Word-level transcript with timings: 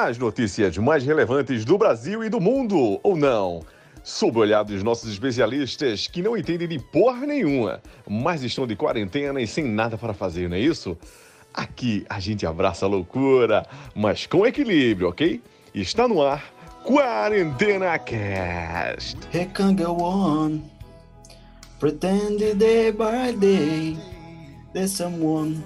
As 0.00 0.16
notícias 0.16 0.78
mais 0.78 1.04
relevantes 1.04 1.64
do 1.64 1.76
Brasil 1.76 2.22
e 2.22 2.28
do 2.28 2.40
mundo, 2.40 3.00
ou 3.02 3.16
não? 3.16 3.64
Sob 4.04 4.38
o 4.38 4.42
olhar 4.42 4.62
dos 4.62 4.80
nossos 4.80 5.10
especialistas 5.10 6.06
que 6.06 6.22
não 6.22 6.36
entendem 6.36 6.68
de 6.68 6.78
porra 6.78 7.26
nenhuma, 7.26 7.82
mas 8.08 8.44
estão 8.44 8.64
de 8.64 8.76
quarentena 8.76 9.40
e 9.40 9.46
sem 9.46 9.64
nada 9.64 9.98
para 9.98 10.14
fazer, 10.14 10.48
não 10.48 10.56
é 10.56 10.60
isso? 10.60 10.96
Aqui 11.52 12.06
a 12.08 12.20
gente 12.20 12.46
abraça 12.46 12.86
a 12.86 12.88
loucura, 12.88 13.66
mas 13.92 14.24
com 14.24 14.46
equilíbrio, 14.46 15.08
ok? 15.08 15.42
Está 15.74 16.06
no 16.06 16.22
ar 16.22 16.44
Quarentena 16.84 17.98
Cast. 17.98 19.18
Pretend 21.80 22.38
day 22.56 22.92
by 22.92 23.32
day, 23.32 23.96
there's 24.72 24.92
someone, 24.92 25.64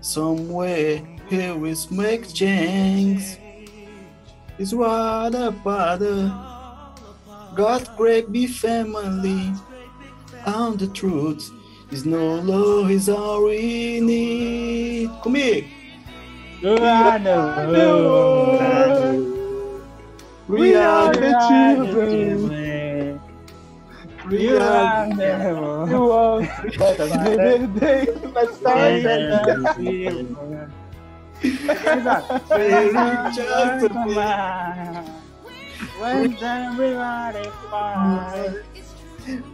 somewhere, 0.00 1.02
who 1.28 1.66
is 1.66 1.90
make 1.90 2.32
change. 2.32 3.43
It's 4.56 4.72
what 4.72 5.34
a 5.34 5.50
father, 5.64 6.32
God 7.56 7.90
great 7.96 8.30
be 8.30 8.46
family, 8.46 9.52
and 10.46 10.78
the 10.78 10.86
truth 10.88 11.50
is 11.90 12.06
no 12.06 12.36
law 12.36 12.86
is 12.86 13.08
all 13.08 13.44
we 13.44 13.98
need. 14.00 15.10
Comigo! 15.22 15.66
We 20.46 20.74
are 20.76 21.12
the 21.12 21.34
children. 21.48 22.38
children. 22.38 23.20
We 24.30 24.56
are 24.56 25.08
the 25.08 25.86
You 25.90 26.12
are 26.12 26.40
the 26.40 27.66
day. 27.80 28.06
Let's 28.32 28.56
start. 28.56 29.02
When 35.98 36.36
everybody 36.42 37.48
flies. 37.68 38.54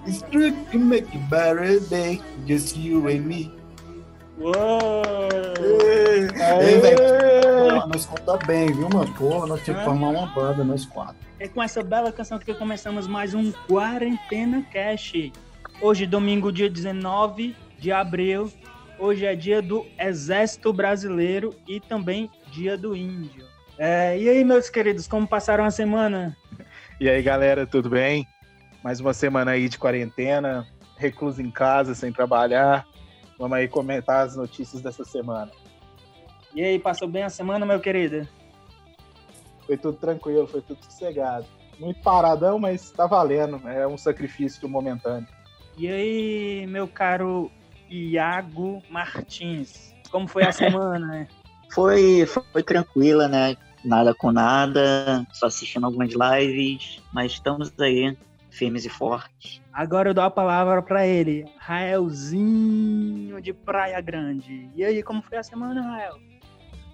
It's 0.07 0.23
true 0.31 0.53
to 0.73 0.79
make 0.79 1.15
a 1.15 1.19
better 1.31 1.79
day. 1.81 2.21
Just 2.47 2.77
you 2.77 3.07
and 3.09 3.27
me. 3.27 3.53
Uou! 4.39 5.03
Ei, 6.61 6.81
velho. 6.81 7.87
Nós 7.87 8.07
conta 8.07 8.39
bem, 8.47 8.73
viu, 8.73 8.89
mano? 8.93 9.13
Pô, 9.15 9.47
nós 9.47 9.63
tínhamos 9.63 9.85
que 9.85 9.91
formar 9.91 10.09
uma 10.09 10.27
banda, 10.29 10.65
nós 10.65 10.87
quatro. 10.87 11.17
É 11.39 11.47
com 11.47 11.63
essa 11.63 11.83
bela 11.83 12.11
canção 12.11 12.39
que 12.39 12.55
começamos 12.55 13.07
mais 13.07 13.35
um 13.35 13.53
Quarentena 13.69 14.65
Cash. 14.73 15.31
Hoje, 15.81 16.07
domingo, 16.07 16.51
dia 16.51 16.71
19 16.71 17.55
de 17.79 17.93
abril. 17.93 18.51
Hoje 19.01 19.25
é 19.25 19.35
dia 19.35 19.63
do 19.63 19.87
Exército 19.99 20.75
Brasileiro 20.75 21.55
e 21.67 21.81
também 21.81 22.31
dia 22.53 22.77
do 22.77 22.95
Índio. 22.95 23.47
É, 23.79 24.19
e 24.19 24.29
aí, 24.29 24.45
meus 24.45 24.69
queridos, 24.69 25.09
como 25.09 25.27
passaram 25.27 25.65
a 25.65 25.71
semana? 25.71 26.37
E 27.01 27.09
aí, 27.09 27.23
galera, 27.23 27.67
tudo 27.67 27.89
bem? 27.89 28.29
Mais 28.85 29.01
uma 29.01 29.15
semana 29.15 29.53
aí 29.53 29.71
de 29.71 29.79
quarentena, 29.79 30.67
recluso 30.99 31.41
em 31.41 31.51
casa, 31.51 31.95
sem 31.95 32.13
trabalhar. 32.13 32.87
Vamos 33.39 33.57
aí 33.57 33.67
comentar 33.69 34.27
as 34.27 34.37
notícias 34.37 34.83
dessa 34.83 35.03
semana. 35.03 35.51
E 36.55 36.63
aí, 36.63 36.79
passou 36.79 37.09
bem 37.09 37.23
a 37.23 37.31
semana, 37.31 37.65
meu 37.65 37.81
querido? 37.81 38.29
Foi 39.67 39.79
tudo 39.79 39.97
tranquilo, 39.97 40.47
foi 40.47 40.61
tudo 40.61 40.85
sossegado. 40.85 41.47
Muito 41.79 42.03
paradão, 42.03 42.59
mas 42.59 42.91
tá 42.91 43.07
valendo. 43.07 43.67
É 43.67 43.87
um 43.87 43.97
sacrifício 43.97 44.69
momentâneo. 44.69 45.27
E 45.79 45.89
aí, 45.89 46.67
meu 46.67 46.87
caro 46.87 47.51
Iago 47.91 48.83
Martins, 48.89 49.95
como 50.11 50.29
foi 50.29 50.45
a 50.45 50.53
semana, 50.53 51.07
né? 51.07 51.29
Foi, 51.73 52.27
foi 52.27 52.65
tranquila, 52.65 53.29
né? 53.29 53.57
Nada 53.85 54.13
com 54.13 54.33
nada, 54.33 55.25
só 55.33 55.47
assistindo 55.47 55.87
algumas 55.87 56.11
lives, 56.13 57.01
mas 57.13 57.31
estamos 57.31 57.73
aí, 57.79 58.19
firmes 58.51 58.85
e 58.85 58.89
fortes. 58.89 59.63
Agora 59.73 60.11
eu 60.11 60.15
dou 60.15 60.25
a 60.25 60.31
palavra 60.31 60.83
para 60.83 61.07
ele, 61.07 61.45
Raelzinho 61.59 63.41
de 63.41 63.53
Praia 63.53 64.01
Grande. 64.01 64.69
E 64.75 64.83
aí, 64.83 65.01
como 65.01 65.23
foi 65.23 65.39
a 65.39 65.45
semana, 65.45 65.81
Rael? 65.81 66.19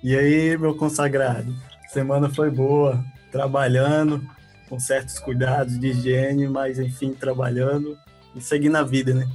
E 0.02 0.14
aí, 0.14 0.58
meu 0.58 0.76
consagrado? 0.76 1.54
Semana 1.88 2.28
foi 2.28 2.50
boa, 2.50 3.02
trabalhando, 3.32 4.22
com 4.68 4.78
certos 4.78 5.18
cuidados 5.18 5.78
de 5.80 5.88
higiene, 5.88 6.46
mas 6.46 6.78
enfim, 6.78 7.14
trabalhando 7.14 7.96
e 8.34 8.42
seguindo 8.42 8.76
a 8.76 8.82
vida, 8.82 9.14
né? 9.14 9.26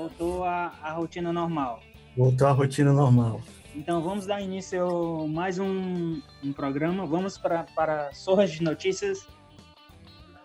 Voltou 0.00 0.44
à, 0.44 0.74
à 0.82 0.92
rotina 0.92 1.32
normal. 1.32 1.80
Voltou 2.14 2.46
à 2.46 2.52
rotina 2.52 2.92
normal. 2.92 3.40
Então 3.74 4.02
vamos 4.02 4.26
dar 4.26 4.42
início 4.42 5.22
a 5.24 5.26
mais 5.26 5.58
um, 5.58 6.20
um 6.44 6.52
programa. 6.52 7.06
Vamos 7.06 7.38
para, 7.38 7.64
para 7.74 8.12
Sorras 8.12 8.50
de 8.50 8.62
Notícias. 8.62 9.26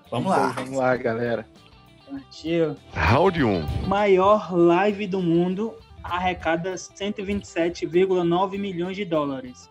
Vamos 0.10 0.32
Então, 0.32 0.42
lá. 0.42 0.52
vamos 0.54 0.78
lá, 0.78 0.96
galera. 0.96 1.46
Partiu. 2.10 2.78
Round 2.94 3.44
1. 3.44 3.88
Maior 3.90 4.54
live 4.56 5.06
do 5.06 5.22
mundo 5.22 5.76
arrecada 6.02 6.76
127,9 6.76 8.58
milhões 8.58 8.96
de 8.96 9.04
dólares. 9.04 9.70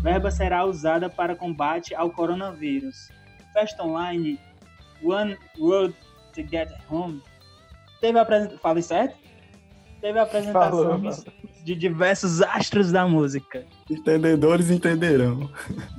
Verba 0.00 0.30
será 0.30 0.64
usada 0.64 1.10
para 1.10 1.34
combate 1.34 1.92
ao 1.92 2.08
coronavírus. 2.12 3.10
Festa 3.52 3.82
online 3.82 4.38
One 5.02 5.36
Road 5.58 5.92
to 6.36 6.42
Get 6.48 6.70
Home 6.88 7.20
teve 8.00 8.18
a 8.18 8.22
apresentação. 8.22 8.58
Falei 8.58 8.82
certo? 8.82 9.16
Teve 10.00 10.18
a 10.18 10.22
apresentação 10.22 11.00
Falou. 11.00 11.14
de 11.64 11.74
diversos 11.74 12.40
astros 12.40 12.92
da 12.92 13.06
música. 13.06 13.66
Entendedores 13.90 14.70
entenderão. 14.70 15.50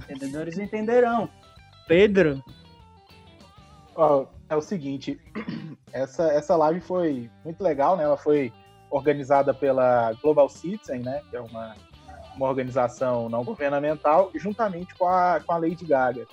Entendedores 0.10 0.58
entenderão. 0.58 1.30
Pedro, 1.88 2.42
Ó, 4.00 4.28
é 4.48 4.56
o 4.56 4.62
seguinte, 4.62 5.20
essa, 5.92 6.32
essa 6.32 6.56
live 6.56 6.80
foi 6.80 7.30
muito 7.44 7.62
legal, 7.62 7.98
né? 7.98 8.06
Ela 8.06 8.16
foi 8.16 8.50
organizada 8.90 9.54
pela 9.54 10.14
Global 10.22 10.48
Citizen, 10.48 11.02
né? 11.02 11.22
Que 11.30 11.36
é 11.36 11.42
uma, 11.42 11.76
uma 12.34 12.48
organização 12.48 13.28
não 13.28 13.44
governamental, 13.44 14.32
juntamente 14.36 14.96
com 14.96 15.06
a, 15.06 15.42
com 15.46 15.52
a 15.52 15.58
Lady 15.58 15.86
Gaga. 15.86 16.26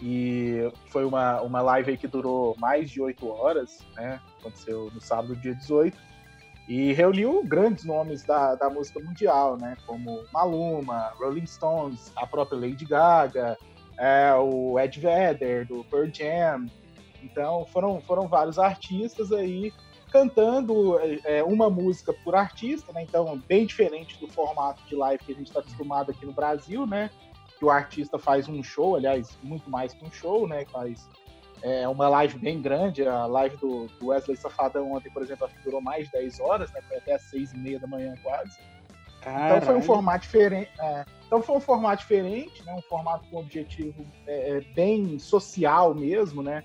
E 0.00 0.68
foi 0.90 1.04
uma, 1.04 1.40
uma 1.42 1.60
live 1.62 1.92
aí 1.92 1.96
que 1.96 2.08
durou 2.08 2.56
mais 2.58 2.90
de 2.90 3.00
oito 3.00 3.28
horas, 3.28 3.78
né? 3.94 4.20
Aconteceu 4.42 4.90
no 4.92 5.00
sábado, 5.00 5.34
dia 5.36 5.54
18. 5.54 5.96
E 6.68 6.92
reuniu 6.92 7.42
grandes 7.44 7.84
nomes 7.84 8.22
da, 8.22 8.54
da 8.54 8.70
música 8.70 9.00
mundial, 9.00 9.56
né? 9.56 9.76
Como 9.86 10.24
Maluma, 10.32 11.12
Rolling 11.18 11.46
Stones, 11.46 12.12
a 12.14 12.26
própria 12.26 12.58
Lady 12.58 12.84
Gaga, 12.84 13.58
é, 13.98 14.32
o 14.34 14.78
Ed 14.78 15.00
Vedder, 15.00 15.66
do 15.66 15.84
Pearl 15.84 16.08
Jam, 16.12 16.66
então 17.22 17.64
foram, 17.66 18.00
foram 18.00 18.26
vários 18.28 18.58
artistas 18.58 19.32
aí 19.32 19.72
cantando 20.10 20.98
é, 21.24 21.42
uma 21.42 21.70
música 21.70 22.12
por 22.12 22.34
artista, 22.34 22.92
né? 22.92 23.02
Então, 23.02 23.40
bem 23.48 23.64
diferente 23.64 24.20
do 24.20 24.28
formato 24.28 24.82
de 24.86 24.94
live 24.94 25.24
que 25.24 25.32
a 25.32 25.34
gente 25.34 25.46
está 25.46 25.60
acostumado 25.60 26.10
aqui 26.10 26.26
no 26.26 26.32
Brasil, 26.32 26.86
né? 26.86 27.10
Que 27.58 27.64
o 27.64 27.70
artista 27.70 28.18
faz 28.18 28.46
um 28.46 28.62
show, 28.62 28.96
aliás, 28.96 29.38
muito 29.42 29.70
mais 29.70 29.94
que 29.94 30.04
um 30.04 30.10
show, 30.10 30.46
né? 30.46 30.66
Faz 30.66 31.08
é, 31.62 31.88
uma 31.88 32.08
live 32.08 32.38
bem 32.38 32.60
grande. 32.60 33.06
A 33.06 33.26
live 33.26 33.56
do, 33.56 33.86
do 33.98 34.06
Wesley 34.08 34.36
Safadão 34.36 34.92
ontem, 34.92 35.10
por 35.10 35.22
exemplo, 35.22 35.46
acho 35.46 35.54
que 35.56 35.62
durou 35.62 35.80
mais 35.80 36.06
de 36.06 36.12
10 36.12 36.40
horas, 36.40 36.72
né? 36.72 36.80
Foi 36.88 36.98
até 36.98 37.14
às 37.14 37.22
6 37.22 37.52
e 37.52 37.58
meia 37.58 37.78
da 37.78 37.86
manhã 37.86 38.14
quase. 38.22 38.58
Então 39.20 39.38
foi 39.38 39.56
um 39.56 39.60
Caralho. 39.60 39.82
formato 39.82 40.22
diferente. 40.22 40.70
é, 40.80 41.04
então 41.26 41.40
foi 41.40 41.56
um 41.56 41.60
formato 41.60 42.02
diferente, 42.02 42.64
né? 42.64 42.74
Um 42.74 42.82
formato 42.82 43.24
com 43.30 43.38
objetivo 43.38 44.04
é, 44.26 44.56
é, 44.56 44.60
bem 44.74 45.18
social 45.18 45.94
mesmo, 45.94 46.42
né? 46.42 46.64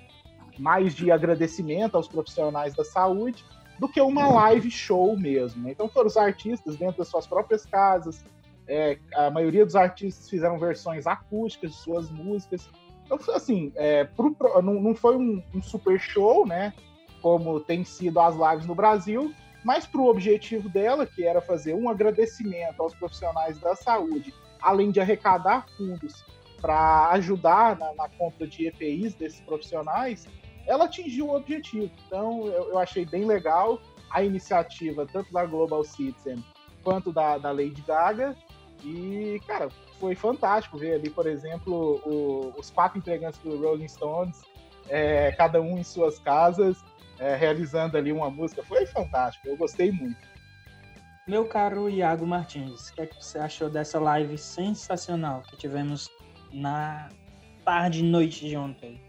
Mais 0.57 0.95
de 0.95 1.11
agradecimento 1.11 1.95
aos 1.95 2.07
profissionais 2.07 2.73
da 2.73 2.83
saúde 2.83 3.45
do 3.79 3.87
que 3.87 4.01
uma 4.01 4.27
live 4.27 4.71
show 4.71 5.15
mesmo. 5.15 5.63
né? 5.63 5.71
Então 5.71 5.87
foram 5.87 6.07
os 6.07 6.17
artistas 6.17 6.75
dentro 6.75 6.97
das 6.97 7.07
suas 7.07 7.27
próprias 7.27 7.63
casas. 7.65 8.25
é, 8.67 8.97
a 9.13 9.29
maioria 9.29 9.63
dos 9.63 9.75
artistas 9.75 10.27
fizeram 10.29 10.57
versões 10.59 11.05
acústicas 11.05 11.71
de 11.71 11.77
suas 11.77 12.09
músicas. 12.09 12.67
Então, 13.09 13.35
assim, 13.35 13.71
é, 13.75 14.03
pro- 14.03 14.35
não, 14.61 14.73
não 14.75 14.93
foi 14.95 15.15
um, 15.17 15.41
um 15.55 15.61
super 15.61 15.99
show, 15.99 16.45
né? 16.45 16.73
Como 17.21 17.59
tem 17.59 17.83
sido 17.83 18.19
as 18.19 18.35
lives 18.35 18.65
no 18.67 18.75
Brasil, 18.75 19.33
mas 19.63 19.87
para 19.87 20.01
o 20.01 20.07
objetivo 20.07 20.69
dela, 20.69 21.05
que 21.05 21.25
era 21.25 21.41
fazer 21.41 21.73
um 21.73 21.89
agradecimento 21.89 22.81
aos 22.81 22.93
profissionais 22.93 23.57
da 23.59 23.75
saúde, 23.75 24.33
além 24.61 24.91
de 24.91 24.99
arrecadar 24.99 25.65
fundos 25.77 26.25
para 26.61 27.09
ajudar 27.11 27.77
na, 27.77 27.93
na 27.93 28.09
compra 28.09 28.45
de 28.47 28.67
EPIs 28.67 29.15
desses 29.15 29.39
profissionais, 29.41 30.27
ela 30.65 30.85
atingiu 30.85 31.27
o 31.27 31.35
objetivo. 31.35 31.91
Então, 32.07 32.47
eu, 32.47 32.71
eu 32.71 32.77
achei 32.77 33.05
bem 33.05 33.25
legal 33.25 33.79
a 34.11 34.21
iniciativa, 34.23 35.05
tanto 35.05 35.31
da 35.31 35.45
Global 35.45 35.83
Citizen 35.83 36.43
quanto 36.83 37.11
da, 37.11 37.37
da 37.37 37.51
Lady 37.51 37.81
Gaga. 37.85 38.35
E, 38.83 39.41
cara, 39.47 39.69
foi 39.99 40.15
fantástico 40.15 40.77
ver 40.77 40.93
ali, 40.95 41.09
por 41.09 41.27
exemplo, 41.27 42.01
o- 42.05 42.53
os 42.57 42.69
quatro 42.69 42.97
integrantes 42.97 43.39
do 43.41 43.57
Rolling 43.61 43.87
Stones, 43.87 44.41
é, 44.89 45.31
cada 45.31 45.61
um 45.61 45.77
em 45.77 45.83
suas 45.83 46.19
casas, 46.19 46.77
é, 47.19 47.35
realizando 47.35 47.97
ali 47.97 48.11
uma 48.11 48.29
música. 48.29 48.63
Foi 48.63 48.85
fantástico, 48.85 49.47
eu 49.47 49.57
gostei 49.57 49.91
muito. 49.91 50.17
Meu 51.27 51.45
caro 51.45 51.89
Iago 51.89 52.25
Martins, 52.25 52.89
o 52.89 52.93
que, 52.95 53.01
é 53.01 53.05
que 53.05 53.21
você 53.21 53.37
achou 53.37 53.69
dessa 53.69 53.99
live 53.99 54.37
sensacional 54.37 55.41
que 55.49 55.57
tivemos 55.57 56.09
na 56.53 57.09
tarde 57.65 57.99
e 57.99 58.03
noite 58.03 58.47
de 58.47 58.55
ontem? 58.55 59.01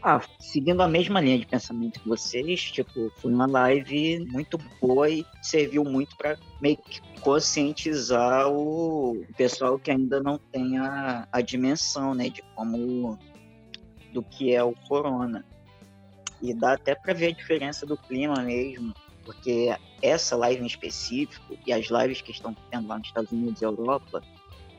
Ah, 0.00 0.20
seguindo 0.38 0.80
a 0.80 0.86
mesma 0.86 1.20
linha 1.20 1.38
de 1.40 1.46
pensamento 1.46 1.98
que 1.98 2.08
vocês, 2.08 2.62
tipo, 2.70 3.10
foi 3.16 3.32
uma 3.32 3.46
live 3.46 4.24
muito 4.30 4.56
boa 4.80 5.10
e 5.10 5.26
serviu 5.42 5.84
muito 5.84 6.16
para 6.16 6.38
meio 6.60 6.76
que 6.76 7.00
conscientizar 7.20 8.48
o 8.48 9.24
pessoal 9.36 9.76
que 9.76 9.90
ainda 9.90 10.22
não 10.22 10.38
tem 10.38 10.78
a, 10.78 11.26
a 11.32 11.40
dimensão, 11.40 12.14
né, 12.14 12.28
de 12.28 12.42
como 12.54 13.18
do 14.12 14.22
que 14.22 14.54
é 14.54 14.62
o 14.62 14.72
corona. 14.88 15.44
E 16.40 16.54
dá 16.54 16.74
até 16.74 16.94
para 16.94 17.12
ver 17.12 17.26
a 17.26 17.32
diferença 17.32 17.84
do 17.84 17.96
clima 17.96 18.36
mesmo, 18.36 18.94
porque 19.24 19.76
essa 20.00 20.36
live 20.36 20.62
em 20.62 20.66
específico 20.66 21.58
e 21.66 21.72
as 21.72 21.86
lives 21.86 22.22
que 22.22 22.30
estão 22.30 22.54
tendo 22.70 22.86
lá 22.86 22.98
nos 22.98 23.08
Estados 23.08 23.32
Unidos 23.32 23.60
e 23.60 23.64
Europa 23.64 24.22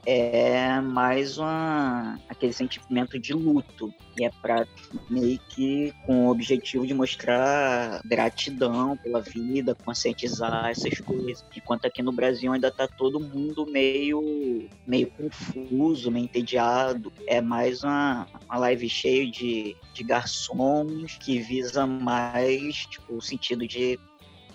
é 0.05 0.79
mais 0.81 1.37
uma, 1.37 2.19
aquele 2.27 2.53
sentimento 2.53 3.19
de 3.19 3.33
luto. 3.33 3.93
E 4.17 4.25
é 4.25 4.31
para 4.41 4.67
meio 5.09 5.39
que 5.49 5.93
com 6.05 6.25
o 6.25 6.29
objetivo 6.29 6.85
de 6.85 6.93
mostrar 6.93 8.01
gratidão 8.05 8.97
pela 8.97 9.21
vida, 9.21 9.75
conscientizar 9.75 10.69
essas 10.69 10.99
coisas. 10.99 11.45
Enquanto 11.55 11.85
aqui 11.85 12.01
no 12.01 12.11
Brasil 12.11 12.51
ainda 12.51 12.71
tá 12.71 12.87
todo 12.87 13.19
mundo 13.19 13.65
meio, 13.65 14.67
meio 14.85 15.11
confuso, 15.11 16.11
meio 16.11 16.25
entediado. 16.25 17.11
É 17.27 17.41
mais 17.41 17.83
uma, 17.83 18.27
uma 18.45 18.57
live 18.57 18.89
cheia 18.89 19.29
de, 19.29 19.75
de 19.93 20.03
garçons 20.03 21.17
que 21.19 21.39
visa 21.39 21.85
mais 21.85 22.85
tipo, 22.87 23.15
o 23.15 23.21
sentido 23.21 23.67
de, 23.67 23.99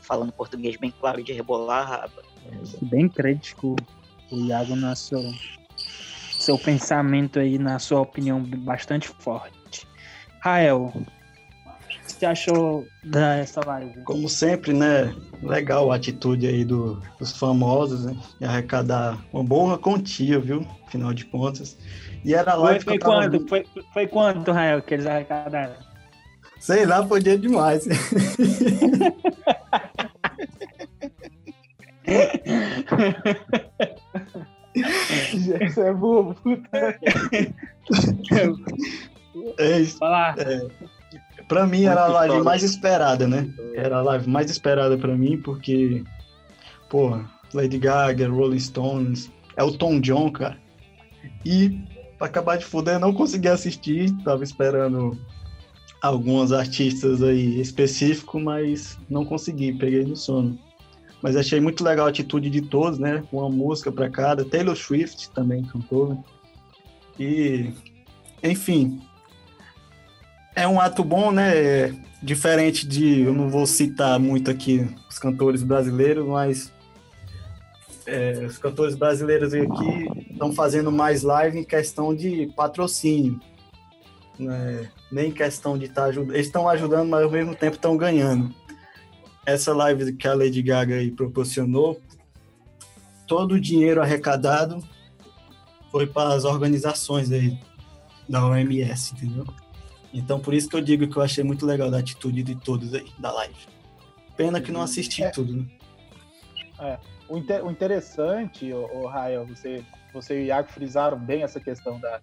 falando 0.01 0.33
português 0.33 0.77
bem 0.77 0.91
claro, 0.91 1.23
de 1.23 1.33
rebolar 1.33 1.83
a 1.83 1.97
raba. 1.97 2.23
Bem 2.83 3.09
crítico 3.09 3.77
o 4.31 4.37
Iago 4.47 4.77
na 4.77 4.95
sua, 4.95 5.33
seu 6.39 6.59
pensamento 6.59 7.39
aí, 7.39 7.59
na 7.59 7.79
sua 7.79 8.01
opinião 8.01 8.43
bastante 8.43 9.09
forte. 9.09 9.87
Rael, 10.41 10.93
o 10.95 11.07
que 12.07 12.13
você 12.13 12.27
achou 12.27 12.87
dessa 13.03 13.65
live? 13.65 14.03
Como 14.03 14.29
sempre, 14.29 14.73
né? 14.73 15.15
Legal 15.43 15.91
a 15.91 15.97
atitude 15.97 16.47
aí 16.47 16.65
do, 16.65 17.01
dos 17.19 17.33
famosos, 17.37 18.05
né? 18.05 18.17
E 18.41 18.45
arrecadar 18.45 19.19
uma 19.33 19.43
boa 19.43 19.79
quantia, 19.79 20.39
viu? 20.39 20.67
Afinal 20.87 21.15
de 21.15 21.25
contas. 21.25 21.79
E 22.25 22.35
era 22.35 22.55
live 22.55 22.85
foi, 22.85 22.99
foi 22.99 22.99
quanto? 22.99 23.49
Foi, 23.49 23.67
foi 23.93 24.07
quanto, 24.07 24.53
Rael, 24.53 24.83
que 24.83 24.95
eles 24.95 25.07
arrecadaram? 25.07 25.75
Sei 26.61 26.87
lá, 26.87 27.05
podia 27.05 27.39
demais. 27.39 27.87
Isso 34.75 35.81
é 35.81 35.93
bobo, 35.93 36.35
puta. 36.35 36.99
É 39.59 39.81
isso. 39.81 39.99
É, 40.05 40.67
pra 41.49 41.67
mim 41.67 41.85
era 41.85 42.05
a 42.05 42.09
live 42.09 42.43
mais 42.43 42.63
esperada, 42.63 43.27
né? 43.27 43.49
Era 43.75 43.99
a 43.99 44.03
live 44.03 44.29
mais 44.29 44.51
esperada 44.51 44.97
pra 44.97 45.17
mim, 45.17 45.39
porque, 45.39 46.03
porra, 46.91 47.25
Lady 47.53 47.79
Gaga, 47.79 48.29
Rolling 48.29 48.59
Stones, 48.59 49.31
Elton 49.57 50.01
John, 50.01 50.31
cara. 50.31 50.59
E, 51.45 51.81
pra 52.19 52.27
acabar 52.27 52.57
de 52.59 52.65
fuder, 52.65 52.99
não 52.99 53.13
consegui 53.13 53.49
assistir, 53.49 54.11
tava 54.25 54.43
esperando 54.43 55.19
alguns 56.03 56.53
artistas 56.53 57.23
aí 57.23 57.61
específicos, 57.61 58.43
mas 58.43 58.99
não 59.09 59.25
consegui, 59.25 59.73
peguei 59.73 60.05
no 60.05 60.17
sono. 60.17 60.59
Mas 61.25 61.37
achei 61.37 61.59
muito 61.59 61.83
legal 61.83 62.05
a 62.05 62.11
atitude 62.11 62.51
de 62.51 62.61
todos, 62.61 62.99
né? 62.99 63.25
Uma 63.33 63.49
música 63.49 63.91
para 63.91 64.11
cada. 64.11 64.45
Taylor 64.45 64.77
Swift 64.77 65.31
também 65.31 65.65
cantou. 65.65 66.11
Né? 66.11 66.19
E, 67.19 67.73
enfim, 68.43 69.01
é 70.55 70.69
um 70.69 70.79
ato 70.79 71.03
bom, 71.03 71.33
né? 71.33 71.99
Diferente 72.23 72.87
de, 72.87 73.23
eu 73.23 73.33
não 73.33 73.49
vou 73.49 73.67
citar 73.67 74.21
muito 74.21 74.51
aqui 74.51 74.87
os 75.09 75.19
cantores 75.19 75.63
brasileiros, 75.63 76.27
mas 76.27 76.71
é, 78.05 78.45
os 78.45 78.59
cantores 78.59 78.95
brasileiros 78.95 79.55
aqui 79.55 80.07
estão 80.31 80.53
fazendo 80.53 80.93
mais 80.93 81.23
live 81.23 81.59
em 81.59 81.65
questão 81.65 82.15
de 82.15 82.53
patrocínio, 82.55 83.41
né? 84.39 84.91
nem 85.11 85.31
em 85.31 85.33
questão 85.33 85.79
de 85.79 85.87
estar 85.87 86.03
tá 86.03 86.09
ajudando. 86.09 86.35
Eles 86.35 86.49
estão 86.49 86.69
ajudando, 86.69 87.09
mas 87.09 87.25
ao 87.25 87.31
mesmo 87.31 87.55
tempo 87.55 87.77
estão 87.77 87.97
ganhando 87.97 88.55
essa 89.47 89.75
live 89.75 90.13
que 90.15 90.27
a 90.27 90.35
Lady 90.35 90.63
Gaga 90.63 90.97
aí 90.97 91.11
proporcionou, 91.11 92.01
todo 93.27 93.53
o 93.53 93.61
dinheiro 93.61 94.03
arrecadado 94.03 94.83
foi 95.91 96.07
para 96.07 96.35
as 96.35 96.45
organizações 96.45 97.31
aí 97.31 97.59
da 98.29 98.45
OMS, 98.47 99.15
entendeu? 99.15 99.47
Então 100.13 100.41
por 100.41 100.55
isso 100.55 100.69
que 100.69 100.77
eu 100.77 100.81
digo 100.81 101.09
que 101.09 101.17
eu 101.17 101.23
achei 101.23 101.45
muito 101.45 101.67
legal 101.67 101.91
da 101.91 101.99
atitude 101.99 102.43
de 102.43 102.55
todos 102.55 102.95
aí 102.95 103.11
da 103.19 103.33
live. 103.33 103.55
Pena 104.37 104.61
que 104.61 104.73
não 104.73 104.83
assisti 104.83 105.23
é, 105.23 105.31
tudo, 105.31 105.57
né? 105.57 105.67
É, 106.81 106.99
o, 107.29 107.39
inter, 107.39 107.65
o 107.65 107.71
interessante, 107.71 108.73
o, 108.73 109.03
o 109.03 109.07
Rael, 109.07 109.47
você, 109.47 109.85
você 110.13 110.41
e 110.41 110.43
o 110.43 110.47
Iago 110.47 110.69
frisaram 110.69 111.19
bem 111.19 111.43
essa 111.43 111.61
questão 111.61 112.01
da, 112.01 112.21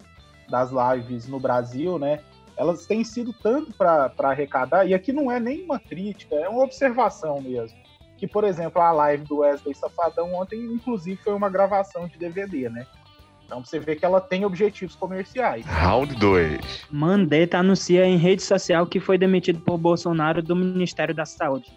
das 0.48 0.70
lives 0.70 1.26
no 1.26 1.40
Brasil, 1.40 1.98
né? 1.98 2.20
Elas 2.56 2.86
têm 2.86 3.02
sido 3.04 3.32
tanto 3.32 3.72
para 3.72 4.12
arrecadar, 4.20 4.86
e 4.86 4.94
aqui 4.94 5.12
não 5.12 5.30
é 5.30 5.40
nenhuma 5.40 5.78
crítica, 5.78 6.34
é 6.36 6.48
uma 6.48 6.62
observação 6.62 7.40
mesmo. 7.40 7.78
Que, 8.16 8.26
por 8.26 8.44
exemplo, 8.44 8.80
a 8.80 8.92
live 8.92 9.24
do 9.24 9.38
Wesley 9.38 9.74
Safadão 9.74 10.34
ontem, 10.34 10.60
inclusive, 10.60 11.20
foi 11.22 11.34
uma 11.34 11.50
gravação 11.50 12.06
de 12.06 12.18
DVD, 12.18 12.68
né? 12.68 12.86
Então 13.44 13.64
você 13.64 13.78
vê 13.78 13.96
que 13.96 14.04
ela 14.04 14.20
tem 14.20 14.44
objetivos 14.44 14.94
comerciais. 14.94 15.66
Round 15.66 16.14
2. 16.14 16.86
Mandetta 16.90 17.58
anuncia 17.58 18.06
em 18.06 18.16
rede 18.16 18.42
social 18.42 18.86
que 18.86 18.98
foi 18.98 19.18
demitido 19.18 19.60
por 19.60 19.76
Bolsonaro 19.76 20.40
do 20.40 20.56
Ministério 20.56 21.14
da 21.14 21.26
Saúde. 21.26 21.70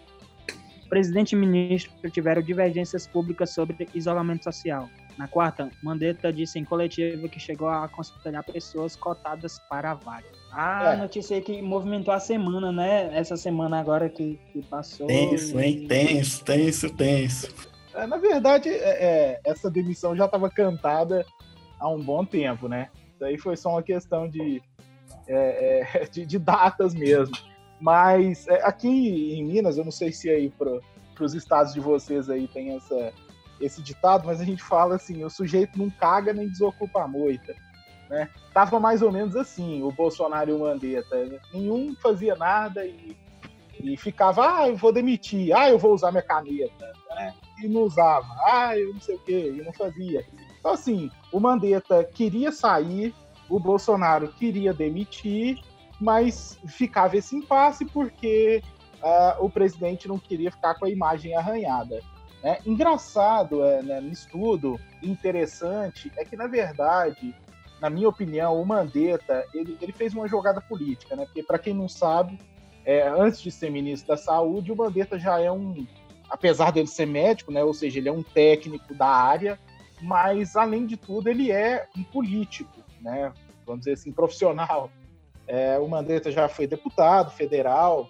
O 0.86 0.88
presidente 0.88 1.32
e 1.32 1.36
ministro 1.36 2.10
tiveram 2.10 2.40
divergências 2.40 3.06
públicas 3.06 3.50
sobre 3.50 3.88
isolamento 3.92 4.44
social. 4.44 4.88
Na 5.16 5.26
quarta, 5.26 5.70
Mandetta 5.82 6.30
disse 6.30 6.58
em 6.58 6.64
coletiva 6.64 7.26
que 7.28 7.40
chegou 7.40 7.68
a 7.68 7.84
aconselhar 7.84 8.44
pessoas 8.44 8.94
cotadas 8.94 9.58
para 9.68 9.92
a 9.92 9.94
vaga. 9.94 10.26
A 10.52 10.92
é. 10.92 10.96
notícia 10.96 11.36
aí 11.36 11.42
que 11.42 11.62
movimentou 11.62 12.12
a 12.12 12.20
semana, 12.20 12.70
né? 12.70 13.16
Essa 13.16 13.36
semana 13.36 13.80
agora 13.80 14.08
que, 14.10 14.38
que 14.52 14.62
passou. 14.62 15.06
Tenso, 15.06 15.58
hein? 15.58 15.86
Tenso, 15.88 16.44
tenso, 16.44 16.90
tenso. 16.90 17.48
É, 17.94 18.06
na 18.06 18.18
verdade, 18.18 18.68
é, 18.68 18.74
é 18.74 19.40
essa 19.44 19.70
demissão 19.70 20.14
já 20.14 20.26
estava 20.26 20.50
cantada 20.50 21.24
há 21.80 21.88
um 21.88 22.02
bom 22.02 22.24
tempo, 22.24 22.68
né? 22.68 22.90
Daí 23.18 23.38
foi 23.38 23.56
só 23.56 23.70
uma 23.70 23.82
questão 23.82 24.28
de, 24.28 24.62
é, 25.26 25.88
é, 25.94 26.04
de, 26.12 26.26
de, 26.26 26.38
datas 26.38 26.94
mesmo. 26.94 27.34
Mas 27.80 28.46
aqui 28.62 29.34
em 29.34 29.44
Minas, 29.44 29.78
eu 29.78 29.84
não 29.84 29.92
sei 29.92 30.12
se 30.12 30.28
aí 30.28 30.50
para 30.50 30.80
os 31.20 31.34
estados 31.34 31.72
de 31.72 31.80
vocês 31.80 32.28
aí 32.28 32.46
tem 32.48 32.76
essa, 32.76 33.12
esse 33.60 33.82
ditado, 33.82 34.26
mas 34.26 34.40
a 34.40 34.44
gente 34.44 34.62
fala 34.62 34.96
assim: 34.96 35.24
o 35.24 35.30
sujeito 35.30 35.78
não 35.78 35.90
caga 35.90 36.32
nem 36.32 36.48
desocupa 36.48 37.02
a 37.02 37.08
moita. 37.08 37.54
Né? 38.08 38.28
Tava 38.52 38.78
mais 38.78 39.02
ou 39.02 39.10
menos 39.10 39.34
assim, 39.36 39.82
o 39.82 39.90
Bolsonaro 39.90 40.50
e 40.50 40.52
o 40.52 40.60
Mandetta. 40.60 41.40
Nenhum 41.52 41.94
fazia 41.96 42.36
nada 42.36 42.84
e, 42.84 43.16
e 43.80 43.96
ficava, 43.96 44.58
ah, 44.58 44.68
eu 44.68 44.76
vou 44.76 44.92
demitir, 44.92 45.54
ah, 45.54 45.68
eu 45.68 45.78
vou 45.78 45.92
usar 45.92 46.10
minha 46.10 46.22
caneta. 46.22 46.92
Né? 47.10 47.34
E 47.62 47.68
não 47.68 47.82
usava, 47.82 48.26
ah, 48.46 48.76
eu 48.78 48.92
não 48.92 49.00
sei 49.00 49.16
o 49.16 49.20
quê, 49.20 49.54
e 49.56 49.62
não 49.62 49.72
fazia. 49.72 50.24
Então, 50.58 50.72
assim, 50.72 51.10
o 51.32 51.40
Mandetta 51.40 52.04
queria 52.04 52.52
sair, 52.52 53.14
o 53.48 53.58
Bolsonaro 53.58 54.28
queria 54.28 54.72
demitir, 54.72 55.58
mas 56.00 56.58
ficava 56.66 57.16
esse 57.16 57.36
impasse 57.36 57.84
porque 57.86 58.62
uh, 58.96 59.44
o 59.44 59.48
presidente 59.48 60.08
não 60.08 60.18
queria 60.18 60.50
ficar 60.50 60.74
com 60.74 60.84
a 60.84 60.90
imagem 60.90 61.34
arranhada. 61.36 62.00
É 62.42 62.60
engraçado 62.64 63.64
é, 63.64 63.82
né, 63.82 64.12
interessante, 65.02 66.12
é 66.16 66.24
que, 66.24 66.36
na 66.36 66.46
verdade, 66.46 67.34
na 67.80 67.90
minha 67.90 68.08
opinião, 68.08 68.60
o 68.60 68.64
Mandetta 68.64 69.46
ele, 69.52 69.76
ele 69.80 69.92
fez 69.92 70.14
uma 70.14 70.28
jogada 70.28 70.60
política, 70.60 71.16
né? 71.16 71.24
Porque, 71.24 71.42
para 71.42 71.58
quem 71.58 71.74
não 71.74 71.88
sabe, 71.88 72.38
é, 72.84 73.08
antes 73.08 73.40
de 73.40 73.50
ser 73.50 73.70
ministro 73.70 74.08
da 74.08 74.16
Saúde, 74.16 74.72
o 74.72 74.76
Mandetta 74.76 75.18
já 75.18 75.40
é 75.40 75.50
um, 75.50 75.86
apesar 76.30 76.72
dele 76.72 76.86
ser 76.86 77.06
médico, 77.06 77.52
né? 77.52 77.62
Ou 77.64 77.74
seja, 77.74 77.98
ele 77.98 78.08
é 78.08 78.12
um 78.12 78.22
técnico 78.22 78.94
da 78.94 79.08
área, 79.08 79.58
mas, 80.00 80.56
além 80.56 80.86
de 80.86 80.96
tudo, 80.96 81.28
ele 81.28 81.50
é 81.50 81.86
um 81.96 82.02
político, 82.02 82.80
né? 83.00 83.32
Vamos 83.64 83.80
dizer 83.80 83.94
assim, 83.94 84.12
profissional. 84.12 84.90
É, 85.46 85.78
o 85.78 85.88
Mandetta 85.88 86.30
já 86.30 86.48
foi 86.48 86.66
deputado 86.66 87.30
federal, 87.30 88.08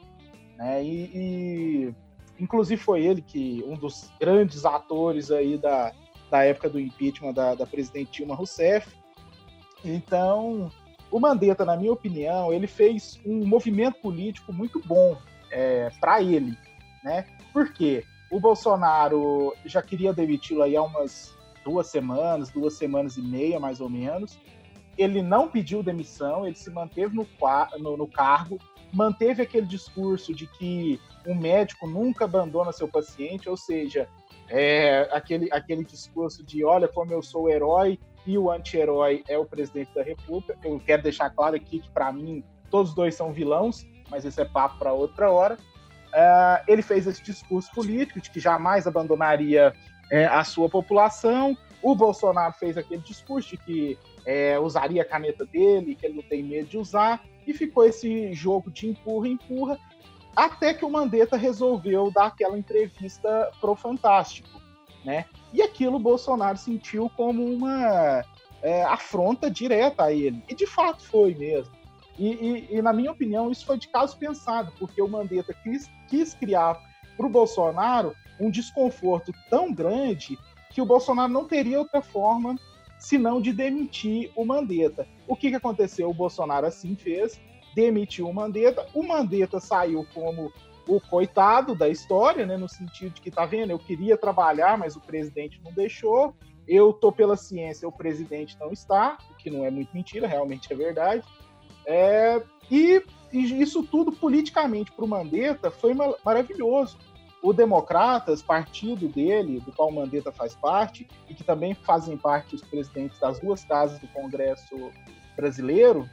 né? 0.56 0.82
E, 0.82 1.10
e 1.14 1.94
Inclusive 2.38 2.80
foi 2.80 3.04
ele 3.04 3.22
que, 3.22 3.64
um 3.66 3.74
dos 3.74 4.10
grandes 4.20 4.64
atores 4.64 5.30
aí 5.30 5.56
da, 5.56 5.92
da 6.30 6.44
época 6.44 6.68
do 6.68 6.78
impeachment 6.78 7.32
da, 7.32 7.54
da 7.54 7.66
presidente 7.66 8.18
Dilma 8.18 8.34
Rousseff. 8.34 8.94
Então, 9.84 10.70
o 11.10 11.20
Mandetta, 11.20 11.64
na 11.64 11.76
minha 11.76 11.92
opinião, 11.92 12.52
ele 12.52 12.66
fez 12.66 13.20
um 13.24 13.46
movimento 13.46 14.00
político 14.00 14.52
muito 14.52 14.80
bom 14.84 15.16
é, 15.50 15.90
para 16.00 16.22
ele, 16.22 16.56
né? 17.04 17.24
Por 17.52 17.72
quê? 17.72 18.04
O 18.30 18.40
Bolsonaro 18.40 19.54
já 19.64 19.80
queria 19.80 20.12
demiti-lo 20.12 20.62
aí 20.62 20.76
há 20.76 20.82
umas 20.82 21.34
duas 21.64 21.86
semanas, 21.86 22.50
duas 22.50 22.74
semanas 22.74 23.16
e 23.16 23.22
meia, 23.22 23.58
mais 23.58 23.80
ou 23.80 23.88
menos. 23.88 24.38
ele 24.98 25.22
não 25.22 25.48
pediu 25.48 25.82
demissão, 25.82 26.46
ele 26.46 26.56
se 26.56 26.70
manteve 26.70 27.14
no, 27.14 27.26
no, 27.78 27.96
no 27.96 28.06
cargo, 28.06 28.58
manteve 28.92 29.42
aquele 29.42 29.66
discurso 29.66 30.34
de 30.34 30.46
que 30.46 31.00
um 31.26 31.34
médico 31.34 31.86
nunca 31.86 32.24
abandona 32.24 32.72
seu 32.72 32.88
paciente, 32.88 33.48
ou 33.48 33.56
seja, 33.56 34.08
é, 34.48 35.08
aquele, 35.12 35.48
aquele 35.52 35.84
discurso 35.84 36.44
de 36.44 36.64
olha 36.64 36.86
como 36.86 37.12
eu 37.12 37.22
sou 37.22 37.44
o 37.44 37.50
herói 37.50 37.98
e 38.26 38.36
o 38.38 38.50
anti-herói 38.50 39.22
é 39.28 39.38
o 39.38 39.44
presidente 39.44 39.94
da 39.94 40.02
República. 40.02 40.56
Eu 40.64 40.80
quero 40.80 41.02
deixar 41.02 41.30
claro 41.30 41.56
aqui 41.56 41.80
que, 41.80 41.90
para 41.90 42.12
mim, 42.12 42.44
todos 42.70 42.94
dois 42.94 43.14
são 43.14 43.32
vilões, 43.32 43.86
mas 44.10 44.24
esse 44.24 44.40
é 44.40 44.44
papo 44.44 44.78
para 44.78 44.92
outra 44.92 45.30
hora. 45.30 45.56
Uh, 46.08 46.64
ele 46.66 46.82
fez 46.82 47.06
esse 47.06 47.22
discurso 47.22 47.70
político 47.72 48.20
de 48.20 48.30
que 48.30 48.40
jamais 48.40 48.86
abandonaria 48.86 49.72
é, 50.10 50.24
a 50.26 50.42
sua 50.44 50.68
população. 50.68 51.56
O 51.82 51.94
Bolsonaro 51.94 52.52
fez 52.54 52.76
aquele 52.76 53.02
discurso 53.02 53.50
de 53.50 53.56
que 53.58 53.98
é, 54.24 54.58
usaria 54.58 55.02
a 55.02 55.04
caneta 55.04 55.44
dele, 55.44 55.94
que 55.94 56.06
ele 56.06 56.16
não 56.16 56.22
tem 56.22 56.42
medo 56.42 56.68
de 56.68 56.78
usar, 56.78 57.22
e 57.46 57.52
ficou 57.52 57.84
esse 57.84 58.32
jogo 58.32 58.70
de 58.70 58.88
empurra-empurra, 58.88 59.78
até 60.34 60.74
que 60.74 60.84
o 60.84 60.90
Mandetta 60.90 61.36
resolveu 61.36 62.10
dar 62.10 62.26
aquela 62.26 62.58
entrevista 62.58 63.50
pro 63.60 63.74
Fantástico, 63.74 64.60
né? 65.04 65.24
E 65.52 65.62
aquilo 65.62 65.96
o 65.96 66.00
Bolsonaro 66.00 66.58
sentiu 66.58 67.10
como 67.16 67.44
uma 67.44 68.24
é, 68.62 68.82
afronta 68.84 69.50
direta 69.50 70.04
a 70.04 70.12
ele. 70.12 70.42
E 70.48 70.54
de 70.54 70.66
fato 70.66 71.02
foi 71.04 71.34
mesmo. 71.34 71.72
E, 72.18 72.28
e, 72.28 72.76
e, 72.76 72.82
na 72.82 72.92
minha 72.92 73.12
opinião, 73.12 73.50
isso 73.50 73.64
foi 73.64 73.78
de 73.78 73.88
caso 73.88 74.16
pensado, 74.16 74.72
porque 74.78 75.00
o 75.00 75.08
Mandetta 75.08 75.54
quis, 75.62 75.90
quis 76.08 76.34
criar 76.34 76.78
para 77.16 77.26
o 77.26 77.30
Bolsonaro 77.30 78.14
um 78.40 78.50
desconforto 78.50 79.32
tão 79.50 79.72
grande 79.72 80.38
que 80.70 80.80
o 80.80 80.86
Bolsonaro 80.86 81.32
não 81.32 81.46
teria 81.46 81.78
outra 81.78 82.02
forma 82.02 82.56
senão 82.98 83.40
de 83.40 83.52
demitir 83.52 84.30
o 84.34 84.44
Mandetta. 84.44 85.06
O 85.26 85.36
que, 85.36 85.50
que 85.50 85.56
aconteceu? 85.56 86.08
O 86.08 86.14
Bolsonaro 86.14 86.66
assim 86.66 86.94
fez, 86.96 87.40
demitiu 87.74 88.28
o 88.28 88.34
Mandetta. 88.34 88.86
O 88.94 89.02
Mandetta 89.02 89.60
saiu 89.60 90.06
como 90.14 90.52
o 90.88 91.00
coitado 91.00 91.74
da 91.74 91.88
história, 91.88 92.46
né, 92.46 92.56
no 92.56 92.68
sentido 92.68 93.14
de 93.14 93.20
que, 93.20 93.30
tá 93.30 93.44
vendo, 93.44 93.70
eu 93.70 93.78
queria 93.78 94.16
trabalhar, 94.16 94.78
mas 94.78 94.94
o 94.96 95.00
presidente 95.00 95.60
não 95.64 95.72
deixou. 95.72 96.34
Eu 96.66 96.92
tô 96.92 97.12
pela 97.12 97.36
ciência, 97.36 97.88
o 97.88 97.92
presidente 97.92 98.56
não 98.58 98.72
está, 98.72 99.18
o 99.30 99.34
que 99.34 99.50
não 99.50 99.64
é 99.64 99.70
muito 99.70 99.92
mentira, 99.92 100.26
realmente 100.26 100.72
é 100.72 100.76
verdade. 100.76 101.26
É, 101.84 102.42
e, 102.70 103.02
e, 103.32 103.60
isso 103.60 103.82
tudo 103.84 104.10
politicamente 104.12 104.90
para 104.90 105.04
o 105.04 105.08
Mandetta 105.08 105.70
foi 105.70 105.92
maravilhoso. 106.24 106.98
O 107.42 107.52
Democratas, 107.52 108.42
partido 108.42 109.06
dele, 109.08 109.60
do 109.60 109.70
qual 109.70 109.88
o 109.88 109.94
Mandetta 109.94 110.32
faz 110.32 110.56
parte, 110.56 111.06
e 111.28 111.34
que 111.34 111.44
também 111.44 111.74
fazem 111.74 112.16
parte 112.16 112.56
os 112.56 112.62
presidentes 112.62 113.18
das 113.20 113.38
duas 113.38 113.64
casas 113.64 114.00
do 114.00 114.08
Congresso 114.08 114.74
brasileiro, 115.36 116.08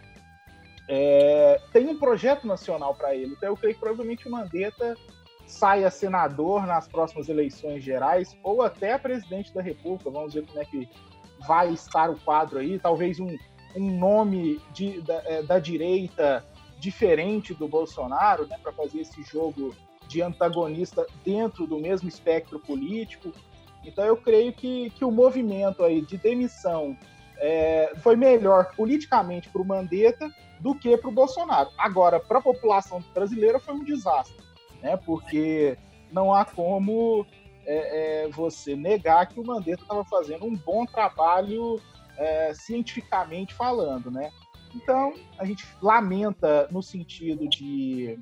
é, 0.88 1.60
tem 1.72 1.88
um 1.88 1.98
projeto 1.98 2.46
nacional 2.46 2.94
para 2.94 3.16
ele. 3.16 3.34
Então 3.34 3.50
eu 3.50 3.58
creio 3.58 3.74
que 3.74 3.80
provavelmente 3.80 4.28
o 4.28 4.32
Mandetta 4.32 4.96
saia 5.48 5.90
senador 5.90 6.66
nas 6.66 6.88
próximas 6.88 7.30
eleições 7.30 7.84
gerais 7.84 8.36
ou 8.44 8.62
até 8.62 8.98
presidente 8.98 9.54
da 9.54 9.62
República. 9.62 10.10
Vamos 10.10 10.34
ver 10.34 10.46
como 10.46 10.60
é 10.60 10.66
que 10.66 10.90
vai 11.48 11.72
estar 11.72 12.10
o 12.10 12.20
quadro 12.20 12.60
aí. 12.60 12.80
Talvez 12.80 13.20
um, 13.20 13.38
um 13.76 13.98
nome 13.98 14.62
de, 14.74 15.02
da, 15.02 15.22
é, 15.26 15.44
da 15.44 15.60
direita 15.60 16.46
diferente 16.80 17.54
do 17.54 17.68
Bolsonaro, 17.68 18.46
né, 18.48 18.58
para 18.62 18.74
fazer 18.74 19.02
esse 19.02 19.24
jogo 19.24 19.74
de 20.08 20.22
antagonista 20.22 21.06
dentro 21.24 21.66
do 21.66 21.80
mesmo 21.80 22.10
espectro 22.10 22.60
político. 22.60 23.32
Então 23.86 24.04
eu 24.06 24.18
creio 24.18 24.52
que, 24.54 24.90
que 24.92 25.06
o 25.06 25.12
movimento 25.12 25.84
aí 25.84 26.02
de 26.02 26.18
demissão 26.18 26.98
é, 27.46 27.92
foi 27.98 28.16
melhor 28.16 28.74
politicamente 28.74 29.50
para 29.50 29.62
o 29.62 29.66
Mandetta 29.66 30.32
do 30.62 30.74
que 30.74 30.96
para 30.96 31.10
o 31.10 31.14
Bolsonaro. 31.14 31.70
Agora, 31.78 32.18
para 32.18 32.40
a 32.40 32.42
população 32.42 33.04
brasileira 33.14 33.60
foi 33.60 33.74
um 33.74 33.84
desastre, 33.84 34.42
né? 34.82 34.96
Porque 34.96 35.78
não 36.10 36.34
há 36.34 36.46
como 36.46 37.28
é, 37.66 38.24
é, 38.24 38.30
você 38.30 38.78
negar 38.78 39.28
que 39.28 39.42
o 39.42 39.46
Mandetta 39.46 39.82
estava 39.82 40.06
fazendo 40.06 40.46
um 40.46 40.56
bom 40.56 40.86
trabalho 40.86 41.82
é, 42.18 42.54
cientificamente 42.54 43.54
falando, 43.54 44.10
né? 44.10 44.32
Então, 44.74 45.14
a 45.38 45.44
gente 45.44 45.68
lamenta 45.82 46.70
no 46.72 46.82
sentido 46.82 47.46
de 47.50 48.18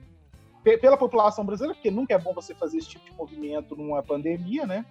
pela 0.64 0.98
população 0.98 1.46
brasileira, 1.46 1.76
porque 1.76 1.92
nunca 1.92 2.16
é 2.16 2.18
bom 2.18 2.34
você 2.34 2.56
fazer 2.56 2.80
esse 2.80 2.90
tipo 2.90 3.06
de 3.06 3.16
movimento 3.16 3.76
numa 3.76 4.02
pandemia, 4.02 4.66
né? 4.66 4.84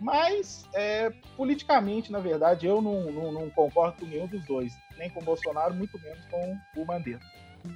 Mas, 0.00 0.64
é, 0.74 1.10
politicamente, 1.36 2.12
na 2.12 2.18
verdade, 2.18 2.66
eu 2.66 2.82
não, 2.82 3.10
não, 3.10 3.32
não, 3.32 3.50
concordo 3.50 4.00
com 4.00 4.06
nenhum 4.06 4.26
dos 4.26 4.44
dois. 4.44 4.72
Nem 4.98 5.08
com 5.10 5.20
o 5.20 5.24
Bolsonaro, 5.24 5.74
muito 5.74 5.98
menos 6.00 6.24
com 6.26 6.58
o 6.76 6.86
Mandetta. 6.86 7.24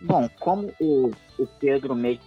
Bom, 0.02 0.28
como 0.38 0.72
o, 0.80 1.10
o 1.38 1.46
Pedro 1.58 1.94
mesmo 1.94 2.20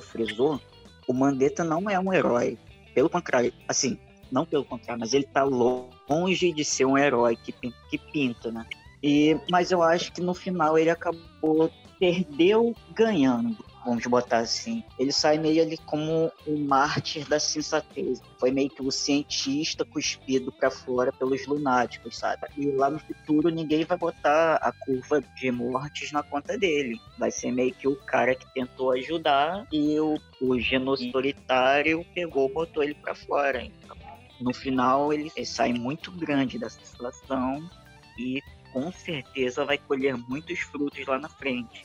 frisou, 0.00 0.60
o 1.08 1.12
Mandetta 1.12 1.64
não 1.64 1.88
é 1.88 1.98
um 1.98 2.12
herói. 2.12 2.58
Pelo 2.94 3.08
contrário, 3.08 3.52
assim, 3.68 3.98
não 4.30 4.44
pelo 4.44 4.64
contrário, 4.64 5.00
mas 5.00 5.12
ele 5.12 5.24
está 5.24 5.44
longe 5.44 6.52
de 6.52 6.64
ser 6.64 6.84
um 6.84 6.98
herói 6.98 7.36
que, 7.36 7.52
que 7.52 7.98
pinta, 8.12 8.50
né? 8.50 8.66
E, 9.02 9.38
mas 9.50 9.70
eu 9.70 9.82
acho 9.82 10.12
que 10.12 10.20
no 10.20 10.34
final 10.34 10.76
ele 10.78 10.90
acabou 10.90 11.70
perdeu 11.98 12.74
ganhando 12.94 13.56
vamos 13.86 14.04
botar 14.06 14.38
assim. 14.38 14.82
Ele 14.98 15.12
sai 15.12 15.38
meio 15.38 15.62
ali 15.62 15.78
como 15.78 16.30
um 16.46 16.66
mártir 16.66 17.26
da 17.28 17.38
sensatez. 17.38 18.20
Foi 18.38 18.50
meio 18.50 18.68
que 18.68 18.82
o 18.82 18.90
cientista 18.90 19.84
cuspido 19.84 20.50
para 20.50 20.70
fora 20.70 21.12
pelos 21.12 21.46
lunáticos, 21.46 22.18
sabe? 22.18 22.48
E 22.58 22.66
lá 22.72 22.90
no 22.90 22.98
futuro 22.98 23.48
ninguém 23.48 23.84
vai 23.84 23.96
botar 23.96 24.56
a 24.56 24.72
curva 24.72 25.22
de 25.36 25.50
mortes 25.52 26.10
na 26.10 26.22
conta 26.22 26.58
dele. 26.58 27.00
Vai 27.18 27.30
ser 27.30 27.52
meio 27.52 27.72
que 27.72 27.86
o 27.86 27.96
cara 27.96 28.34
que 28.34 28.52
tentou 28.52 28.90
ajudar 28.92 29.66
e 29.72 29.98
o, 30.00 30.18
o 30.40 30.58
genocídio 30.58 31.08
autoritário 31.08 32.04
pegou, 32.14 32.52
botou 32.52 32.82
ele 32.82 32.94
para 32.94 33.14
fora. 33.14 33.62
Então, 33.62 33.96
no 34.40 34.52
final 34.52 35.12
ele, 35.12 35.30
ele 35.36 35.46
sai 35.46 35.72
muito 35.72 36.10
grande 36.10 36.58
dessa 36.58 36.84
situação 36.84 37.70
e 38.18 38.42
com 38.72 38.90
certeza 38.92 39.64
vai 39.64 39.78
colher 39.78 40.16
muitos 40.16 40.58
frutos 40.58 41.06
lá 41.06 41.18
na 41.18 41.28
frente. 41.28 41.82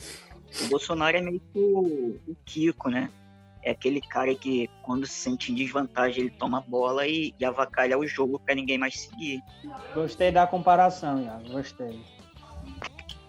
O 0.59 0.67
Bolsonaro 0.67 1.17
é 1.17 1.21
meio 1.21 1.39
que 1.39 1.59
o, 1.59 2.19
o 2.27 2.35
Kiko, 2.45 2.89
né? 2.89 3.09
É 3.63 3.71
aquele 3.71 4.01
cara 4.01 4.33
que, 4.33 4.67
quando 4.81 5.05
se 5.05 5.13
sente 5.13 5.51
em 5.51 5.55
desvantagem, 5.55 6.21
ele 6.21 6.31
toma 6.31 6.57
a 6.57 6.61
bola 6.61 7.07
e, 7.07 7.33
e 7.39 7.45
avacalha 7.45 7.97
o 7.97 8.07
jogo 8.07 8.39
para 8.39 8.55
ninguém 8.55 8.77
mais 8.77 8.99
seguir. 9.01 9.39
Gostei 9.93 10.31
da 10.31 10.47
comparação, 10.47 11.21
Iago. 11.21 11.49
Gostei. 11.51 12.01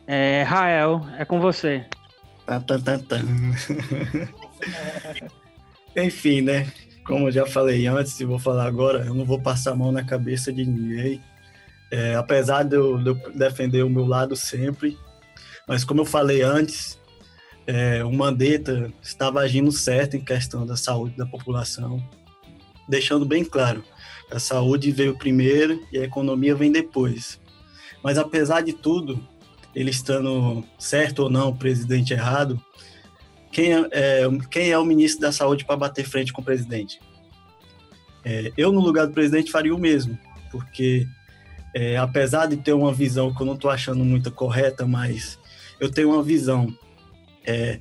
É, 0.06 0.42
Rael, 0.42 1.06
é 1.18 1.24
com 1.24 1.38
você. 1.38 1.86
Tá, 2.46 2.58
tá, 2.60 2.78
tá, 2.78 2.98
tá. 2.98 3.16
Enfim, 5.96 6.40
né? 6.40 6.66
Como 7.04 7.28
eu 7.28 7.32
já 7.32 7.46
falei 7.46 7.86
antes 7.86 8.18
e 8.18 8.24
vou 8.24 8.38
falar 8.38 8.66
agora, 8.66 9.04
eu 9.04 9.14
não 9.14 9.24
vou 9.24 9.40
passar 9.40 9.72
a 9.72 9.76
mão 9.76 9.92
na 9.92 10.04
cabeça 10.04 10.52
de 10.52 10.64
ninguém. 10.64 11.20
É, 11.90 12.14
apesar 12.14 12.62
de 12.62 12.76
eu, 12.76 12.96
de 12.96 13.10
eu 13.10 13.32
defender 13.34 13.82
o 13.82 13.90
meu 13.90 14.06
lado 14.06 14.34
sempre, 14.34 14.96
mas 15.68 15.84
como 15.84 16.00
eu 16.00 16.04
falei 16.06 16.40
antes, 16.40 16.98
é, 17.66 18.04
o 18.04 18.12
Mandetta 18.12 18.92
estava 19.02 19.40
agindo 19.40 19.70
certo 19.70 20.16
em 20.16 20.24
questão 20.24 20.66
da 20.66 20.76
saúde 20.76 21.16
da 21.16 21.26
população, 21.26 22.02
deixando 22.88 23.24
bem 23.24 23.44
claro, 23.44 23.84
a 24.30 24.38
saúde 24.38 24.90
veio 24.90 25.16
primeiro 25.16 25.80
e 25.92 25.98
a 25.98 26.04
economia 26.04 26.54
vem 26.54 26.72
depois. 26.72 27.40
Mas 28.02 28.18
apesar 28.18 28.62
de 28.62 28.72
tudo, 28.72 29.26
ele 29.74 29.90
estando 29.90 30.64
certo 30.78 31.24
ou 31.24 31.30
não, 31.30 31.54
presidente 31.54 32.12
errado, 32.12 32.60
quem 33.50 33.74
é, 33.74 33.88
é 33.92 34.22
quem 34.50 34.70
é 34.70 34.78
o 34.78 34.84
ministro 34.84 35.20
da 35.20 35.30
saúde 35.30 35.64
para 35.64 35.76
bater 35.76 36.06
frente 36.06 36.32
com 36.32 36.40
o 36.40 36.44
presidente? 36.44 37.00
É, 38.24 38.52
eu, 38.56 38.72
no 38.72 38.80
lugar 38.80 39.06
do 39.06 39.12
presidente, 39.12 39.50
faria 39.50 39.74
o 39.74 39.78
mesmo, 39.78 40.18
porque 40.50 41.06
é, 41.74 41.96
apesar 41.96 42.46
de 42.46 42.56
ter 42.56 42.72
uma 42.72 42.92
visão 42.92 43.32
que 43.34 43.42
eu 43.42 43.46
não 43.46 43.54
estou 43.54 43.70
achando 43.70 44.04
muito 44.04 44.30
correta, 44.30 44.86
mas 44.86 45.38
eu 45.78 45.90
tenho 45.90 46.12
uma 46.12 46.22
visão 46.22 46.74
é, 47.44 47.78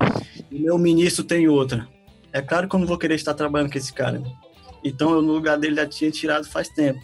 o 0.52 0.60
meu 0.60 0.78
ministro 0.78 1.24
tem 1.24 1.48
outra. 1.48 1.88
É 2.34 2.42
claro 2.42 2.68
que 2.68 2.76
eu 2.76 2.80
não 2.80 2.88
vou 2.88 2.98
querer 2.98 3.16
estar 3.16 3.34
trabalhando 3.34 3.72
com 3.72 3.78
esse 3.78 3.92
cara. 3.92 4.22
Então, 4.84 5.12
eu 5.12 5.22
no 5.22 5.34
lugar 5.34 5.58
dele 5.58 5.76
já 5.76 5.86
tinha 5.86 6.10
tirado 6.10 6.48
faz 6.48 6.70
tempo. 6.70 7.00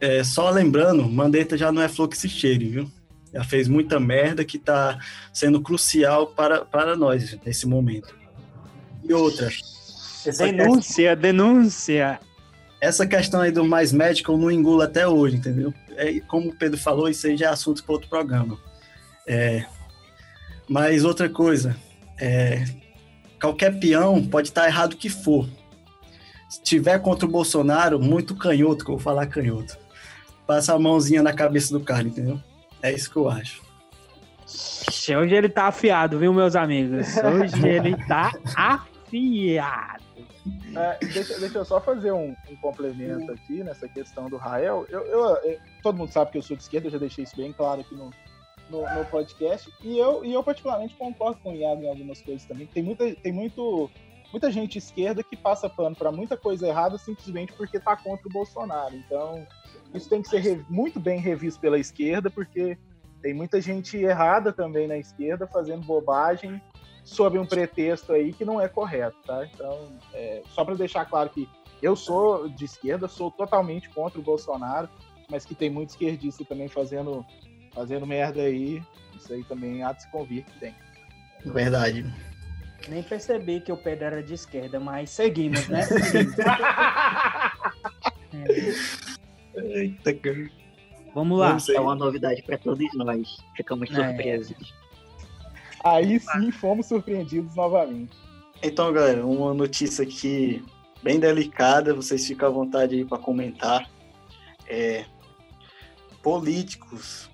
É, 0.00 0.22
só 0.22 0.50
lembrando, 0.50 1.08
Mandetta 1.08 1.56
já 1.56 1.72
não 1.72 1.82
é 1.82 1.88
flor 1.88 2.08
que 2.08 2.16
se 2.16 2.28
cheire, 2.28 2.68
viu? 2.68 2.90
Já 3.32 3.44
fez 3.44 3.68
muita 3.68 3.98
merda 3.98 4.44
que 4.44 4.56
está 4.56 4.98
sendo 5.32 5.60
crucial 5.60 6.28
para, 6.28 6.64
para 6.64 6.96
nós 6.96 7.36
nesse 7.44 7.66
momento. 7.66 8.14
E 9.04 9.12
outra. 9.12 9.48
Denúncia, 10.36 11.10
questão, 11.10 11.22
denúncia. 11.22 12.20
Essa 12.80 13.06
questão 13.06 13.40
aí 13.40 13.50
do 13.50 13.64
mais 13.64 13.92
médico 13.92 14.32
eu 14.32 14.38
não 14.38 14.50
engulo 14.50 14.82
até 14.82 15.06
hoje, 15.06 15.36
entendeu? 15.36 15.74
É, 15.96 16.20
como 16.20 16.50
o 16.50 16.54
Pedro 16.54 16.78
falou, 16.78 17.08
isso 17.08 17.26
aí 17.26 17.36
já 17.36 17.46
é 17.46 17.50
assunto 17.50 17.82
para 17.82 17.92
outro 17.92 18.08
programa. 18.08 18.58
É, 19.26 19.64
mas 20.68 21.04
outra 21.04 21.28
coisa, 21.28 21.76
é, 22.20 22.64
qualquer 23.40 23.78
peão 23.78 24.24
pode 24.24 24.48
estar 24.48 24.66
errado 24.66 24.96
que 24.96 25.08
for. 25.08 25.48
Se 26.48 26.62
tiver 26.62 26.98
contra 27.00 27.26
o 27.26 27.30
Bolsonaro, 27.30 27.98
muito 27.98 28.34
canhoto, 28.34 28.84
que 28.84 28.90
eu 28.90 28.96
vou 28.96 29.02
falar 29.02 29.26
canhoto. 29.26 29.76
Passa 30.46 30.74
a 30.74 30.78
mãozinha 30.78 31.22
na 31.22 31.32
cabeça 31.32 31.76
do 31.76 31.84
cara, 31.84 32.08
entendeu? 32.08 32.40
É 32.82 32.92
isso 32.92 33.10
que 33.10 33.16
eu 33.16 33.28
acho. 33.28 33.62
Hoje 34.46 35.34
ele 35.34 35.48
tá 35.48 35.66
afiado, 35.66 36.18
viu, 36.18 36.32
meus 36.32 36.56
amigos? 36.56 37.06
Hoje 37.16 37.68
ele 37.68 37.96
tá 38.06 38.32
afiado. 38.56 40.08
É, 40.74 40.98
deixa, 41.04 41.38
deixa, 41.38 41.58
eu 41.58 41.64
só 41.64 41.80
fazer 41.80 42.12
um, 42.12 42.34
um, 42.50 42.56
complemento 42.56 43.30
aqui 43.32 43.62
nessa 43.62 43.86
questão 43.86 44.30
do 44.30 44.36
Rael. 44.36 44.86
Eu, 44.88 45.04
eu, 45.06 45.20
eu, 45.20 45.58
todo 45.82 45.96
mundo 45.96 46.10
sabe 46.10 46.30
que 46.30 46.38
eu 46.38 46.42
sou 46.42 46.56
de 46.56 46.62
esquerda, 46.62 46.86
eu 46.86 46.92
já 46.92 46.98
deixei 46.98 47.24
isso 47.24 47.36
bem 47.36 47.52
claro 47.52 47.82
aqui 47.82 47.94
no, 47.94 48.10
no, 48.70 48.82
no, 48.94 49.04
podcast. 49.06 49.72
E 49.82 49.98
eu, 49.98 50.24
e 50.24 50.32
eu 50.32 50.42
particularmente 50.42 50.94
concordo 50.94 51.40
com 51.40 51.52
o 51.52 51.56
Iago 51.56 51.82
em 51.82 51.88
algumas 51.88 52.20
coisas 52.20 52.44
também. 52.44 52.66
Tem 52.66 52.82
muita, 52.82 53.14
tem 53.16 53.32
muito, 53.32 53.90
muita 54.32 54.50
gente 54.50 54.78
esquerda 54.78 55.22
que 55.22 55.36
passa 55.36 55.68
pano 55.68 55.96
para 55.96 56.12
muita 56.12 56.36
coisa 56.36 56.66
errada 56.66 56.98
simplesmente 56.98 57.52
porque 57.52 57.78
tá 57.78 57.96
contra 57.96 58.26
o 58.28 58.32
Bolsonaro. 58.32 58.94
Então, 58.94 59.46
isso 59.94 60.08
tem 60.08 60.22
que 60.22 60.28
ser 60.28 60.64
muito 60.68 61.00
bem 61.00 61.18
revisto 61.18 61.60
pela 61.60 61.78
esquerda, 61.78 62.30
porque 62.30 62.78
tem 63.22 63.34
muita 63.34 63.60
gente 63.60 63.96
errada 63.96 64.52
também 64.52 64.86
na 64.86 64.96
esquerda 64.96 65.46
fazendo 65.46 65.84
bobagem 65.84 66.60
sob 67.04 67.38
um 67.38 67.46
pretexto 67.46 68.12
aí 68.12 68.32
que 68.32 68.44
não 68.44 68.60
é 68.60 68.68
correto, 68.68 69.16
tá? 69.26 69.46
Então, 69.46 69.88
é, 70.12 70.42
só 70.50 70.64
para 70.64 70.74
deixar 70.74 71.06
claro 71.06 71.30
que 71.30 71.48
eu 71.80 71.96
sou 71.96 72.48
de 72.48 72.64
esquerda, 72.64 73.08
sou 73.08 73.30
totalmente 73.30 73.88
contra 73.88 74.20
o 74.20 74.22
Bolsonaro, 74.22 74.88
mas 75.30 75.44
que 75.44 75.54
tem 75.54 75.70
muito 75.70 75.90
esquerdista 75.90 76.44
também 76.44 76.68
fazendo, 76.68 77.24
fazendo 77.74 78.06
merda 78.06 78.42
aí, 78.42 78.82
isso 79.16 79.32
aí 79.32 79.44
também 79.44 79.82
há 79.82 79.92
de 79.92 80.02
se 80.02 80.10
convir 80.10 80.44
que 80.44 80.60
tem. 80.60 80.74
Verdade. 81.44 82.04
Nem 82.88 83.02
percebi 83.02 83.60
que 83.60 83.72
o 83.72 83.76
Pedro 83.76 84.06
era 84.06 84.22
de 84.22 84.34
esquerda, 84.34 84.78
mas 84.78 85.10
seguimos, 85.10 85.68
né? 85.68 85.80
é. 88.32 89.78
Eita, 89.80 90.14
cara. 90.14 90.50
Vamos 91.14 91.38
lá. 91.38 91.56
É 91.74 91.80
uma 91.80 91.94
novidade 91.94 92.42
para 92.42 92.56
todos 92.58 92.86
nós. 92.94 93.38
Ficamos 93.56 93.90
é. 93.90 93.94
surpresos. 93.94 94.74
Aí 95.84 96.20
sim 96.20 96.50
fomos 96.50 96.86
surpreendidos 96.86 97.54
novamente. 97.54 98.12
Então, 98.62 98.92
galera, 98.92 99.24
uma 99.24 99.54
notícia 99.54 100.02
aqui 100.02 100.64
bem 101.02 101.20
delicada, 101.20 101.94
vocês 101.94 102.26
ficam 102.26 102.48
à 102.48 102.50
vontade 102.50 102.96
aí 102.96 103.04
para 103.04 103.18
comentar. 103.18 103.88
É, 104.66 105.04
políticos, 106.22 107.27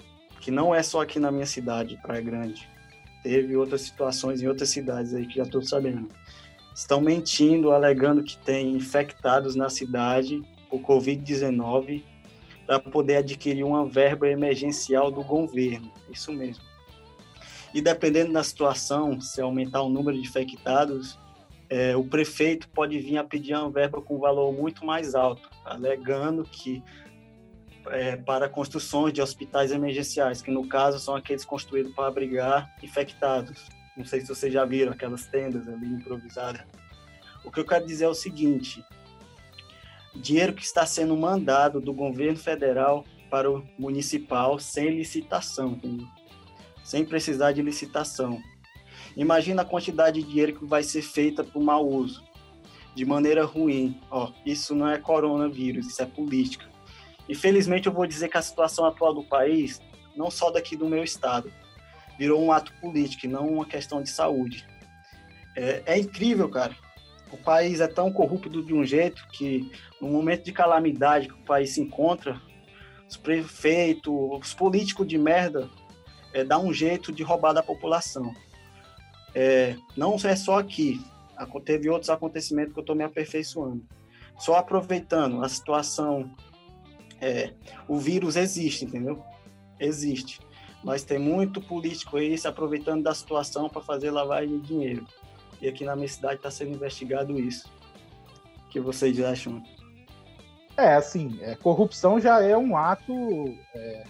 que 0.44 0.50
não 0.50 0.74
é 0.74 0.82
só 0.82 1.00
aqui 1.00 1.18
na 1.18 1.32
minha 1.32 1.46
cidade, 1.46 1.98
Praia 2.02 2.20
Grande, 2.20 2.68
teve 3.22 3.56
outras 3.56 3.80
situações 3.80 4.42
em 4.42 4.46
outras 4.46 4.68
cidades 4.68 5.14
aí 5.14 5.26
que 5.26 5.36
já 5.36 5.44
estou 5.44 5.62
sabendo. 5.62 6.06
Estão 6.74 7.00
mentindo, 7.00 7.72
alegando 7.72 8.22
que 8.22 8.36
tem 8.36 8.74
infectados 8.74 9.56
na 9.56 9.70
cidade 9.70 10.42
por 10.68 10.82
Covid-19 10.82 12.02
para 12.66 12.78
poder 12.78 13.16
adquirir 13.16 13.64
uma 13.64 13.86
verba 13.86 14.28
emergencial 14.28 15.10
do 15.10 15.24
governo. 15.24 15.90
Isso 16.12 16.30
mesmo. 16.30 16.62
E 17.72 17.80
dependendo 17.80 18.34
da 18.34 18.44
situação, 18.44 19.18
se 19.22 19.40
aumentar 19.40 19.80
o 19.80 19.88
número 19.88 20.20
de 20.20 20.28
infectados, 20.28 21.18
é, 21.70 21.96
o 21.96 22.04
prefeito 22.04 22.68
pode 22.68 22.98
vir 22.98 23.16
a 23.16 23.24
pedir 23.24 23.54
uma 23.54 23.70
verba 23.70 24.02
com 24.02 24.18
valor 24.18 24.52
muito 24.52 24.84
mais 24.84 25.14
alto, 25.14 25.48
alegando 25.64 26.44
que 26.44 26.82
é, 27.86 28.16
para 28.16 28.48
construções 28.48 29.12
de 29.12 29.20
hospitais 29.20 29.70
emergenciais, 29.72 30.42
que 30.42 30.50
no 30.50 30.66
caso 30.68 30.98
são 30.98 31.14
aqueles 31.14 31.44
construídos 31.44 31.94
para 31.94 32.08
abrigar 32.08 32.74
infectados. 32.82 33.66
Não 33.96 34.04
sei 34.04 34.20
se 34.20 34.28
vocês 34.28 34.52
já 34.52 34.64
viram 34.64 34.92
aquelas 34.92 35.26
tendas 35.26 35.68
ali 35.68 35.86
improvisadas. 35.86 36.62
O 37.44 37.50
que 37.50 37.60
eu 37.60 37.66
quero 37.66 37.86
dizer 37.86 38.04
é 38.04 38.08
o 38.08 38.14
seguinte: 38.14 38.84
dinheiro 40.14 40.52
que 40.52 40.62
está 40.62 40.86
sendo 40.86 41.16
mandado 41.16 41.80
do 41.80 41.92
governo 41.92 42.38
federal 42.38 43.04
para 43.30 43.50
o 43.50 43.66
municipal 43.78 44.58
sem 44.58 44.90
licitação, 44.90 45.80
sem 46.82 47.04
precisar 47.04 47.52
de 47.52 47.62
licitação. 47.62 48.40
Imagina 49.16 49.62
a 49.62 49.64
quantidade 49.64 50.20
de 50.20 50.28
dinheiro 50.28 50.59
que 50.59 50.64
vai 50.64 50.82
ser 50.82 51.02
feita 51.02 51.44
por 51.44 51.62
mau 51.62 51.87
uso, 51.87 52.24
de 52.94 53.04
maneira 53.04 53.44
ruim. 53.44 54.00
Ó, 54.11 54.32
isso 54.44 54.74
não 54.74 54.88
é 54.88 54.98
coronavírus, 54.98 55.87
isso 55.87 56.02
é 56.02 56.06
política. 56.06 56.73
Infelizmente, 57.28 57.87
eu 57.87 57.92
vou 57.92 58.06
dizer 58.06 58.28
que 58.28 58.37
a 58.37 58.42
situação 58.42 58.84
atual 58.84 59.14
do 59.14 59.22
país, 59.22 59.80
não 60.16 60.30
só 60.30 60.50
daqui 60.50 60.76
do 60.76 60.88
meu 60.88 61.02
estado, 61.02 61.50
virou 62.18 62.42
um 62.42 62.52
ato 62.52 62.72
político 62.80 63.26
não 63.26 63.48
uma 63.48 63.66
questão 63.66 64.02
de 64.02 64.10
saúde. 64.10 64.66
É, 65.56 65.82
é 65.87 65.98
incrível, 65.98 66.48
cara. 66.48 66.76
O 67.32 67.37
país 67.37 67.80
é 67.80 67.88
tão 67.88 68.12
corrupto 68.12 68.62
de 68.62 68.74
um 68.74 68.84
jeito 68.84 69.26
que, 69.32 69.70
no 70.00 70.08
momento 70.08 70.44
de 70.44 70.52
calamidade 70.52 71.28
que 71.28 71.34
o 71.34 71.44
país 71.44 71.70
se 71.74 71.80
encontra, 71.80 72.40
os 73.08 73.16
prefeitos, 73.16 74.12
os 74.40 74.54
políticos 74.54 75.06
de 75.06 75.18
merda 75.18 75.68
é, 76.32 76.44
dá 76.44 76.58
um 76.58 76.72
jeito 76.72 77.12
de 77.12 77.22
roubar 77.22 77.52
da 77.52 77.62
população. 77.62 78.34
É, 79.34 79.76
não 79.96 80.16
é 80.24 80.37
só 80.37 80.58
aqui, 80.58 81.00
teve 81.64 81.88
outros 81.88 82.10
acontecimentos 82.10 82.72
que 82.72 82.78
eu 82.78 82.82
estou 82.82 82.94
me 82.94 83.04
aperfeiçoando. 83.04 83.84
Só 84.38 84.56
aproveitando 84.56 85.44
a 85.44 85.48
situação, 85.48 86.30
é, 87.20 87.53
o 87.88 87.98
vírus 87.98 88.37
existe, 88.37 88.85
entendeu? 88.85 89.22
Existe. 89.79 90.40
Mas 90.83 91.03
tem 91.03 91.18
muito 91.18 91.61
político 91.61 92.16
aí 92.16 92.37
se 92.37 92.46
aproveitando 92.46 93.03
da 93.03 93.14
situação 93.14 93.68
para 93.68 93.81
fazer 93.81 94.11
lavagem 94.11 94.59
de 94.61 94.66
dinheiro. 94.66 95.07
E 95.61 95.68
aqui 95.68 95.85
na 95.85 95.96
minha 95.96 96.09
cidade 96.09 96.37
está 96.37 96.50
sendo 96.50 96.72
investigado 96.72 97.38
isso. 97.38 97.70
O 98.66 98.68
que 98.68 98.81
vocês 98.81 99.18
acham? 99.20 99.62
É, 100.77 100.94
assim, 100.94 101.38
é, 101.40 101.55
corrupção 101.55 102.20
já 102.20 102.42
é 102.42 102.57
um 102.57 102.77
ato 102.77 103.12
é, 103.74 104.05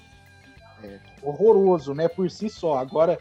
é, 0.82 1.00
horroroso, 1.22 1.94
né, 1.94 2.08
por 2.08 2.30
si 2.30 2.48
só. 2.48 2.78
Agora, 2.78 3.18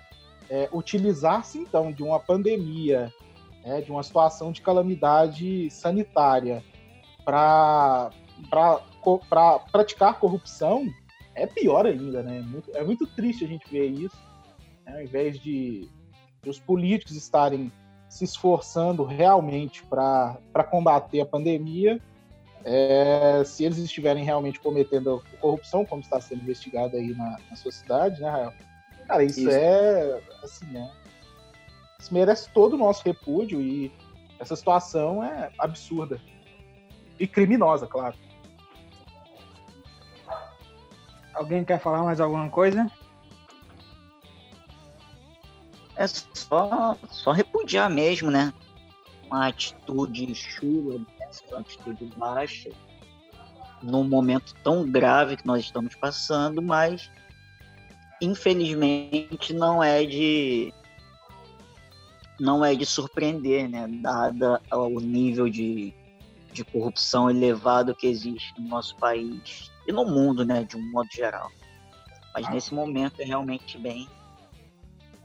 é, 0.49 0.69
utilizar-se 0.71 1.59
então 1.59 1.91
de 1.91 2.01
uma 2.01 2.19
pandemia, 2.19 3.13
né, 3.63 3.81
de 3.81 3.91
uma 3.91 4.01
situação 4.01 4.51
de 4.51 4.61
calamidade 4.61 5.69
sanitária 5.69 6.63
para 7.23 8.11
pra 9.29 9.59
praticar 9.59 10.19
corrupção 10.19 10.85
é 11.35 11.47
pior 11.47 11.85
ainda, 11.85 12.21
né? 12.21 12.41
Muito, 12.41 12.75
é 12.75 12.83
muito 12.83 13.07
triste 13.07 13.43
a 13.43 13.47
gente 13.47 13.69
ver 13.69 13.87
isso, 13.87 14.17
né? 14.85 14.95
ao 14.95 15.01
invés 15.01 15.39
de, 15.39 15.89
de 16.41 16.49
os 16.49 16.59
políticos 16.59 17.15
estarem 17.15 17.71
se 18.07 18.23
esforçando 18.23 19.03
realmente 19.03 19.83
para 19.83 20.63
combater 20.69 21.21
a 21.21 21.25
pandemia, 21.25 21.99
é, 22.63 23.43
se 23.43 23.65
eles 23.65 23.77
estiverem 23.77 24.23
realmente 24.23 24.59
cometendo 24.59 25.23
corrupção, 25.41 25.85
como 25.85 26.01
está 26.01 26.21
sendo 26.21 26.43
investigado 26.43 26.95
aí 26.95 27.13
na, 27.15 27.37
na 27.49 27.55
sua 27.55 27.71
cidade, 27.71 28.21
né, 28.21 28.29
Rael? 28.29 28.53
Cara, 29.07 29.23
isso, 29.23 29.41
isso, 29.41 29.49
é, 29.49 30.21
assim, 30.43 30.65
né? 30.67 30.91
Isso 31.99 32.13
merece 32.13 32.49
todo 32.51 32.73
o 32.73 32.77
nosso 32.77 33.03
repúdio 33.03 33.59
e 33.59 33.91
essa 34.39 34.55
situação 34.55 35.23
é 35.23 35.51
absurda. 35.57 36.21
E 37.19 37.27
criminosa, 37.27 37.87
claro. 37.87 38.15
Alguém 41.33 41.63
quer 41.63 41.79
falar 41.79 42.03
mais 42.03 42.19
alguma 42.19 42.49
coisa? 42.49 42.89
É 45.95 46.07
só, 46.07 46.97
só 47.09 47.31
repudiar 47.31 47.89
mesmo, 47.89 48.29
né? 48.29 48.53
Uma 49.25 49.47
atitude 49.47 50.33
chula 50.35 51.01
uma 51.49 51.59
atitude 51.59 52.05
baixa 52.15 52.69
num 53.81 54.03
momento 54.03 54.53
tão 54.63 54.89
grave 54.89 55.37
que 55.37 55.45
nós 55.45 55.63
estamos 55.65 55.95
passando, 55.95 56.61
mas 56.61 57.11
infelizmente 58.21 59.53
não 59.53 59.83
é 59.83 60.05
de 60.05 60.73
não 62.39 62.63
é 62.65 62.73
de 62.73 62.85
surpreender, 62.85 63.69
né, 63.69 63.87
dada 64.01 64.61
o 64.71 64.99
nível 64.99 65.47
de, 65.49 65.93
de 66.51 66.63
corrupção 66.65 67.29
elevado 67.29 67.95
que 67.95 68.07
existe 68.07 68.59
no 68.59 68.67
nosso 68.67 68.95
país 68.97 69.71
e 69.87 69.91
no 69.91 70.05
mundo, 70.05 70.45
né, 70.45 70.63
de 70.63 70.77
um 70.77 70.91
modo 70.91 71.09
geral. 71.11 71.51
Mas 72.33 72.49
nesse 72.49 72.73
momento 72.73 73.21
é 73.21 73.25
realmente 73.25 73.77
bem 73.77 74.07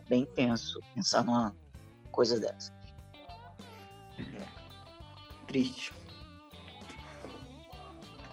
bem 0.09 0.25
tenso 0.25 0.81
pensar 0.95 1.23
numa 1.23 1.55
coisa 2.11 2.41
dessa. 2.41 2.73
Triste. 5.47 5.93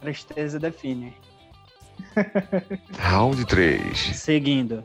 Tristeza 0.02 0.60
define. 0.60 1.16
Round 2.98 3.46
3. 3.46 3.98
Seguindo. 4.16 4.84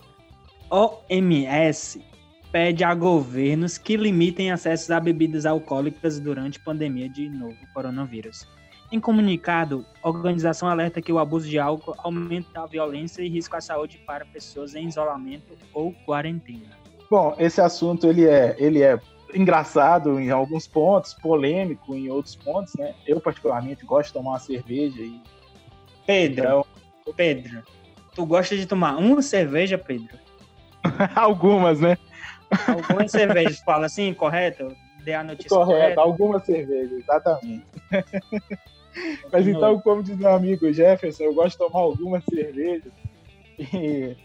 OMS 0.71 2.05
pede 2.53 2.85
a 2.85 2.95
governos 2.95 3.79
que 3.79 3.97
limitem 3.97 4.51
acessos 4.51 4.91
a 4.91 5.01
bebidas 5.01 5.47
alcoólicas 5.47 6.21
durante 6.21 6.59
a 6.59 6.63
pandemia 6.63 7.09
de 7.09 7.29
novo 7.29 7.57
coronavírus. 7.73 8.47
Em 8.93 8.99
comunicado, 8.99 9.87
a 10.03 10.09
organização 10.09 10.69
alerta 10.69 11.01
que 11.01 11.13
o 11.13 11.19
abuso 11.19 11.49
de 11.49 11.59
álcool 11.59 11.95
aumenta 11.99 12.63
a 12.63 12.67
violência 12.67 13.23
e 13.23 13.29
risco 13.29 13.57
à 13.57 13.61
saúde 13.61 13.99
para 14.05 14.25
pessoas 14.25 14.75
em 14.75 14.89
isolamento 14.89 15.57
ou 15.73 15.93
quarentena. 16.05 16.79
Bom, 17.09 17.35
esse 17.39 17.61
assunto 17.61 18.07
ele 18.07 18.27
é, 18.27 18.57
ele 18.59 18.83
é 18.83 18.99
engraçado 19.33 20.19
em 20.19 20.31
alguns 20.31 20.67
pontos, 20.67 21.15
polêmico 21.15 21.95
em 21.95 22.09
outros 22.09 22.35
pontos, 22.35 22.75
né? 22.75 22.95
Eu, 23.07 23.21
particularmente, 23.21 23.87
gosto 23.87 24.09
de 24.09 24.15
tomar 24.15 24.31
uma 24.31 24.39
cerveja 24.41 25.01
e. 25.01 25.21
Pedro, 26.05 26.43
então, 26.43 27.15
Pedro, 27.15 27.63
Tu 28.15 28.27
gosta 28.27 28.57
de 28.57 28.67
tomar 28.67 28.97
uma 28.97 29.23
cerveja, 29.23 29.79
Pedro? 29.79 30.19
Algumas, 31.15 31.81
né? 31.81 31.97
Algumas 32.67 33.11
cervejas, 33.11 33.61
fala 33.61 33.87
assim, 33.87 34.13
correto? 34.13 34.75
Dê 35.05 35.15
a 35.15 35.23
notícia 35.25 35.49
correta. 35.49 35.81
correta. 35.81 36.01
Algumas 36.01 36.45
cervejas, 36.45 36.93
exatamente. 36.99 37.67
Mas 39.33 39.47
então, 39.47 39.81
como 39.81 40.03
diz 40.03 40.17
meu 40.17 40.31
amigo 40.31 40.73
Jefferson, 40.73 41.25
eu 41.25 41.35
gosto 41.35 41.53
de 41.53 41.59
tomar 41.59 41.81
algumas 41.81 42.25
cervejas. 42.25 42.93
E 43.59 44.17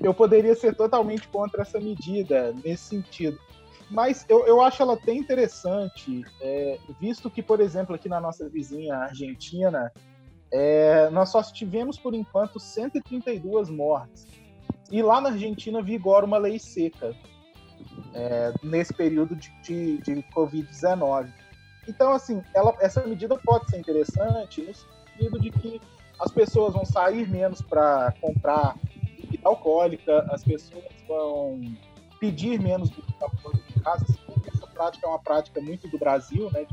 eu 0.00 0.12
poderia 0.12 0.54
ser 0.54 0.74
totalmente 0.74 1.28
contra 1.28 1.62
essa 1.62 1.78
medida 1.78 2.52
nesse 2.64 2.84
sentido. 2.84 3.38
Mas 3.90 4.26
eu, 4.28 4.46
eu 4.46 4.60
acho 4.60 4.82
ela 4.82 4.94
até 4.94 5.12
interessante, 5.12 6.22
é, 6.40 6.78
visto 7.00 7.30
que, 7.30 7.42
por 7.42 7.60
exemplo, 7.60 7.94
aqui 7.94 8.08
na 8.08 8.20
nossa 8.20 8.48
vizinha 8.48 8.96
Argentina, 8.96 9.90
é, 10.52 11.08
nós 11.10 11.30
só 11.30 11.42
tivemos, 11.42 11.98
por 11.98 12.14
enquanto, 12.14 12.60
132 12.60 13.70
mortes. 13.70 14.26
E 14.90 15.02
lá 15.02 15.20
na 15.20 15.30
Argentina 15.30 15.82
vigora 15.82 16.26
uma 16.26 16.38
lei 16.38 16.58
seca 16.58 17.14
é, 18.14 18.52
nesse 18.62 18.92
período 18.92 19.36
de, 19.36 19.50
de, 19.62 19.98
de 19.98 20.22
Covid-19. 20.34 21.32
Então, 21.88 22.12
assim, 22.12 22.42
ela, 22.54 22.76
essa 22.80 23.04
medida 23.06 23.36
pode 23.38 23.70
ser 23.70 23.78
interessante 23.78 24.62
no 24.62 24.74
sentido 24.74 25.40
de 25.40 25.50
que 25.50 25.80
as 26.20 26.30
pessoas 26.30 26.74
vão 26.74 26.84
sair 26.84 27.26
menos 27.28 27.62
para 27.62 28.12
comprar 28.20 28.76
bebida 29.16 29.48
alcoólica, 29.48 30.26
as 30.30 30.44
pessoas 30.44 30.84
vão 31.06 31.60
pedir 32.20 32.60
menos 32.60 32.90
bebida 32.90 33.16
alcoólica 33.24 33.64
em 33.74 33.80
casa. 33.80 34.04
Essa 34.46 34.66
prática 34.66 35.06
é 35.06 35.10
uma 35.10 35.18
prática 35.18 35.60
muito 35.60 35.88
do 35.88 35.98
Brasil, 35.98 36.50
né? 36.52 36.66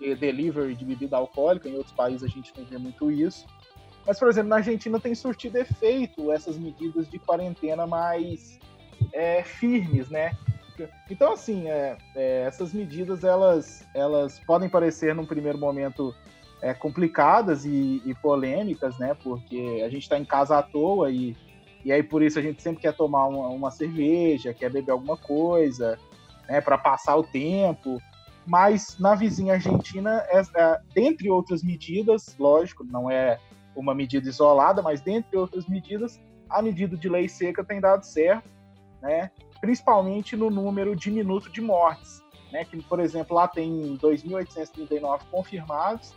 De 0.00 0.14
delivery 0.14 0.74
de 0.74 0.84
bebida 0.84 1.16
alcoólica. 1.16 1.68
Em 1.68 1.76
outros 1.76 1.94
países 1.94 2.24
a 2.24 2.28
gente 2.28 2.52
não 2.58 2.64
vê 2.64 2.78
muito 2.78 3.10
isso. 3.10 3.46
Mas, 4.06 4.18
por 4.18 4.28
exemplo, 4.28 4.50
na 4.50 4.56
Argentina 4.56 5.00
tem 5.00 5.14
surtido 5.14 5.58
efeito 5.58 6.32
essas 6.32 6.56
medidas 6.56 7.08
de 7.08 7.18
quarentena 7.18 7.86
mais 7.86 8.58
é, 9.12 9.42
firmes, 9.42 10.08
né? 10.08 10.36
Então, 11.10 11.32
assim, 11.32 11.68
é, 11.68 11.96
é, 12.14 12.42
essas 12.42 12.72
medidas 12.72 13.24
elas, 13.24 13.84
elas 13.94 14.38
podem 14.40 14.68
parecer 14.68 15.14
num 15.14 15.26
primeiro 15.26 15.58
momento 15.58 16.14
é, 16.60 16.74
complicadas 16.74 17.64
e, 17.64 18.02
e, 18.04 18.14
polêmicas, 18.14 18.98
né? 18.98 19.14
Porque 19.22 19.82
a 19.84 19.88
gente 19.88 20.02
está 20.02 20.18
em 20.18 20.24
casa 20.24 20.58
à 20.58 20.62
toa 20.62 21.10
e, 21.10 21.36
e 21.84 21.92
aí 21.92 22.02
por 22.02 22.22
isso 22.22 22.38
a 22.38 22.42
gente 22.42 22.62
sempre 22.62 22.82
quer 22.82 22.94
tomar 22.94 23.26
uma, 23.26 23.48
uma 23.48 23.70
cerveja, 23.70 24.54
quer 24.54 24.70
beber 24.70 24.92
alguma 24.92 25.16
coisa, 25.16 25.98
né? 26.48 26.60
Para 26.60 26.78
passar 26.78 27.16
o 27.16 27.22
tempo. 27.22 28.00
Mas 28.46 28.96
na 28.98 29.14
vizinha 29.14 29.54
Argentina, 29.54 30.24
é, 30.28 30.40
é, 30.40 30.80
dentre 30.94 31.28
outras 31.28 31.62
medidas, 31.62 32.36
lógico, 32.38 32.84
não 32.84 33.10
é 33.10 33.38
uma 33.74 33.94
medida 33.94 34.28
isolada, 34.28 34.80
mas 34.80 35.00
dentre 35.00 35.36
outras 35.36 35.66
medidas, 35.66 36.20
a 36.48 36.62
medida 36.62 36.96
de 36.96 37.08
lei 37.08 37.28
seca 37.28 37.64
tem 37.64 37.80
dado 37.80 38.04
certo, 38.04 38.48
né? 39.02 39.30
Principalmente 39.66 40.36
no 40.36 40.48
número 40.48 40.94
diminuto 40.94 41.50
de 41.50 41.60
mortes, 41.60 42.22
né? 42.52 42.64
que, 42.64 42.80
por 42.84 43.00
exemplo, 43.00 43.34
lá 43.34 43.48
tem 43.48 43.98
2.839 44.00 45.22
confirmados, 45.28 46.14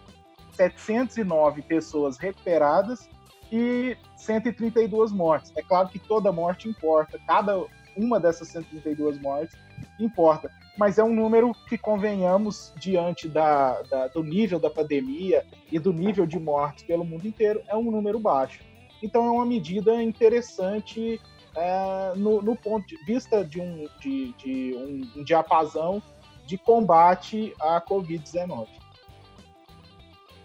709 0.52 1.64
pessoas 1.64 2.20
recuperadas 2.20 3.10
e 3.52 3.98
132 4.16 5.12
mortes. 5.12 5.52
É 5.58 5.64
claro 5.64 5.90
que 5.90 5.98
toda 5.98 6.32
morte 6.32 6.70
importa, 6.70 7.20
cada 7.26 7.66
uma 7.98 8.20
dessas 8.20 8.50
132 8.50 9.20
mortes 9.20 9.58
importa, 10.00 10.52
mas 10.78 11.00
é 11.00 11.04
um 11.04 11.16
número 11.16 11.52
que, 11.68 11.76
convenhamos, 11.76 12.72
diante 12.78 13.28
da, 13.28 13.82
da, 13.82 14.08
do 14.10 14.22
nível 14.22 14.60
da 14.60 14.70
pandemia 14.70 15.44
e 15.72 15.80
do 15.80 15.92
nível 15.92 16.28
de 16.28 16.40
mortes 16.40 16.84
pelo 16.84 17.04
mundo 17.04 17.28
inteiro, 17.28 17.64
é 17.68 17.76
um 17.76 17.90
número 17.90 18.20
baixo. 18.20 18.60
Então, 19.02 19.26
é 19.26 19.32
uma 19.32 19.46
medida 19.46 20.04
interessante 20.04 21.20
é, 21.60 22.14
no, 22.16 22.42
no, 22.42 22.56
ponto 22.56 22.88
de 22.88 22.98
vista 23.06 23.44
de 23.44 23.60
um, 23.60 23.88
de, 24.00 24.34
de 24.34 24.74
um, 24.76 25.20
um 25.20 25.24
diapasão 25.24 26.02
de 26.46 26.58
combate 26.58 27.54
à 27.60 27.82
Covid-19. 27.82 28.68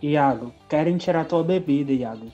Iago, 0.03 0.55
querem 0.69 0.99
tirar 0.99 1.25
tua 1.25 1.43
bebida, 1.43 1.93
Iago. 1.93 2.31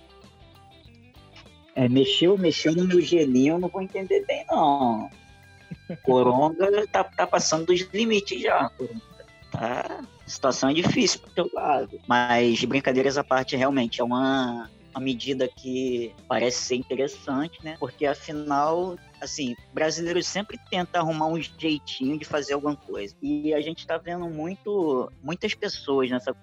É, 1.75 1.88
mexeu, 1.88 2.37
mexeu 2.37 2.75
no 2.75 2.85
meu 2.85 3.01
gelinho, 3.01 3.55
eu 3.55 3.59
não 3.59 3.69
vou 3.69 3.81
entender 3.81 4.25
bem, 4.27 4.45
não. 4.51 5.09
Coronga 6.03 6.87
tá, 6.88 7.05
tá 7.05 7.27
passando 7.27 7.66
dos 7.66 7.81
limites 7.93 8.43
já, 8.43 8.69
Coronga. 8.71 9.11
Tá, 9.53 10.05
a 10.25 10.29
situação 10.29 10.71
é 10.71 10.75
difícil 10.75 11.21
pro 11.21 11.31
teu 11.31 11.51
lado. 11.53 12.01
Mas, 12.07 12.64
brincadeiras 12.64 13.19
à 13.19 13.25
parte, 13.25 13.57
realmente 13.57 14.01
é 14.01 14.05
uma, 14.05 14.71
uma 14.94 15.00
medida 15.00 15.48
que 15.48 16.14
parece 16.29 16.59
ser 16.59 16.76
interessante, 16.76 17.59
né? 17.64 17.76
Porque 17.79 18.07
afinal, 18.07 18.96
assim, 19.20 19.55
brasileiros 19.72 20.26
sempre 20.26 20.59
tentam 20.70 21.00
arrumar 21.00 21.26
um 21.26 21.40
jeitinho 21.40 22.18
de 22.18 22.24
fazer 22.24 22.55
alguma 22.55 22.76
coisa. 22.76 23.14
E 23.22 23.55
a 23.55 23.61
gente 23.61 23.87
tá 23.87 23.98
vendo 23.98 24.29
muito, 24.29 25.11
muitas 25.22 25.55
pessoas 25.55 26.11
nessa 26.11 26.35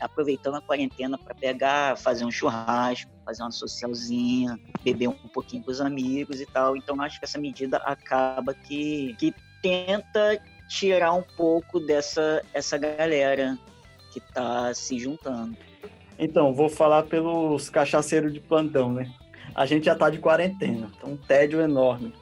aproveitando 0.00 0.54
a 0.54 0.60
quarentena 0.62 1.18
para 1.18 1.34
pegar, 1.34 1.98
fazer 1.98 2.24
um 2.24 2.30
churrasco, 2.30 3.10
fazer 3.24 3.42
uma 3.42 3.50
socialzinha, 3.50 4.58
beber 4.82 5.08
um 5.08 5.12
pouquinho 5.12 5.62
com 5.62 5.70
os 5.70 5.80
amigos 5.80 6.40
e 6.40 6.46
tal. 6.46 6.76
Então 6.76 7.00
acho 7.02 7.18
que 7.18 7.24
essa 7.24 7.38
medida 7.38 7.76
acaba 7.78 8.54
que, 8.54 9.14
que 9.18 9.34
tenta 9.62 10.40
tirar 10.68 11.12
um 11.12 11.22
pouco 11.22 11.80
dessa 11.80 12.42
essa 12.54 12.78
galera 12.78 13.58
que 14.12 14.20
tá 14.20 14.72
se 14.72 14.98
juntando. 14.98 15.56
Então, 16.22 16.52
vou 16.52 16.68
falar 16.68 17.04
pelos 17.04 17.70
cachaceiros 17.70 18.30
de 18.30 18.40
plantão, 18.40 18.92
né? 18.92 19.10
A 19.54 19.64
gente 19.64 19.86
já 19.86 19.94
tá 19.94 20.10
de 20.10 20.18
quarentena, 20.18 20.90
então 20.94 21.12
um 21.12 21.16
tédio 21.16 21.62
enorme. 21.62 22.12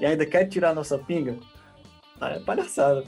E 0.00 0.06
ainda 0.06 0.24
quer 0.24 0.46
tirar 0.46 0.74
nossa 0.74 0.98
pinga? 0.98 1.36
Ah, 2.18 2.30
é 2.30 2.40
palhaçada. 2.40 3.04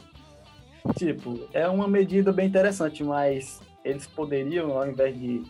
Tipo, 0.98 1.48
é 1.54 1.66
uma 1.66 1.88
medida 1.88 2.30
bem 2.30 2.46
interessante, 2.46 3.02
mas 3.02 3.62
eles 3.82 4.06
poderiam, 4.06 4.76
ao 4.76 4.86
invés 4.86 5.18
de 5.18 5.42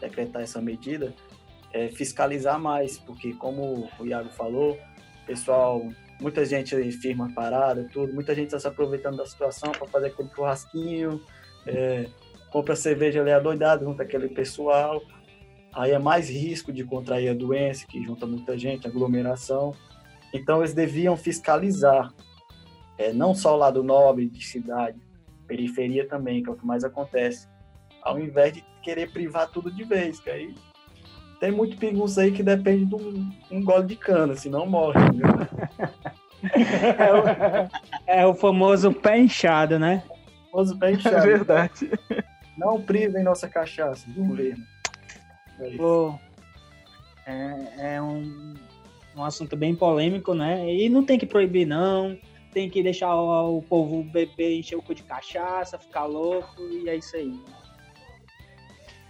decretar 0.00 0.42
essa 0.42 0.60
medida, 0.60 1.14
é, 1.72 1.88
fiscalizar 1.88 2.58
mais, 2.58 2.98
porque 2.98 3.34
como 3.34 3.88
o 4.00 4.06
Iago 4.06 4.30
falou, 4.30 4.76
pessoal, 5.26 5.80
muita 6.20 6.44
gente 6.44 6.74
firma 6.90 7.32
parada, 7.32 7.88
tudo, 7.92 8.12
muita 8.12 8.34
gente 8.34 8.46
está 8.46 8.58
se 8.58 8.66
aproveitando 8.66 9.16
da 9.16 9.26
situação 9.26 9.70
para 9.70 9.86
fazer 9.86 10.08
aquele 10.08 10.28
churrasquinho, 10.34 11.20
é, 11.66 12.06
compra 12.54 12.76
cerveja 12.76 13.20
ali 13.20 13.32
adoidado 13.32 13.84
junto 13.84 14.00
aquele 14.00 14.28
pessoal, 14.28 15.02
aí 15.72 15.90
é 15.90 15.98
mais 15.98 16.30
risco 16.30 16.72
de 16.72 16.84
contrair 16.84 17.28
a 17.28 17.34
doença, 17.34 17.84
que 17.84 18.00
junta 18.00 18.26
muita 18.26 18.56
gente, 18.56 18.86
aglomeração. 18.86 19.74
Então 20.32 20.60
eles 20.60 20.72
deviam 20.72 21.16
fiscalizar, 21.16 22.14
é, 22.96 23.12
não 23.12 23.34
só 23.34 23.54
o 23.54 23.58
lado 23.58 23.82
nobre 23.82 24.28
de 24.28 24.44
cidade, 24.46 24.96
periferia 25.48 26.06
também, 26.06 26.44
que 26.44 26.48
é 26.48 26.52
o 26.52 26.56
que 26.56 26.64
mais 26.64 26.84
acontece, 26.84 27.48
ao 28.00 28.20
invés 28.20 28.52
de 28.52 28.64
querer 28.80 29.10
privar 29.10 29.50
tudo 29.50 29.68
de 29.68 29.82
vez, 29.82 30.20
que 30.20 30.30
aí 30.30 30.54
tem 31.40 31.50
muito 31.50 31.76
pinguço 31.76 32.20
aí 32.20 32.30
que 32.30 32.44
depende 32.44 32.84
de 32.84 32.94
um, 32.94 33.32
um 33.50 33.64
gole 33.64 33.88
de 33.88 33.96
cana, 33.96 34.36
senão 34.36 34.64
morre. 34.64 35.00
é, 37.00 37.12
o, 37.12 37.70
é 38.06 38.26
o 38.28 38.32
famoso 38.32 38.92
pé 38.92 39.18
inchado, 39.18 39.76
né? 39.76 40.04
O 40.46 40.50
famoso 40.52 40.78
pé 40.78 40.92
inchado. 40.92 41.16
É 41.16 41.20
verdade. 41.20 41.90
Não 42.56 42.80
privem 42.80 43.22
nossa 43.22 43.48
cachaça 43.48 44.08
do 44.10 44.24
governo. 44.24 44.64
É, 47.26 47.94
é 47.94 48.02
um, 48.02 48.54
um 49.16 49.24
assunto 49.24 49.56
bem 49.56 49.74
polêmico, 49.74 50.34
né? 50.34 50.72
E 50.72 50.88
não 50.88 51.04
tem 51.04 51.18
que 51.18 51.26
proibir, 51.26 51.66
não. 51.66 52.16
Tem 52.52 52.70
que 52.70 52.82
deixar 52.82 53.14
o, 53.14 53.58
o 53.58 53.62
povo 53.62 54.02
beber, 54.04 54.58
encher 54.58 54.76
o 54.76 54.82
cu 54.82 54.94
de 54.94 55.02
cachaça, 55.02 55.78
ficar 55.78 56.04
louco, 56.04 56.62
e 56.62 56.88
é 56.88 56.96
isso 56.96 57.16
aí. 57.16 57.40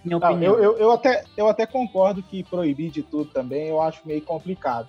Minha 0.05 0.19
não, 0.19 0.29
opinião. 0.29 0.55
Eu, 0.55 0.63
eu, 0.63 0.79
eu, 0.79 0.93
até, 0.93 1.25
eu 1.37 1.49
até 1.49 1.67
concordo 1.67 2.23
que 2.23 2.45
proibir 2.45 2.91
de 2.91 3.03
tudo 3.03 3.31
também 3.31 3.69
eu 3.69 3.81
acho 3.81 4.07
meio 4.07 4.23
complicado. 4.23 4.89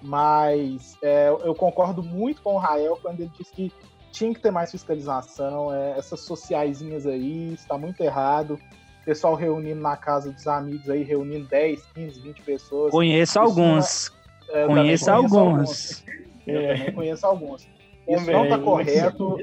Mas 0.00 0.96
é, 1.02 1.28
eu 1.28 1.54
concordo 1.54 2.02
muito 2.02 2.42
com 2.42 2.54
o 2.54 2.58
Rael 2.58 2.98
quando 3.00 3.20
ele 3.20 3.30
diz 3.38 3.50
que 3.50 3.72
tinha 4.12 4.32
que 4.32 4.40
ter 4.40 4.50
mais 4.50 4.70
fiscalização. 4.70 5.74
É, 5.74 5.98
essas 5.98 6.20
sociaisinhas 6.20 7.06
aí, 7.06 7.54
está 7.54 7.76
muito 7.76 8.00
errado. 8.02 8.58
Pessoal 9.04 9.34
reunindo 9.34 9.80
na 9.80 9.96
casa 9.96 10.30
dos 10.30 10.46
amigos 10.46 10.88
aí, 10.88 11.02
reunindo 11.02 11.48
10, 11.48 11.84
15, 11.94 12.20
20 12.20 12.42
pessoas. 12.42 12.92
Conheço 12.92 13.40
alguns. 13.40 14.12
É, 14.50 14.66
conheço, 14.66 15.10
alguns. 15.10 15.34
alguns. 15.34 16.04
É, 16.46 16.90
conheço 16.92 17.26
alguns. 17.26 17.68
Isso 18.06 18.30
não 18.30 18.44
está 18.44 18.58
correto. 18.58 19.38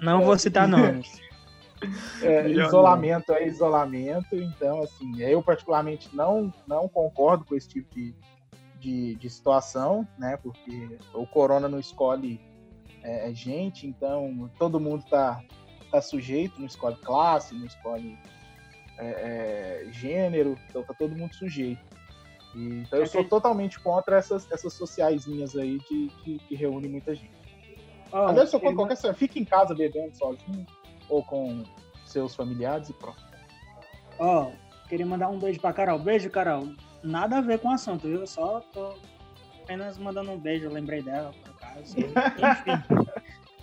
Não 0.00 0.24
vou 0.24 0.36
citar 0.38 0.66
nomes. 0.66 1.20
É, 2.22 2.48
isolamento 2.48 3.32
é 3.32 3.46
isolamento, 3.46 4.34
então, 4.36 4.82
assim, 4.82 5.20
eu 5.20 5.42
particularmente 5.42 6.08
não, 6.14 6.50
não 6.66 6.88
concordo 6.88 7.44
com 7.44 7.54
esse 7.54 7.68
tipo 7.68 7.94
de, 7.94 8.14
de, 8.80 9.14
de 9.16 9.30
situação, 9.30 10.08
né? 10.18 10.38
Porque 10.42 10.96
o 11.12 11.26
corona 11.26 11.68
não 11.68 11.78
escolhe 11.78 12.40
é, 13.04 13.30
é, 13.30 13.34
gente, 13.34 13.86
então 13.86 14.50
todo 14.58 14.80
mundo 14.80 15.04
está 15.04 15.42
tá 15.90 16.00
sujeito, 16.00 16.58
não 16.58 16.66
escolhe 16.66 16.96
classe, 16.96 17.54
não 17.54 17.66
escolhe 17.66 18.18
é, 18.98 19.84
é, 19.86 19.92
gênero, 19.92 20.58
então 20.68 20.82
tá 20.82 20.94
todo 20.94 21.14
mundo 21.14 21.34
sujeito. 21.34 21.84
E, 22.54 22.78
então 22.78 22.98
eu 22.98 23.06
sou 23.06 23.22
totalmente 23.22 23.78
contra 23.80 24.16
essas, 24.16 24.50
essas 24.50 24.72
sociaisinhas 24.72 25.54
aí 25.54 25.78
de, 25.78 26.08
que, 26.24 26.38
que 26.38 26.54
reúnem 26.54 26.90
muita 26.90 27.14
gente. 27.14 27.44
Oh, 28.10 28.28
Aliás, 28.28 28.52
eu 28.52 28.60
contra 28.60 28.76
qualquer 28.76 28.96
coisa, 28.96 29.14
fica 29.14 29.38
em 29.38 29.44
casa 29.44 29.74
bebendo 29.74 30.16
sozinho 30.16 30.64
ou 31.08 31.22
com 31.24 31.62
seus 32.06 32.34
familiares 32.34 32.88
e 32.88 32.92
pronto. 32.94 33.22
Ó, 34.18 34.48
oh, 34.48 34.88
queria 34.88 35.04
mandar 35.04 35.28
um 35.28 35.38
beijo 35.38 35.60
pra 35.60 35.72
Carol. 35.72 35.98
Beijo, 35.98 36.30
Carol. 36.30 36.72
Nada 37.02 37.38
a 37.38 37.40
ver 37.40 37.58
com 37.58 37.68
o 37.68 37.72
assunto, 37.72 38.08
viu? 38.08 38.20
Eu 38.20 38.26
só 38.26 38.60
tô 38.72 38.94
apenas 39.62 39.98
mandando 39.98 40.30
um 40.30 40.38
beijo, 40.38 40.66
eu 40.66 40.72
lembrei 40.72 41.02
dela. 41.02 41.32
Enfim. 41.80 42.04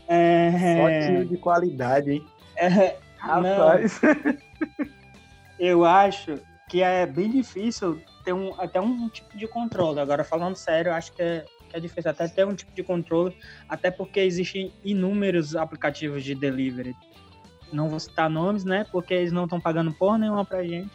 é... 0.07 0.51
Só 0.77 1.07
tiro 1.07 1.25
de 1.25 1.37
qualidade, 1.37 2.11
hein? 2.11 2.25
É... 2.55 2.97
Rapaz. 3.17 4.01
eu 5.59 5.85
acho 5.85 6.39
que 6.67 6.81
é 6.81 7.05
bem 7.05 7.29
difícil 7.29 8.01
ter 8.23 8.33
um, 8.33 8.53
até 8.59 8.81
um 8.81 9.07
tipo 9.09 9.37
de 9.37 9.47
controle. 9.47 9.99
Agora, 9.99 10.23
falando 10.23 10.55
sério, 10.55 10.89
eu 10.89 10.93
acho 10.93 11.11
que 11.13 11.21
é, 11.21 11.45
que 11.69 11.77
é 11.77 11.79
difícil 11.79 12.09
até 12.09 12.27
ter 12.27 12.45
um 12.45 12.55
tipo 12.55 12.71
de 12.73 12.81
controle, 12.81 13.35
até 13.69 13.91
porque 13.91 14.19
existem 14.19 14.73
inúmeros 14.83 15.55
aplicativos 15.55 16.23
de 16.23 16.33
delivery. 16.33 16.95
Não 17.71 17.89
vou 17.89 17.99
citar 17.99 18.29
nomes, 18.29 18.65
né? 18.65 18.85
Porque 18.91 19.13
eles 19.13 19.31
não 19.31 19.43
estão 19.43 19.59
pagando 19.59 19.93
porra 19.93 20.17
nenhuma 20.17 20.43
pra 20.43 20.63
gente. 20.63 20.91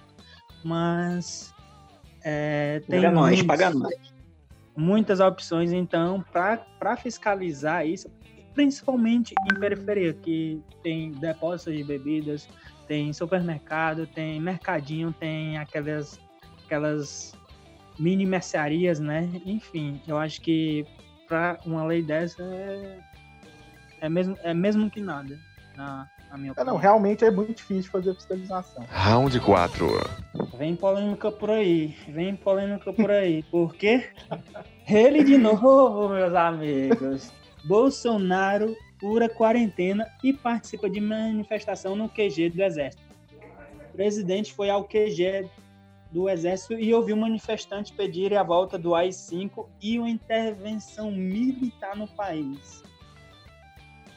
Mas. 0.65 1.55
É, 2.25 2.81
tem 2.89 3.01
paga 3.01 3.15
nós, 3.15 3.43
paga 3.43 3.71
nós. 3.71 4.16
Muitas 4.77 5.21
opções, 5.21 5.73
então, 5.73 6.23
para 6.33 6.97
fiscalizar 6.97 7.87
isso, 7.87 8.11
principalmente 8.53 9.35
em 9.51 9.59
periferia, 9.59 10.13
que 10.13 10.63
tem 10.83 11.13
depósitos 11.13 11.75
de 11.75 11.83
bebidas, 11.83 12.49
tem 12.87 13.13
supermercado, 13.13 14.07
tem 14.07 14.41
mercadinho, 14.41 15.13
tem 15.13 15.57
aquelas, 15.59 16.21
aquelas 16.65 17.33
mini 17.99 18.27
mercearias, 18.27 19.01
né? 19.01 19.29
Enfim, 19.45 20.01
eu 20.07 20.19
acho 20.19 20.41
que 20.41 20.87
para 21.27 21.59
uma 21.65 21.85
lei 21.85 22.03
dessa 22.03 22.43
é, 22.43 22.99
é, 24.03 24.09
mesmo, 24.09 24.39
é 24.43 24.55
mesmo 24.55 24.91
que 24.91 25.01
nada, 25.01 25.39
na, 25.77 26.09
na 26.37 26.39
minha 26.39 26.53
opinião. 26.53 26.69
É, 26.69 26.73
não, 26.73 26.77
realmente 26.77 27.25
é 27.25 27.31
muito 27.31 27.55
difícil 27.55 27.91
fazer 27.91 28.15
fiscalização. 28.15 28.85
Round 28.89 29.41
4. 29.41 29.87
Vem 30.57 30.77
polêmica 30.77 31.33
por 31.33 31.51
aí, 31.51 31.97
vem 32.09 32.37
polêmica 32.37 32.93
por 32.93 33.11
aí. 33.11 33.43
Por 33.45 33.75
quê? 33.75 34.11
Ele 34.89 35.25
de 35.25 35.37
novo, 35.37 36.09
meus 36.11 36.35
amigos. 36.35 37.33
Bolsonaro 37.65 38.77
pura 38.99 39.29
quarentena 39.29 40.07
e 40.23 40.33
participa 40.33 40.89
de 40.89 41.01
manifestação 41.01 41.97
no 41.97 42.09
QG 42.09 42.51
do 42.51 42.63
Exército. 42.63 43.03
O 43.91 43.93
presidente 43.97 44.53
foi 44.53 44.71
ao 44.71 44.85
QG 44.85 45.51
do 46.11 46.29
Exército 46.29 46.75
e 46.75 46.95
ouviu 46.95 47.17
manifestantes 47.17 47.91
pedirem 47.91 48.39
a 48.39 48.43
volta 48.43 48.79
do 48.79 48.95
AI-5 48.95 49.67
e 49.83 49.99
uma 49.99 50.09
intervenção 50.09 51.11
militar 51.11 51.97
no 51.97 52.07
país. 52.07 52.86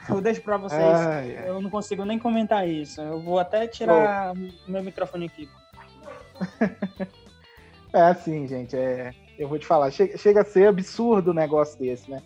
Eu 0.09 0.21
deixo 0.21 0.41
para 0.41 0.57
vocês, 0.57 0.81
ai, 0.81 1.37
ai. 1.37 1.49
eu 1.49 1.61
não 1.61 1.69
consigo 1.69 2.03
nem 2.03 2.17
comentar 2.17 2.67
isso. 2.67 2.99
Eu 3.01 3.21
vou 3.21 3.39
até 3.39 3.67
tirar 3.67 4.33
oh. 4.33 4.71
meu 4.71 4.83
microfone 4.83 5.25
aqui. 5.25 5.49
É 7.91 8.01
assim, 8.01 8.47
gente, 8.47 8.75
é, 8.75 9.11
eu 9.37 9.47
vou 9.47 9.57
te 9.57 9.65
falar, 9.65 9.89
chega, 9.89 10.15
chega 10.15 10.41
a 10.41 10.45
ser 10.45 10.67
absurdo 10.67 11.31
um 11.31 11.33
negócio 11.33 11.79
desse, 11.79 12.09
né? 12.09 12.21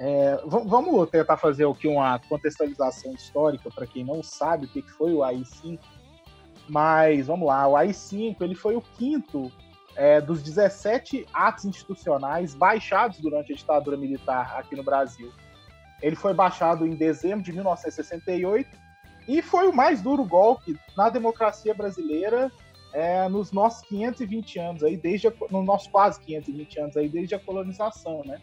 É, 0.00 0.40
vamos 0.44 1.08
tentar 1.10 1.36
fazer 1.36 1.66
aqui 1.68 1.88
uma 1.88 2.20
contextualização 2.28 3.12
histórica 3.12 3.68
para 3.70 3.86
quem 3.86 4.04
não 4.04 4.22
sabe 4.22 4.66
o 4.66 4.68
que 4.68 4.82
foi 4.82 5.12
o 5.12 5.22
AI-5. 5.22 5.78
Mas 6.68 7.26
vamos 7.26 7.46
lá, 7.48 7.66
o 7.66 7.76
AI-5 7.76 8.36
ele 8.40 8.54
foi 8.54 8.76
o 8.76 8.82
quinto 8.96 9.50
é, 9.96 10.20
dos 10.20 10.42
17 10.42 11.26
atos 11.32 11.64
institucionais 11.64 12.54
baixados 12.54 13.18
durante 13.18 13.52
a 13.52 13.56
ditadura 13.56 13.96
militar 13.96 14.56
aqui 14.56 14.76
no 14.76 14.84
Brasil. 14.84 15.32
Ele 16.02 16.16
foi 16.16 16.32
baixado 16.32 16.86
em 16.86 16.94
dezembro 16.94 17.42
de 17.42 17.52
1968 17.52 18.68
e 19.26 19.42
foi 19.42 19.68
o 19.68 19.74
mais 19.74 20.00
duro 20.00 20.24
golpe 20.24 20.78
na 20.96 21.10
democracia 21.10 21.74
brasileira 21.74 22.50
é, 22.92 23.28
nos 23.28 23.52
nossos 23.52 23.86
520 23.88 24.58
anos 24.58 24.82
aí, 24.82 24.96
desde 24.96 25.28
a, 25.28 25.32
no 25.50 25.62
nosso 25.62 25.90
quase 25.90 26.20
520 26.20 26.80
anos 26.80 26.96
aí, 26.96 27.08
desde 27.08 27.34
a 27.34 27.38
colonização, 27.38 28.22
né? 28.24 28.40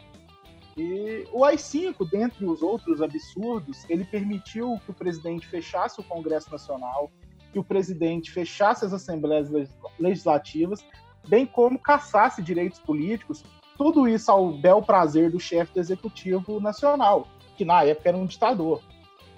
E 0.78 1.26
o 1.32 1.46
AI-5, 1.46 2.10
dentre 2.10 2.46
os 2.46 2.62
outros 2.62 3.02
absurdos, 3.02 3.90
ele 3.90 4.04
permitiu 4.04 4.78
que 4.84 4.92
o 4.92 4.94
presidente 4.94 5.48
fechasse 5.48 6.00
o 6.02 6.04
Congresso 6.04 6.52
Nacional, 6.52 7.10
que 7.54 7.58
o 7.58 7.64
presidente 7.64 8.30
fechasse 8.30 8.84
as 8.84 8.92
assembleias 8.92 9.50
legislativas, 9.98 10.86
bem 11.28 11.46
como 11.46 11.80
caçasse 11.80 12.44
direitos 12.44 12.80
políticos, 12.80 13.44
tudo 13.78 14.08
isso 14.08 14.30
ao 14.30 14.52
bel 14.52 14.82
prazer 14.82 15.32
do 15.32 15.40
chefe 15.40 15.74
do 15.74 15.80
Executivo 15.80 16.60
Nacional, 16.60 17.28
que 17.56 17.66
na 17.66 17.84
época 17.84 18.10
era 18.10 18.18
um 18.18 18.26
ditador. 18.26 18.82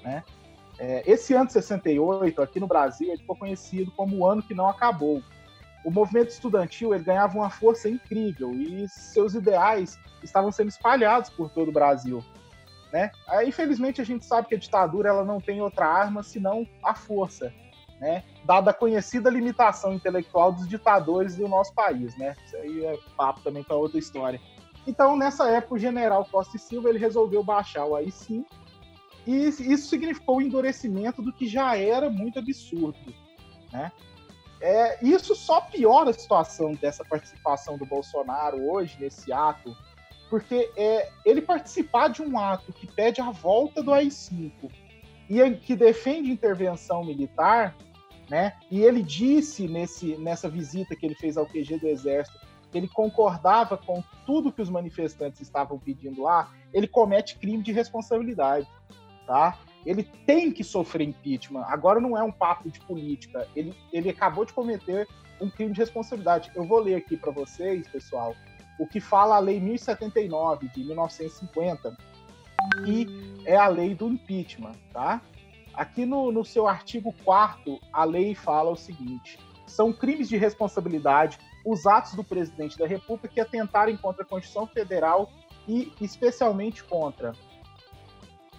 Né? 0.03 0.23
É, 0.79 1.03
esse 1.05 1.33
ano 1.33 1.47
de 1.47 1.53
68, 1.53 2.41
aqui 2.41 2.59
no 2.59 2.67
Brasil, 2.67 3.09
ele 3.09 3.17
ficou 3.17 3.35
conhecido 3.35 3.91
como 3.91 4.17
o 4.17 4.27
ano 4.27 4.43
que 4.43 4.53
não 4.53 4.67
acabou, 4.67 5.23
o 5.87 5.91
movimento 5.91 6.31
estudantil 6.31 6.93
ele 6.93 7.03
ganhava 7.03 7.37
uma 7.37 7.49
força 7.49 7.87
incrível 7.87 8.53
e 8.53 8.89
seus 8.89 9.33
ideais 9.33 9.97
estavam 10.21 10.51
sendo 10.51 10.67
espalhados 10.67 11.29
por 11.29 11.49
todo 11.49 11.69
o 11.69 11.71
Brasil. 11.71 12.21
Né? 12.91 13.09
Infelizmente, 13.45 14.01
a 14.01 14.03
gente 14.03 14.25
sabe 14.25 14.49
que 14.49 14.55
a 14.55 14.57
ditadura 14.57 15.07
ela 15.07 15.23
não 15.23 15.39
tem 15.39 15.61
outra 15.61 15.85
arma 15.87 16.23
senão 16.23 16.67
a 16.83 16.93
força, 16.93 17.53
né? 18.01 18.23
dada 18.43 18.71
a 18.71 18.73
conhecida 18.73 19.29
limitação 19.29 19.93
intelectual 19.93 20.51
dos 20.51 20.67
ditadores 20.67 21.37
do 21.37 21.47
nosso 21.47 21.73
país. 21.73 22.17
Né? 22.17 22.35
Isso 22.45 22.57
aí 22.57 22.85
é 22.85 22.97
papo 23.15 23.39
também 23.41 23.63
para 23.63 23.77
outra 23.77 23.97
história. 23.97 24.41
Então, 24.87 25.17
nessa 25.17 25.49
época, 25.49 25.75
o 25.75 25.79
general 25.79 26.25
Costa 26.25 26.55
e 26.55 26.59
Silva 26.59 26.89
ele 26.89 26.97
resolveu 26.97 27.43
baixar 27.43 27.85
o 27.85 27.93
AI-5 27.93 28.45
e 29.27 29.47
isso 29.49 29.89
significou 29.89 30.37
o 30.37 30.41
endurecimento 30.41 31.21
do 31.21 31.33
que 31.33 31.45
já 31.45 31.75
era 31.75 32.09
muito 32.09 32.39
absurdo. 32.39 33.13
Né? 33.71 33.91
É, 34.61 35.05
isso 35.05 35.35
só 35.35 35.59
piora 35.59 36.11
a 36.11 36.13
situação 36.13 36.71
dessa 36.71 37.03
participação 37.03 37.77
do 37.77 37.85
Bolsonaro 37.85 38.71
hoje 38.71 38.95
nesse 38.97 39.33
ato, 39.33 39.75
porque 40.29 40.71
é, 40.77 41.09
ele 41.25 41.41
participar 41.41 42.07
de 42.07 42.21
um 42.21 42.39
ato 42.39 42.71
que 42.71 42.87
pede 42.87 43.19
a 43.19 43.29
volta 43.29 43.83
do 43.83 43.93
AI-5 43.93 44.71
e 45.29 45.51
que 45.57 45.75
defende 45.75 46.31
intervenção 46.31 47.03
militar, 47.03 47.75
né? 48.29 48.53
E 48.71 48.81
ele 48.81 49.03
disse 49.03 49.67
nesse, 49.67 50.15
nessa 50.17 50.49
visita 50.49 50.95
que 50.95 51.05
ele 51.05 51.15
fez 51.15 51.35
ao 51.35 51.45
QG 51.45 51.77
do 51.79 51.87
Exército 51.87 52.46
ele 52.73 52.87
concordava 52.87 53.77
com 53.77 54.03
tudo 54.25 54.51
que 54.51 54.61
os 54.61 54.69
manifestantes 54.69 55.41
estavam 55.41 55.79
pedindo 55.79 56.23
lá, 56.23 56.51
ele 56.73 56.87
comete 56.87 57.37
crime 57.37 57.63
de 57.63 57.71
responsabilidade, 57.71 58.67
tá? 59.25 59.57
ele 59.87 60.03
tem 60.03 60.51
que 60.51 60.65
sofrer 60.65 61.07
impeachment. 61.07 61.63
Agora 61.65 62.01
não 62.01 62.17
é 62.17 62.21
um 62.21 62.31
papo 62.31 62.69
de 62.69 62.77
política. 62.81 63.47
Ele, 63.55 63.73
ele 63.93 64.09
acabou 64.09 64.43
de 64.43 64.51
cometer 64.51 65.07
um 65.39 65.49
crime 65.49 65.71
de 65.71 65.79
responsabilidade. 65.79 66.51
Eu 66.53 66.65
vou 66.65 66.79
ler 66.79 66.95
aqui 66.95 67.15
para 67.15 67.31
vocês, 67.31 67.87
pessoal, 67.87 68.35
o 68.77 68.85
que 68.85 68.99
fala 68.99 69.37
a 69.37 69.39
Lei 69.39 69.61
1079 69.61 70.67
de 70.67 70.83
1950, 70.83 71.97
que 72.83 73.07
é 73.45 73.55
a 73.55 73.67
lei 73.67 73.95
do 73.95 74.09
impeachment, 74.09 74.75
tá? 74.91 75.21
Aqui 75.73 76.05
no, 76.05 76.33
no 76.33 76.43
seu 76.43 76.67
artigo 76.67 77.13
4 77.23 77.79
a 77.93 78.03
lei 78.03 78.35
fala 78.35 78.71
o 78.71 78.75
seguinte: 78.75 79.39
são 79.65 79.93
crimes 79.93 80.27
de 80.27 80.35
responsabilidade 80.35 81.37
os 81.69 81.85
atos 81.85 82.13
do 82.13 82.23
presidente 82.23 82.77
da 82.77 82.87
República 82.87 83.27
que 83.27 83.39
atentarem 83.41 83.97
contra 83.97 84.23
a 84.23 84.25
Constituição 84.25 84.65
Federal 84.65 85.29
e 85.67 85.91
especialmente 85.99 86.83
contra. 86.83 87.33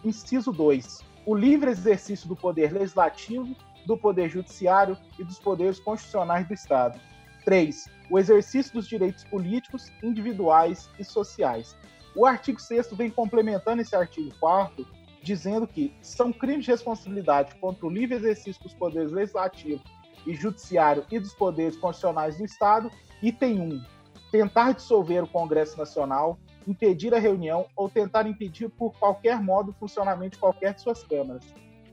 Inciso 0.04 0.52
2 0.52 1.08
o 1.28 1.34
livre 1.34 1.70
exercício 1.70 2.26
do 2.26 2.34
poder 2.34 2.72
legislativo, 2.72 3.54
do 3.84 3.98
poder 3.98 4.30
judiciário 4.30 4.96
e 5.18 5.24
dos 5.24 5.38
poderes 5.38 5.78
constitucionais 5.78 6.48
do 6.48 6.54
Estado. 6.54 6.98
3. 7.44 7.86
O 8.10 8.18
exercício 8.18 8.72
dos 8.72 8.88
direitos 8.88 9.24
políticos, 9.24 9.92
individuais 10.02 10.88
e 10.98 11.04
sociais. 11.04 11.76
O 12.16 12.24
artigo 12.24 12.58
6 12.58 12.92
vem 12.92 13.10
complementando 13.10 13.82
esse 13.82 13.94
artigo 13.94 14.34
4 14.40 14.86
dizendo 15.22 15.66
que 15.66 15.92
são 16.00 16.32
crimes 16.32 16.64
de 16.64 16.70
responsabilidade 16.70 17.54
contra 17.56 17.84
o 17.84 17.90
livre 17.90 18.16
exercício 18.16 18.62
dos 18.62 18.72
poderes 18.72 19.12
legislativo 19.12 19.82
e 20.26 20.34
judiciário 20.34 21.04
e 21.10 21.18
dos 21.18 21.34
poderes 21.34 21.76
constitucionais 21.76 22.38
do 22.38 22.44
Estado. 22.44 22.90
Item 23.22 23.60
1. 23.60 23.84
Tentar 24.30 24.72
dissolver 24.72 25.24
o 25.24 25.28
Congresso 25.28 25.78
Nacional, 25.78 26.38
impedir 26.66 27.14
a 27.14 27.18
reunião 27.18 27.66
ou 27.74 27.88
tentar 27.88 28.26
impedir 28.26 28.68
por 28.68 28.92
qualquer 28.98 29.40
modo 29.40 29.70
o 29.70 29.74
funcionamento 29.74 30.32
de 30.32 30.38
qualquer 30.38 30.74
de 30.74 30.82
suas 30.82 31.02
câmaras. 31.02 31.44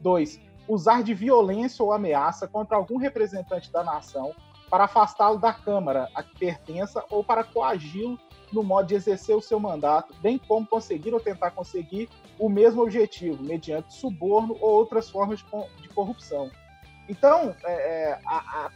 2. 0.01 0.39
Usar 0.67 1.03
de 1.03 1.13
violência 1.13 1.83
ou 1.83 1.93
ameaça 1.93 2.47
contra 2.47 2.75
algum 2.75 2.97
representante 2.97 3.71
da 3.71 3.83
nação 3.83 4.33
para 4.69 4.85
afastá-lo 4.85 5.39
da 5.39 5.53
Câmara 5.53 6.09
a 6.13 6.23
que 6.23 6.37
pertença 6.37 7.03
ou 7.09 7.23
para 7.23 7.43
coagi-lo 7.43 8.19
no 8.51 8.63
modo 8.63 8.87
de 8.87 8.95
exercer 8.95 9.35
o 9.35 9.41
seu 9.41 9.59
mandato, 9.59 10.13
bem 10.21 10.37
como 10.37 10.65
conseguir 10.65 11.13
ou 11.13 11.19
tentar 11.19 11.51
conseguir 11.51 12.09
o 12.39 12.49
mesmo 12.49 12.81
objetivo, 12.81 13.43
mediante 13.43 13.93
suborno 13.93 14.57
ou 14.61 14.71
outras 14.71 15.09
formas 15.09 15.43
de 15.81 15.89
corrupção. 15.89 16.49
Então, 17.07 17.55
é, 17.63 17.73
é, 17.73 18.19
a, 18.25 18.37
a, 18.37 18.71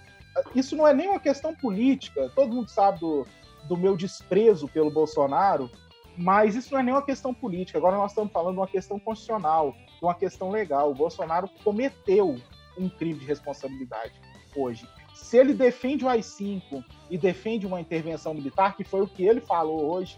isso 0.56 0.76
não 0.76 0.88
é 0.88 0.94
nem 0.94 1.10
uma 1.10 1.20
questão 1.20 1.54
política, 1.54 2.32
todo 2.36 2.54
mundo 2.54 2.70
sabe 2.70 3.00
do, 3.00 3.26
do 3.68 3.78
meu 3.78 3.98
desprezo 3.98 4.68
pelo 4.68 4.92
Bolsonaro, 4.92 5.70
mas 6.18 6.56
isso 6.56 6.74
não 6.74 6.80
é 6.80 6.84
nem 6.84 6.94
uma 6.94 7.02
questão 7.02 7.34
política. 7.34 7.78
Agora 7.78 7.98
nós 7.98 8.12
estamos 8.12 8.32
falando 8.32 8.54
de 8.54 8.60
uma 8.60 8.68
questão 8.68 9.00
constitucional, 9.00 9.72
de 9.72 10.04
uma 10.04 10.14
questão 10.14 10.50
legal. 10.50 10.92
O 10.92 10.96
Bolsonaro 10.96 11.50
cometeu 11.64 12.36
um 12.78 12.90
crime 12.90 13.20
de 13.20 13.26
responsabilidade 13.26 14.14
hoje. 14.56 14.88
Se 15.14 15.38
ele 15.38 15.54
defende 15.54 16.06
o 16.06 16.10
AI-5 16.10 16.84
e 17.10 17.18
defende 17.18 17.66
uma 17.66 17.80
intervenção 17.80 18.34
militar, 18.34 18.76
que 18.76 18.84
foi 18.84 19.02
o 19.02 19.08
que 19.08 19.24
ele 19.24 19.42
falou 19.42 19.92
hoje 19.92 20.18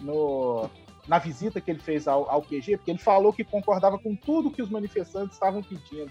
no, 0.00 0.68
na 1.06 1.18
visita 1.18 1.60
que 1.60 1.70
ele 1.70 1.80
fez 1.80 2.06
ao, 2.06 2.28
ao 2.30 2.42
QG, 2.42 2.76
porque 2.76 2.90
ele 2.90 2.98
falou 2.98 3.32
que 3.32 3.44
concordava 3.44 3.98
com 3.98 4.14
tudo 4.14 4.50
que 4.50 4.62
os 4.62 4.68
manifestantes 4.68 5.34
estavam 5.34 5.62
pedindo. 5.62 6.10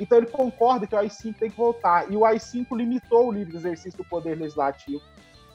Então 0.00 0.16
ele 0.16 0.26
concorda 0.26 0.86
que 0.86 0.94
o 0.94 0.98
AI-5 0.98 1.36
tem 1.36 1.50
que 1.50 1.56
voltar. 1.56 2.10
E 2.10 2.16
o 2.16 2.24
AI-5 2.24 2.74
limitou 2.74 3.28
o 3.28 3.32
livre 3.32 3.54
exercício 3.54 3.98
do 3.98 4.04
poder 4.04 4.36
legislativo. 4.38 5.02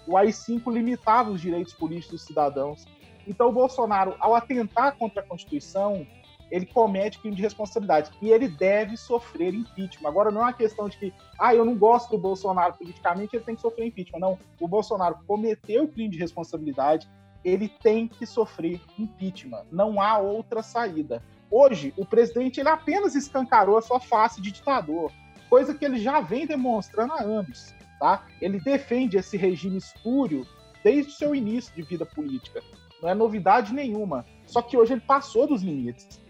O 0.07 0.15
AI-5 0.15 0.71
limitava 0.71 1.31
os 1.31 1.41
direitos 1.41 1.73
políticos 1.73 2.19
dos 2.19 2.27
cidadãos. 2.27 2.85
Então 3.27 3.49
o 3.49 3.51
Bolsonaro, 3.51 4.15
ao 4.19 4.35
atentar 4.35 4.95
contra 4.97 5.21
a 5.21 5.25
Constituição, 5.25 6.05
ele 6.51 6.67
comete 6.67 7.17
crime 7.19 7.35
de 7.35 7.41
responsabilidade 7.41 8.11
e 8.21 8.29
ele 8.29 8.47
deve 8.47 8.95
sofrer 8.95 9.51
impeachment. 9.51 10.07
Agora 10.07 10.29
não 10.29 10.41
é 10.41 10.43
uma 10.45 10.53
questão 10.53 10.87
de 10.87 10.95
que, 10.95 11.13
ah, 11.39 11.55
eu 11.55 11.65
não 11.65 11.75
gosto 11.75 12.11
do 12.11 12.19
Bolsonaro 12.19 12.75
politicamente, 12.77 13.35
ele 13.35 13.43
tem 13.43 13.55
que 13.55 13.61
sofrer 13.61 13.87
impeachment. 13.87 14.19
Não, 14.19 14.37
o 14.59 14.67
Bolsonaro 14.67 15.17
cometeu 15.25 15.87
crime 15.87 16.09
de 16.09 16.19
responsabilidade, 16.19 17.09
ele 17.43 17.67
tem 17.67 18.07
que 18.07 18.27
sofrer 18.27 18.79
impeachment. 18.97 19.65
Não 19.71 19.99
há 19.99 20.19
outra 20.19 20.61
saída. 20.61 21.21
Hoje, 21.49 21.93
o 21.97 22.05
presidente 22.05 22.59
ele 22.59 22.69
apenas 22.69 23.15
escancarou 23.15 23.77
a 23.77 23.81
sua 23.81 23.99
face 23.99 24.41
de 24.41 24.51
ditador, 24.51 25.11
coisa 25.49 25.73
que 25.73 25.85
ele 25.85 25.99
já 25.99 26.19
vem 26.21 26.45
demonstrando 26.45 27.13
há 27.13 27.21
anos. 27.21 27.73
Tá? 27.99 28.25
Ele 28.41 28.59
defende 28.59 29.17
esse 29.17 29.37
regime 29.37 29.77
espúrio 29.77 30.45
desde 30.83 31.11
o 31.11 31.15
seu 31.15 31.33
início 31.33 31.73
de 31.73 31.81
vida 31.81 32.05
política. 32.05 32.61
Não 33.01 33.09
é 33.09 33.13
novidade 33.13 33.73
nenhuma. 33.73 34.25
Só 34.45 34.61
que 34.61 34.77
hoje 34.77 34.93
ele 34.93 35.01
passou 35.01 35.47
dos 35.47 35.61
limites. 35.61 36.21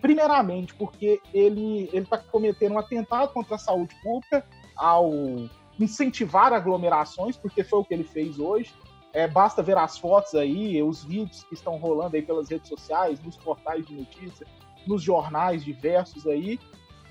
Primeiramente, 0.00 0.74
porque 0.74 1.20
ele 1.32 1.88
está 1.92 2.18
cometendo 2.18 2.74
um 2.74 2.78
atentado 2.78 3.32
contra 3.32 3.54
a 3.54 3.58
saúde 3.58 3.94
pública 4.02 4.46
ao 4.76 5.10
incentivar 5.80 6.52
aglomerações, 6.52 7.36
porque 7.36 7.64
foi 7.64 7.80
o 7.80 7.84
que 7.84 7.94
ele 7.94 8.04
fez 8.04 8.38
hoje. 8.38 8.72
É, 9.12 9.26
basta 9.28 9.62
ver 9.62 9.78
as 9.78 9.96
fotos 9.96 10.34
aí, 10.34 10.82
os 10.82 11.04
vídeos 11.04 11.44
que 11.44 11.54
estão 11.54 11.76
rolando 11.76 12.16
aí 12.16 12.22
pelas 12.22 12.50
redes 12.50 12.68
sociais, 12.68 13.22
nos 13.22 13.36
portais 13.36 13.86
de 13.86 13.94
notícia, 13.94 14.46
nos 14.86 15.02
jornais 15.02 15.64
diversos 15.64 16.26
aí. 16.26 16.58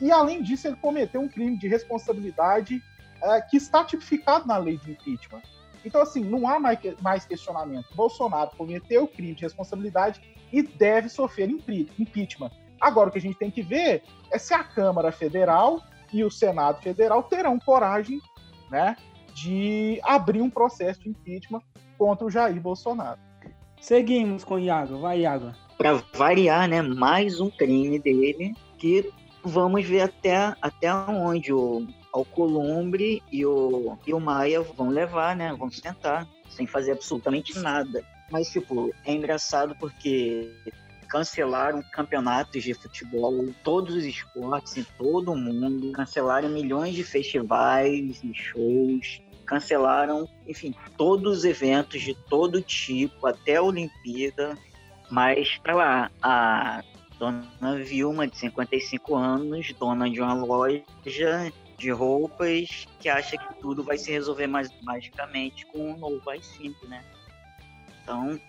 E 0.02 0.12
além 0.12 0.42
disso, 0.42 0.68
ele 0.68 0.76
cometeu 0.78 1.22
um 1.22 1.28
crime 1.28 1.58
de 1.58 1.68
responsabilidade 1.68 2.82
é, 3.22 3.42
que 3.42 3.58
está 3.58 3.84
tipificado 3.84 4.48
na 4.48 4.58
lei 4.58 4.78
de 4.78 4.92
impeachment. 4.92 5.42
Então, 5.86 6.02
assim, 6.02 6.24
não 6.24 6.48
há 6.48 6.60
mais, 6.60 6.80
mais 7.02 7.26
questionamento. 7.26 7.88
Bolsonaro 7.96 8.52
cometeu 8.58 9.08
crime 9.08 9.36
de 9.36 9.44
responsabilidade 9.44 10.22
e 10.52 10.62
deve 10.62 11.10
sofrer 11.10 11.50
impeachment. 11.50 12.52
Agora, 12.80 13.10
o 13.10 13.12
que 13.12 13.18
a 13.18 13.22
gente 13.22 13.38
tem 13.38 13.52
que 13.52 13.62
ver 13.62 14.04
é 14.32 14.38
se 14.38 14.54
a 14.54 14.64
Câmara 14.64 15.12
Federal 15.12 15.82
e 16.12 16.24
o 16.24 16.30
Senado 16.30 16.82
Federal 16.82 17.24
terão 17.24 17.58
coragem 17.60 18.22
né, 18.70 18.96
de 19.34 20.00
abrir 20.04 20.42
um 20.42 20.50
processo 20.50 21.02
de 21.02 21.10
impeachment 21.10 21.62
contra 21.98 22.26
o 22.26 22.30
Jair 22.30 22.60
Bolsonaro. 22.62 23.20
Seguimos 23.80 24.44
com 24.44 24.56
o 24.56 24.60
Iago. 24.60 25.00
Vai, 25.00 25.22
Iago. 25.22 25.54
Para 25.78 26.04
variar, 26.14 26.68
né, 26.68 26.82
mais 26.82 27.40
um 27.40 27.50
crime 27.50 28.00
dele 28.00 28.54
que 28.78 29.12
vamos 29.44 29.86
ver 29.86 30.02
até, 30.02 30.56
até 30.62 30.94
onde 30.94 31.52
o 31.52 31.88
Alcolumbre 32.14 33.22
e 33.32 33.46
o, 33.46 33.98
e 34.06 34.14
o 34.14 34.20
Maia 34.20 34.62
vão 34.62 34.90
levar, 34.90 35.36
né? 35.36 35.54
Vão 35.58 35.70
tentar, 35.70 36.28
sem 36.50 36.68
fazer 36.68 36.92
absolutamente 36.92 37.58
nada. 37.60 38.06
Mas, 38.32 38.50
tipo, 38.50 38.94
é 39.04 39.14
engraçado 39.14 39.76
porque 39.80 40.52
cancelaram 41.10 41.84
campeonatos 41.92 42.64
de 42.64 42.74
futebol, 42.74 43.48
todos 43.64 43.96
os 43.96 44.04
esportes 44.04 44.78
em 44.78 44.84
todo 44.98 45.32
o 45.32 45.38
mundo, 45.38 45.92
cancelaram 45.92 46.50
milhões 46.50 46.96
de 46.96 47.04
festivais 47.04 48.24
e 48.24 48.34
shows, 48.34 49.22
cancelaram, 49.46 50.28
enfim, 50.48 50.74
todos 50.98 51.40
os 51.40 51.46
eventos 51.46 52.02
de 52.02 52.16
todo 52.28 52.62
tipo, 52.62 53.28
até 53.28 53.58
a 53.58 53.64
Olimpíada. 53.64 54.58
Mas, 55.14 55.60
para 55.60 55.76
lá, 55.76 56.12
a 56.24 56.84
dona 57.20 57.78
Vilma, 57.86 58.26
de 58.26 58.36
55 58.36 59.16
anos, 59.16 59.72
dona 59.74 60.10
de 60.10 60.20
uma 60.20 60.34
loja 60.34 60.84
de 61.78 61.92
roupas, 61.92 62.88
que 63.00 63.08
acha 63.08 63.38
que 63.38 63.54
tudo 63.62 63.84
vai 63.84 63.96
se 63.96 64.12
resolver 64.12 64.48
mais 64.48 64.72
magicamente 64.82 65.68
com 65.68 65.94
o 65.94 65.98
novo 65.98 66.20
i5, 66.32 66.88
né? 66.88 67.06
Então, 68.02 68.40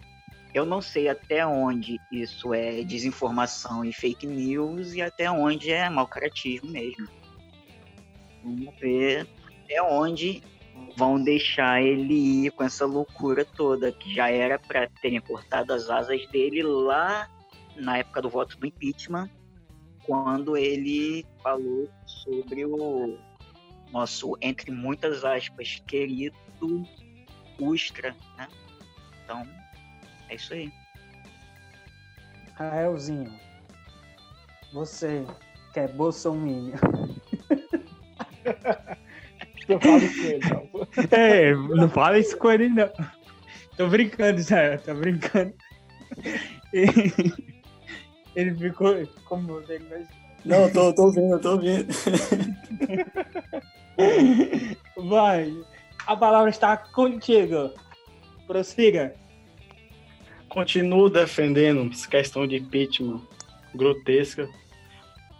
eu 0.54 0.64
não 0.64 0.80
sei 0.80 1.06
até 1.06 1.46
onde 1.46 2.00
isso 2.10 2.54
é 2.54 2.82
desinformação 2.82 3.84
e 3.84 3.92
fake 3.92 4.26
news 4.26 4.94
e 4.94 5.02
até 5.02 5.30
onde 5.30 5.70
é 5.70 5.90
mau 5.90 6.06
caratismo 6.06 6.70
mesmo. 6.70 7.06
Vamos 8.42 8.74
ver 8.80 9.28
até 9.64 9.82
onde 9.82 10.42
vão 10.96 11.22
deixar 11.22 11.82
ele 11.82 12.46
ir 12.46 12.50
com 12.52 12.64
essa 12.64 12.86
loucura 12.86 13.44
toda, 13.44 13.92
que 13.92 14.14
já 14.14 14.30
era 14.30 14.58
para 14.58 14.88
terem 15.00 15.20
cortado 15.20 15.72
as 15.72 15.90
asas 15.90 16.26
dele 16.28 16.62
lá 16.62 17.28
na 17.76 17.98
época 17.98 18.22
do 18.22 18.30
voto 18.30 18.56
do 18.58 18.66
impeachment, 18.66 19.28
quando 20.04 20.56
ele 20.56 21.26
falou 21.42 21.88
sobre 22.06 22.64
o 22.64 23.18
nosso, 23.90 24.36
entre 24.40 24.70
muitas 24.70 25.24
aspas, 25.24 25.82
querido 25.86 26.34
Ustra, 27.58 28.14
né? 28.36 28.48
Então, 29.24 29.46
é 30.28 30.34
isso 30.34 30.52
aí. 30.52 30.72
Raelzinho, 32.54 33.32
você 34.72 35.24
que 35.72 35.80
é 35.80 35.88
bolsominion. 35.88 36.76
não 39.68 39.80
fala 39.80 39.98
isso 40.04 40.18
com 40.20 40.28
ele, 40.28 40.40
não. 40.48 40.64
É, 41.18 41.54
não 41.54 41.88
fala 41.88 42.18
isso 42.18 42.36
com 42.38 42.50
ele, 42.50 42.68
não. 42.68 42.90
Tô 43.76 43.88
brincando, 43.88 44.40
Zé, 44.40 44.76
tô 44.78 44.94
brincando. 44.94 45.54
Ele 48.36 48.52
ficou 48.56 48.94
como 49.26 49.60
ele 49.60 49.84
mas... 49.88 50.08
Não, 50.44 50.68
tô, 50.68 50.92
tô 50.92 51.12
vendo, 51.12 51.38
tô 51.38 51.56
vendo. 51.56 51.86
Vai, 55.08 55.56
a 56.04 56.16
palavra 56.16 56.50
está 56.50 56.76
contigo. 56.76 57.70
Prossiga 58.44 59.14
continuo 60.54 61.10
defendendo 61.10 61.90
essa 61.90 62.08
questão 62.08 62.46
de 62.46 62.56
impeachment 62.56 63.20
grotesca, 63.74 64.48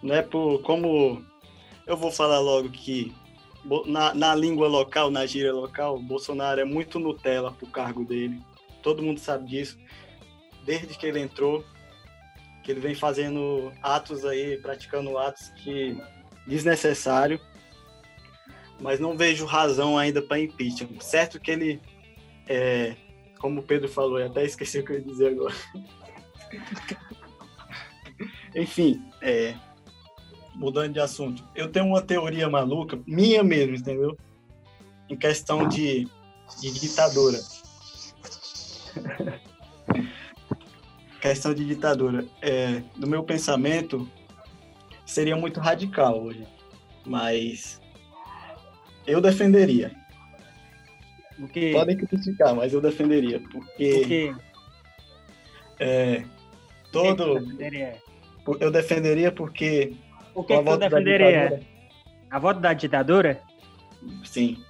né? 0.02 0.22
Por 0.22 0.60
como 0.62 1.24
eu 1.86 1.96
vou 1.96 2.10
falar 2.10 2.40
logo 2.40 2.68
que 2.68 3.14
na, 3.86 4.14
na 4.14 4.34
língua 4.34 4.68
local, 4.68 5.10
na 5.10 5.24
gíria 5.26 5.52
local, 5.52 5.98
Bolsonaro 5.98 6.60
é 6.60 6.64
muito 6.64 6.98
Nutella 6.98 7.52
pro 7.52 7.66
cargo 7.66 8.04
dele. 8.04 8.40
Todo 8.82 9.02
mundo 9.02 9.18
sabe 9.20 9.48
disso. 9.48 9.78
Desde 10.64 10.96
que 10.96 11.06
ele 11.06 11.20
entrou, 11.20 11.64
que 12.62 12.70
ele 12.70 12.80
vem 12.80 12.94
fazendo 12.94 13.72
atos 13.82 14.24
aí, 14.24 14.56
praticando 14.58 15.16
atos 15.18 15.50
que 15.62 15.96
desnecessário, 16.46 17.40
mas 18.80 19.00
não 19.00 19.16
vejo 19.16 19.46
razão 19.46 19.96
ainda 19.96 20.20
para 20.20 20.40
impeachment. 20.40 21.00
Certo 21.00 21.40
que 21.40 21.50
ele 21.50 21.80
é, 22.46 22.96
como 23.38 23.60
o 23.60 23.62
Pedro 23.62 23.88
falou, 23.88 24.18
eu 24.18 24.26
até 24.26 24.44
esqueci 24.44 24.78
o 24.78 24.84
que 24.84 24.92
eu 24.92 24.96
ia 24.96 25.02
dizer 25.02 25.28
agora. 25.28 25.54
Enfim, 28.56 29.02
é, 29.20 29.54
mudando 30.54 30.92
de 30.92 31.00
assunto, 31.00 31.44
eu 31.54 31.70
tenho 31.70 31.86
uma 31.86 32.02
teoria 32.02 32.48
maluca, 32.48 32.98
minha 33.06 33.42
mesmo, 33.42 33.76
entendeu? 33.76 34.16
Em 35.08 35.16
questão 35.16 35.68
de, 35.68 36.08
de 36.60 36.70
ditadura. 36.72 37.38
questão 41.20 41.54
de 41.54 41.64
ditadura. 41.64 42.26
É, 42.40 42.82
do 42.96 43.06
meu 43.06 43.22
pensamento, 43.24 44.08
seria 45.06 45.36
muito 45.36 45.60
radical 45.60 46.22
hoje, 46.22 46.46
mas 47.04 47.80
eu 49.06 49.20
defenderia. 49.20 49.94
Porque... 51.38 51.72
Podem 51.72 51.96
criticar, 51.96 52.54
mas 52.54 52.72
eu 52.72 52.80
defenderia. 52.80 53.40
Porque. 53.40 53.90
Por 53.98 54.06
quê? 54.08 54.34
É, 55.78 56.24
todo. 56.92 57.40
defenderia? 57.40 58.02
Eu 58.60 58.70
defenderia 58.70 59.32
porque. 59.32 59.96
O 60.34 60.42
que, 60.42 60.56
que 60.56 60.64
tu 60.64 60.76
defenderia? 60.76 61.60
A 62.30 62.38
voto 62.38 62.60
da 62.60 62.72
ditadura? 62.72 63.40
Sim. 64.24 64.62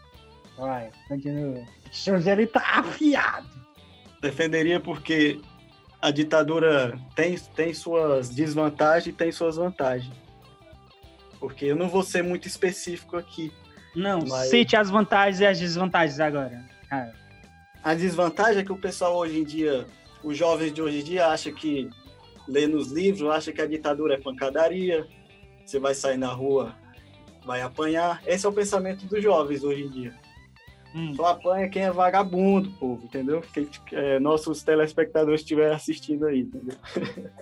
Vai, 0.57 0.91
continua. 1.09 1.65
O 2.07 2.31
ele 2.31 2.47
tá 2.47 2.61
afiado. 2.79 3.49
Defenderia 4.21 4.81
porque 4.81 5.41
a 6.01 6.11
ditadura 6.11 6.99
tem, 7.15 7.37
tem 7.57 7.73
suas 7.73 8.29
desvantagens 8.29 9.07
e 9.07 9.13
tem 9.13 9.33
suas 9.33 9.57
vantagens. 9.57 10.13
Porque 11.41 11.67
eu 11.67 11.77
não 11.77 11.89
vou 11.89 12.03
ser 12.03 12.23
muito 12.23 12.47
específico 12.47 13.17
aqui. 13.17 13.53
Não, 13.95 14.21
Mas... 14.21 14.51
cite 14.51 14.77
as 14.77 14.91
vantagens 14.91 15.41
e 15.41 15.47
as 15.47 15.59
desvantagens 15.59 16.21
agora. 16.21 16.65
A 17.83 17.95
desvantagem 17.95 18.63
é 18.63 18.65
que 18.65 18.73
o 18.73 18.79
pessoal 18.79 19.17
hoje 19.17 19.41
em 19.41 19.45
dia, 19.45 19.87
os 20.23 20.37
jovens 20.37 20.73
de 20.73 20.81
hoje 20.81 21.01
em 21.01 21.05
dia, 21.05 21.27
acha 21.29 21.53
que 21.53 21.89
lê 22.49 22.67
nos 22.67 22.91
livros, 22.91 23.31
acha 23.31 23.53
que 23.53 23.61
a 23.61 23.67
ditadura 23.67 24.15
é 24.15 24.21
pancadaria, 24.21 25.07
você 25.65 25.79
vai 25.79 25.95
sair 25.95 26.17
na 26.17 26.33
rua, 26.33 26.75
vai 27.45 27.61
apanhar. 27.63 28.23
Esse 28.27 28.47
é 28.47 28.49
o 28.49 28.53
pensamento 28.53 29.07
dos 29.07 29.23
jovens 29.23 29.63
hoje 29.63 29.83
em 29.83 29.91
dia. 29.91 30.15
Hum. 30.95 31.13
Só 31.15 31.27
apanha 31.27 31.69
quem 31.69 31.83
é 31.83 31.91
vagabundo, 31.91 32.71
povo, 32.73 33.05
entendeu? 33.05 33.43
Quem 33.53 33.69
é, 33.93 34.21
nossos 34.21 34.63
telespectadores 34.63 35.41
estiverem 35.41 35.75
assistindo 35.75 36.27
aí, 36.27 36.41
entendeu? 36.41 36.77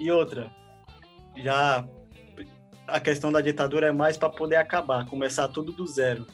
e 0.00 0.10
outra, 0.10 0.50
já 1.36 1.86
a 2.86 3.00
questão 3.00 3.30
da 3.30 3.40
ditadura 3.40 3.86
é 3.86 3.92
mais 3.92 4.16
para 4.16 4.28
poder 4.28 4.56
acabar, 4.56 5.06
começar 5.06 5.48
tudo 5.48 5.72
do 5.72 5.86
zero. 5.86 6.26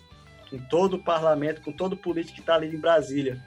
Com 0.48 0.58
todo 0.58 0.94
o 0.94 1.04
parlamento, 1.04 1.60
com 1.60 1.70
todo 1.70 1.92
o 1.92 1.96
político 1.96 2.36
que 2.36 2.40
está 2.40 2.54
ali 2.54 2.74
em 2.74 2.80
Brasília. 2.80 3.44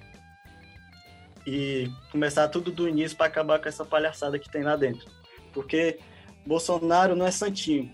E 1.46 1.90
começar 2.12 2.48
tudo 2.50 2.72
do 2.72 2.88
início 2.88 3.18
para 3.18 3.26
acabar 3.26 3.60
com 3.60 3.68
essa 3.68 3.84
palhaçada 3.84 4.38
que 4.38 4.50
tem 4.50 4.62
lá 4.62 4.76
dentro. 4.76 5.10
Porque 5.52 5.98
Bolsonaro 6.46 7.16
não 7.16 7.26
é 7.26 7.32
santinho. 7.32 7.92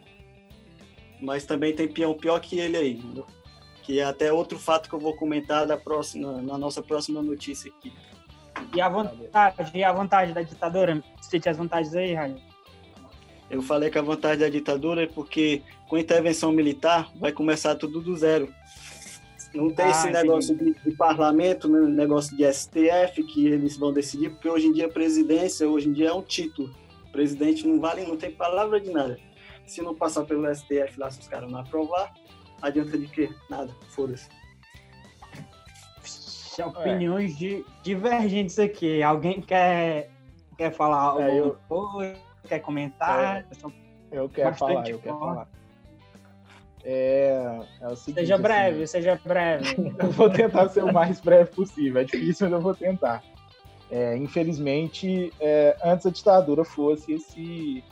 Mas 1.21 1.45
também 1.45 1.75
tem 1.75 1.87
peão 1.87 2.13
pior 2.13 2.39
que 2.39 2.59
ele 2.59 2.77
aí, 2.77 2.93
entendeu? 2.93 3.25
Que 3.83 3.99
é 3.99 4.03
até 4.03 4.31
outro 4.31 4.59
fato 4.59 4.89
que 4.89 4.95
eu 4.95 4.99
vou 4.99 5.15
comentar 5.15 5.65
da 5.65 5.77
próxima, 5.77 6.41
na 6.41 6.57
nossa 6.57 6.81
próxima 6.81 7.21
notícia 7.21 7.71
aqui. 7.71 7.91
E 8.75 8.81
a 8.81 8.89
vantagem, 8.89 9.71
e 9.75 9.83
a 9.83 9.91
vantagem 9.91 10.33
da 10.33 10.41
ditadura? 10.41 11.03
Cite 11.21 11.49
as 11.49 11.57
vantagens 11.57 11.95
aí, 11.95 12.13
Raio. 12.13 12.37
Eu 13.49 13.61
falei 13.61 13.89
que 13.89 13.97
a 13.97 14.01
vantagem 14.01 14.39
da 14.39 14.49
ditadura 14.49 15.03
é 15.03 15.07
porque 15.07 15.61
com 15.87 15.95
a 15.95 15.99
intervenção 15.99 16.51
militar 16.51 17.09
vai 17.15 17.31
começar 17.31 17.75
tudo 17.75 18.01
do 18.01 18.15
zero. 18.15 18.53
Não 19.53 19.71
tem 19.71 19.85
ah, 19.85 19.89
esse 19.89 20.09
negócio 20.09 20.55
de, 20.55 20.73
de, 20.73 20.91
parlamento, 20.91 21.69
né, 21.69 21.79
negócio 21.87 22.35
de 22.35 22.43
STF 22.51 23.23
que 23.23 23.47
eles 23.47 23.77
vão 23.77 23.93
decidir, 23.93 24.31
porque 24.31 24.49
hoje 24.49 24.67
em 24.67 24.73
dia 24.73 24.87
a 24.87 24.89
presidência, 24.89 25.67
hoje 25.67 25.87
em 25.87 25.93
dia 25.93 26.09
é 26.09 26.13
um 26.13 26.21
título. 26.21 26.73
Presidente 27.17 27.65
não 27.65 27.79
vale, 27.79 28.05
não 28.05 28.15
tem 28.15 28.29
palavra 28.29 28.79
de 28.79 28.91
nada. 28.91 29.17
Se 29.65 29.81
não 29.81 29.95
passar 29.95 30.23
pelo 30.23 30.53
STF 30.53 30.99
lá, 30.99 31.09
se 31.09 31.19
os 31.19 31.27
caras 31.27 31.51
não 31.51 31.57
aprovar, 31.57 32.13
adianta 32.61 32.95
de 32.95 33.07
quê? 33.07 33.27
Nada, 33.49 33.73
foda-se. 33.89 34.29
Opiniões 36.63 37.33
é. 37.33 37.35
de, 37.35 37.65
divergentes 37.81 38.59
aqui. 38.59 39.01
Alguém 39.01 39.41
quer, 39.41 40.11
quer 40.59 40.71
falar 40.71 40.99
algo? 40.99 41.21
É, 41.23 41.39
eu 41.39 41.57
quer 42.47 42.59
comentar? 42.59 43.37
É, 43.37 43.45
eu 44.11 44.29
quero 44.29 44.53
falar, 44.53 44.87
eu 44.87 44.99
quero 44.99 45.17
falar. 45.17 45.49
É, 46.83 47.59
é 47.81 47.87
o 47.87 47.95
seguinte, 47.95 48.19
seja 48.19 48.37
breve, 48.37 48.83
assim, 48.83 48.91
seja 48.91 49.19
breve. 49.25 49.75
eu 49.97 50.11
vou 50.11 50.29
tentar 50.29 50.69
ser 50.69 50.83
o 50.83 50.93
mais 50.93 51.19
breve 51.19 51.49
possível. 51.49 51.99
É 51.99 52.03
difícil, 52.03 52.47
mas 52.47 52.53
eu 52.53 52.61
vou 52.61 52.75
tentar. 52.75 53.23
É, 53.89 54.17
infelizmente, 54.17 55.31
é, 55.39 55.77
antes 55.83 56.05
a 56.05 56.09
ditadura 56.09 56.65
fosse 56.65 57.13
esse, 57.13 57.83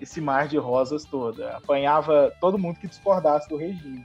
esse 0.00 0.20
mar 0.20 0.46
de 0.46 0.58
rosas 0.58 1.04
toda. 1.04 1.56
Apanhava 1.56 2.32
todo 2.40 2.58
mundo 2.58 2.78
que 2.78 2.86
discordasse 2.86 3.48
do 3.48 3.56
regime. 3.56 4.04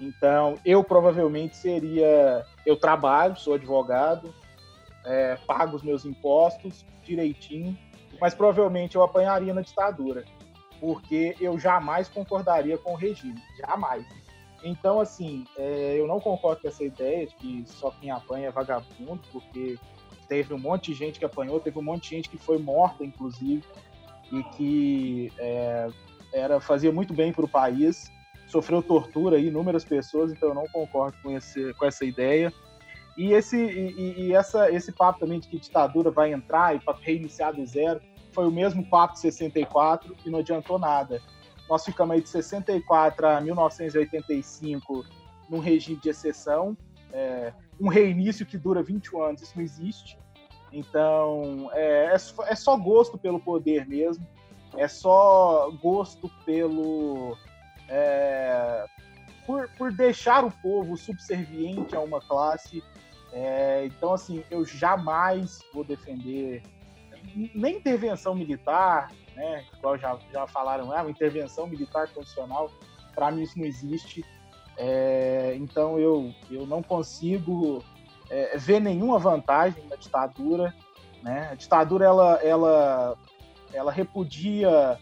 Então, 0.00 0.58
eu 0.64 0.82
provavelmente 0.82 1.56
seria. 1.56 2.44
Eu 2.66 2.76
trabalho, 2.76 3.36
sou 3.36 3.54
advogado, 3.54 4.34
é, 5.04 5.36
pago 5.46 5.76
os 5.76 5.82
meus 5.82 6.04
impostos 6.04 6.84
direitinho, 7.04 7.76
mas 8.20 8.34
provavelmente 8.34 8.96
eu 8.96 9.02
apanharia 9.02 9.54
na 9.54 9.60
ditadura, 9.60 10.24
porque 10.80 11.36
eu 11.40 11.58
jamais 11.58 12.08
concordaria 12.08 12.76
com 12.78 12.94
o 12.94 12.96
regime, 12.96 13.40
jamais. 13.60 14.04
Então, 14.64 14.98
assim, 14.98 15.46
é, 15.58 15.94
eu 15.98 16.06
não 16.06 16.18
concordo 16.18 16.62
com 16.62 16.68
essa 16.68 16.82
ideia 16.82 17.26
de 17.26 17.34
que 17.34 17.64
só 17.66 17.90
quem 17.90 18.10
apanha 18.10 18.48
é 18.48 18.50
vagabundo, 18.50 19.20
porque 19.30 19.78
teve 20.28 20.52
um 20.54 20.58
monte 20.58 20.92
de 20.92 20.98
gente 20.98 21.18
que 21.18 21.24
apanhou, 21.24 21.60
teve 21.60 21.78
um 21.78 21.82
monte 21.82 22.04
de 22.04 22.10
gente 22.10 22.28
que 22.28 22.38
foi 22.38 22.58
morta, 22.58 23.04
inclusive, 23.04 23.62
e 24.32 24.42
que 24.42 25.32
é, 25.38 25.88
era 26.32 26.60
fazia 26.60 26.92
muito 26.92 27.14
bem 27.14 27.32
para 27.32 27.44
o 27.44 27.48
país, 27.48 28.10
sofreu 28.46 28.82
tortura 28.82 29.36
aí, 29.36 29.48
inúmeras 29.48 29.84
pessoas, 29.84 30.32
então 30.32 30.50
eu 30.50 30.54
não 30.54 30.66
concordo 30.68 31.16
com, 31.22 31.30
esse, 31.30 31.72
com 31.74 31.86
essa 31.86 32.04
ideia. 32.04 32.52
E 33.16 33.32
esse, 33.32 33.56
e, 33.56 34.26
e, 34.26 34.34
essa, 34.34 34.70
esse 34.70 34.90
papo 34.90 35.20
também 35.20 35.38
de 35.38 35.48
que 35.48 35.58
ditadura 35.58 36.10
vai 36.10 36.32
entrar 36.32 36.74
e 36.74 36.80
para 36.80 36.96
reiniciar 37.00 37.54
do 37.54 37.64
zero, 37.64 38.00
foi 38.32 38.46
o 38.46 38.50
mesmo 38.50 38.84
papo 38.84 39.14
de 39.14 39.20
64 39.20 40.16
e 40.26 40.30
não 40.30 40.40
adiantou 40.40 40.78
nada. 40.78 41.22
Nós 41.68 41.84
ficamos 41.84 42.14
aí 42.14 42.22
de 42.22 42.28
64 42.28 43.26
a 43.26 43.40
1985 43.40 45.04
num 45.48 45.60
regime 45.60 45.98
de 46.00 46.08
exceção, 46.08 46.76
é, 47.14 47.52
um 47.80 47.88
reinício 47.88 48.44
que 48.44 48.58
dura 48.58 48.82
21 48.82 49.22
anos, 49.22 49.42
isso 49.42 49.52
não 49.56 49.62
existe. 49.62 50.18
Então, 50.70 51.70
é, 51.72 52.12
é, 52.12 52.14
é 52.14 52.54
só 52.54 52.76
gosto 52.76 53.16
pelo 53.16 53.40
poder 53.40 53.86
mesmo, 53.86 54.26
é 54.76 54.88
só 54.88 55.70
gosto 55.82 56.28
pelo. 56.44 57.36
É, 57.88 58.84
por, 59.46 59.68
por 59.78 59.92
deixar 59.92 60.44
o 60.44 60.50
povo 60.50 60.96
subserviente 60.96 61.94
a 61.94 62.00
uma 62.00 62.20
classe 62.20 62.82
é, 63.34 63.84
então, 63.86 64.12
assim, 64.12 64.44
eu 64.48 64.64
jamais 64.64 65.58
vou 65.72 65.82
defender 65.82 66.62
nem 67.52 67.78
intervenção 67.78 68.32
militar, 68.32 69.10
né? 69.34 69.64
Igual 69.76 69.98
já, 69.98 70.16
já 70.32 70.46
falaram, 70.46 70.92
ah, 70.92 71.10
intervenção 71.10 71.66
militar 71.66 72.06
condicional, 72.14 72.70
para 73.12 73.32
mim 73.32 73.42
isso 73.42 73.58
não 73.58 73.66
existe. 73.66 74.24
É, 74.76 75.54
então, 75.56 75.98
eu, 75.98 76.32
eu 76.50 76.66
não 76.66 76.82
consigo 76.82 77.84
é, 78.30 78.56
ver 78.58 78.80
nenhuma 78.80 79.18
vantagem 79.18 79.84
na 79.86 79.96
ditadura. 79.96 80.74
Né? 81.22 81.48
A 81.50 81.54
ditadura, 81.54 82.04
ela, 82.04 82.34
ela, 82.42 83.16
ela 83.72 83.92
repudia 83.92 84.98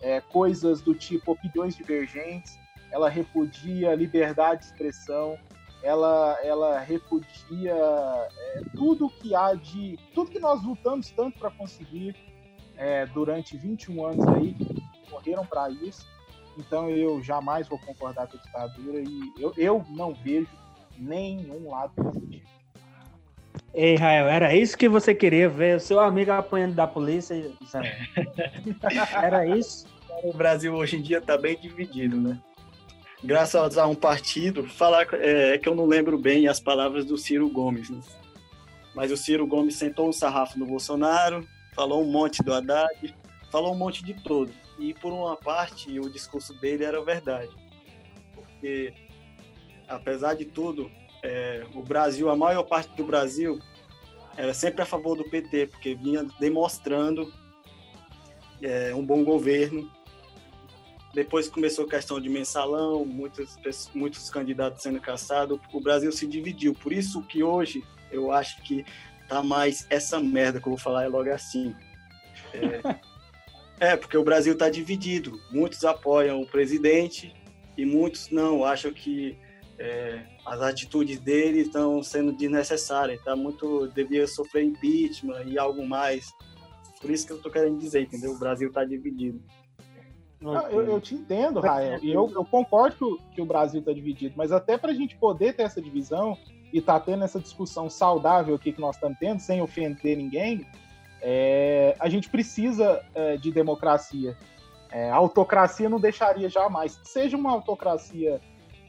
é, 0.00 0.20
coisas 0.20 0.80
do 0.80 0.94
tipo 0.94 1.32
opiniões 1.32 1.76
divergentes, 1.76 2.58
ela 2.90 3.08
repudia 3.08 3.94
liberdade 3.94 4.60
de 4.60 4.66
expressão, 4.66 5.38
ela, 5.82 6.38
ela 6.42 6.78
repudia 6.78 7.74
é, 7.74 8.62
tudo 8.76 9.08
que 9.08 9.34
há 9.34 9.54
de. 9.54 9.98
tudo 10.14 10.30
que 10.30 10.38
nós 10.38 10.62
lutamos 10.62 11.10
tanto 11.10 11.38
para 11.38 11.50
conseguir 11.50 12.14
é, 12.76 13.06
durante 13.06 13.56
21 13.56 14.06
anos 14.06 14.26
aí, 14.28 14.54
que 14.54 15.10
morreram 15.10 15.44
para 15.44 15.70
isso. 15.70 16.06
Então 16.58 16.90
eu 16.90 17.22
jamais 17.22 17.68
vou 17.68 17.78
concordar 17.78 18.26
com 18.26 18.36
a 18.36 18.40
ditadura 18.40 19.00
e 19.00 19.32
eu, 19.38 19.52
eu 19.56 19.86
não 19.90 20.14
vejo 20.14 20.48
nenhum 20.98 21.70
lado 21.70 21.92
positivo. 21.94 22.46
Ei, 23.74 23.96
Rael, 23.96 24.28
era 24.28 24.54
isso 24.54 24.76
que 24.76 24.88
você 24.88 25.14
queria 25.14 25.48
ver? 25.48 25.76
O 25.76 25.80
seu 25.80 25.98
amigo 25.98 26.30
apanhando 26.30 26.74
da 26.74 26.86
polícia? 26.86 27.34
Era 29.14 29.46
isso? 29.46 29.86
O 30.22 30.32
Brasil 30.32 30.74
hoje 30.74 30.96
em 30.96 31.02
dia 31.02 31.18
está 31.18 31.38
bem 31.38 31.58
dividido, 31.58 32.20
né? 32.20 32.38
graças 33.22 33.78
a 33.78 33.86
um 33.86 33.94
partido, 33.94 34.68
falar 34.68 35.06
é, 35.12 35.56
que 35.56 35.68
eu 35.68 35.74
não 35.74 35.86
lembro 35.86 36.18
bem 36.18 36.48
as 36.48 36.58
palavras 36.58 37.04
do 37.04 37.16
Ciro 37.16 37.48
Gomes, 37.48 37.88
né? 37.88 38.00
mas 38.94 39.12
o 39.12 39.16
Ciro 39.16 39.46
Gomes 39.46 39.76
sentou 39.76 40.08
um 40.08 40.12
sarrafo 40.12 40.58
no 40.58 40.66
Bolsonaro, 40.66 41.46
falou 41.74 42.02
um 42.02 42.10
monte 42.10 42.42
do 42.42 42.52
Haddad, 42.52 43.14
falou 43.50 43.72
um 43.72 43.78
monte 43.78 44.04
de 44.04 44.14
todo. 44.14 44.52
E 44.82 44.94
por 44.94 45.12
uma 45.12 45.36
parte, 45.36 45.98
o 46.00 46.10
discurso 46.10 46.52
dele 46.60 46.84
era 46.84 47.02
verdade. 47.04 47.54
Porque, 48.34 48.92
apesar 49.86 50.34
de 50.34 50.44
tudo, 50.44 50.90
é, 51.22 51.64
o 51.74 51.82
Brasil, 51.82 52.28
a 52.28 52.36
maior 52.36 52.64
parte 52.64 52.94
do 52.96 53.04
Brasil, 53.04 53.60
era 54.36 54.52
sempre 54.52 54.82
a 54.82 54.86
favor 54.86 55.16
do 55.16 55.24
PT, 55.24 55.68
porque 55.68 55.94
vinha 55.94 56.24
demonstrando 56.40 57.32
é, 58.60 58.94
um 58.94 59.04
bom 59.04 59.22
governo 59.22 59.90
depois 61.14 61.48
começou 61.48 61.84
a 61.84 61.88
questão 61.88 62.18
de 62.18 62.28
mensalão, 62.28 63.04
muitos, 63.04 63.58
muitos 63.94 64.30
candidatos 64.30 64.82
sendo 64.82 65.00
caçados, 65.00 65.60
o 65.72 65.80
Brasil 65.80 66.10
se 66.10 66.26
dividiu. 66.26 66.74
Por 66.74 66.92
isso 66.92 67.22
que 67.22 67.42
hoje 67.42 67.84
eu 68.10 68.32
acho 68.32 68.62
que 68.62 68.84
tá 69.28 69.42
mais 69.42 69.86
essa 69.90 70.18
merda 70.18 70.58
que 70.58 70.66
eu 70.66 70.70
vou 70.70 70.78
falar 70.78 71.04
é 71.04 71.08
logo 71.08 71.30
assim. 71.30 71.76
É, 72.54 72.80
é 73.82 73.96
porque 73.96 74.16
o 74.16 74.22
Brasil 74.22 74.52
está 74.52 74.70
dividido. 74.70 75.40
Muitos 75.50 75.84
apoiam 75.84 76.40
o 76.40 76.46
presidente 76.46 77.34
e 77.76 77.84
muitos 77.84 78.30
não. 78.30 78.64
Acham 78.64 78.92
que 78.92 79.36
é, 79.76 80.22
as 80.46 80.60
atitudes 80.60 81.18
dele 81.18 81.62
estão 81.62 82.00
sendo 82.00 82.32
desnecessárias. 82.32 83.20
Tá 83.24 83.34
muito 83.34 83.88
devia 83.88 84.24
sofrer 84.28 84.62
impeachment 84.62 85.42
e 85.46 85.58
algo 85.58 85.84
mais. 85.84 86.32
Por 87.00 87.10
isso 87.10 87.26
que 87.26 87.32
eu 87.32 87.38
estou 87.38 87.50
querendo 87.50 87.76
dizer, 87.76 88.02
entendeu? 88.02 88.30
O 88.30 88.38
Brasil 88.38 88.68
está 88.68 88.84
dividido. 88.84 89.42
Não, 90.40 90.54
eu, 90.68 90.82
eu, 90.82 91.00
te 91.00 91.16
entendo, 91.16 91.58
Rael, 91.58 91.98
eu, 92.02 92.30
eu 92.34 92.44
concordo 92.44 92.96
que 92.96 93.04
o, 93.04 93.18
que 93.34 93.42
o 93.42 93.46
Brasil 93.46 93.80
está 93.80 93.92
dividido, 93.92 94.34
mas 94.36 94.50
até 94.50 94.76
para 94.76 94.90
a 94.90 94.94
gente 94.94 95.16
poder 95.16 95.54
ter 95.54 95.62
essa 95.62 95.80
divisão 95.80 96.36
e 96.72 96.80
tá 96.80 96.98
tendo 96.98 97.22
essa 97.22 97.38
discussão 97.38 97.88
saudável 97.88 98.56
aqui 98.56 98.72
que 98.72 98.80
nós 98.80 98.96
estamos 98.96 99.16
tendo, 99.18 99.38
sem 99.38 99.62
ofender 99.62 100.16
ninguém, 100.16 100.66
é, 101.22 101.96
a 102.00 102.08
gente 102.08 102.28
precisa 102.28 103.04
é, 103.14 103.36
de 103.36 103.52
democracia. 103.52 104.36
É, 104.90 105.08
a 105.08 105.14
autocracia 105.14 105.88
não 105.88 106.00
deixaria 106.00 106.48
jamais, 106.50 107.00
seja 107.04 107.36
uma 107.36 107.52
autocracia 107.52 108.40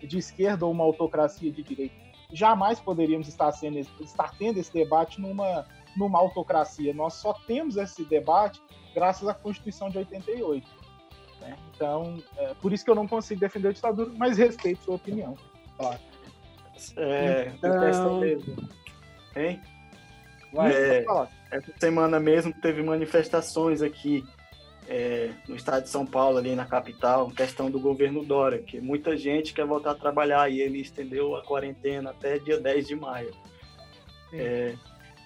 de 0.02 0.18
esquerda 0.18 0.66
ou 0.66 0.72
uma 0.72 0.84
autocracia 0.84 1.52
de 1.52 1.64
direita. 1.64 1.96
jamais 2.32 2.80
poderíamos 2.80 3.28
estar, 3.28 3.52
sendo, 3.52 3.78
estar 3.78 4.36
tendo 4.38 4.60
esse 4.60 4.74
debate 4.74 5.22
numa, 5.22 5.66
numa 5.96 6.20
autocracia. 6.20 6.94
Nós 6.94 7.14
só 7.14 7.34
temos 7.34 7.78
esse 7.78 8.04
debate 8.04 8.60
graças 8.94 9.28
à 9.30 9.34
Constituição 9.34 9.90
de 9.90 10.00
88. 10.00 10.68
Né? 11.40 11.56
Então, 11.74 12.18
é, 12.38 12.54
por 12.56 12.74
isso 12.74 12.84
que 12.84 12.90
eu 12.90 12.96
não 12.96 13.08
consigo 13.08 13.40
defender 13.40 13.70
a 13.70 13.72
ditadura, 13.72 14.12
mas 14.18 14.38
respeito 14.38 14.84
sua 14.84 14.96
opinião. 14.96 15.38
Claro. 15.78 16.00
É, 16.98 17.52
então... 17.56 18.20
mesmo. 18.20 18.70
Hein? 19.36 19.62
Vai, 20.54 20.72
é, 20.72 21.06
essa 21.52 21.72
semana 21.80 22.20
mesmo 22.20 22.54
teve 22.54 22.84
manifestações 22.84 23.82
aqui 23.82 24.24
é, 24.88 25.32
no 25.48 25.56
estado 25.56 25.84
de 25.84 25.90
São 25.90 26.06
Paulo, 26.06 26.38
ali 26.38 26.56
na 26.56 26.66
capital, 26.66 27.30
questão 27.32 27.72
do 27.72 27.80
governo 27.80 28.24
Dória, 28.24 28.60
que 28.60 28.80
muita 28.80 29.18
gente 29.18 29.54
quer 29.54 29.66
voltar 29.66 29.92
a 29.92 29.96
trabalhar 29.96 30.50
e 30.50 30.62
ele 30.62 30.80
estendeu 30.80 31.36
a 31.36 31.44
quarentena 31.44 32.12
até 32.12 32.38
dia 32.38 32.60
10 32.60 32.88
de 32.88 32.96
maio. 32.96 33.32
É, 34.34 34.76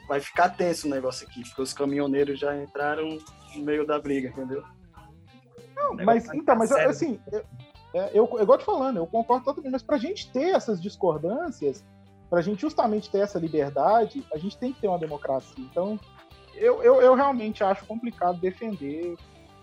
vai 0.08 0.20
ficar 0.20 0.50
tenso 0.50 0.88
o 0.88 0.90
negócio 0.90 1.28
aqui, 1.28 1.42
porque 1.44 1.62
os 1.62 1.74
caminhoneiros 1.74 2.40
já 2.40 2.56
entraram 2.56 3.18
no 3.56 3.64
meio 3.64 3.86
da 3.86 4.00
briga, 4.00 4.30
entendeu? 4.30 4.64
Não, 5.76 5.94
mas 5.96 6.28
então, 6.34 6.56
mas 6.56 6.70
sério. 6.70 6.90
assim, 6.90 7.20
eu, 7.32 7.46
é, 7.94 8.12
eu, 8.14 8.30
eu 8.38 8.46
gosto 8.46 8.66
falando, 8.66 8.98
eu 8.98 9.08
concordo 9.08 9.46
totalmente, 9.46 9.72
mas 9.72 9.84
para 9.84 9.96
a 9.96 10.00
gente 10.00 10.32
ter 10.32 10.56
essas 10.56 10.82
discordâncias, 10.82 11.84
para 12.30 12.40
a 12.40 12.42
gente 12.42 12.62
justamente 12.62 13.10
ter 13.10 13.20
essa 13.20 13.40
liberdade, 13.40 14.24
a 14.34 14.38
gente 14.38 14.58
tem 14.58 14.74
que 14.74 14.82
ter 14.82 14.88
uma 14.88 15.00
democracia. 15.00 15.64
Então, 15.64 16.00
eu, 16.56 16.82
eu, 16.84 17.02
eu 17.02 17.16
realmente 17.16 17.64
acho 17.64 17.86
complicado 17.86 18.40
defender 18.40 19.16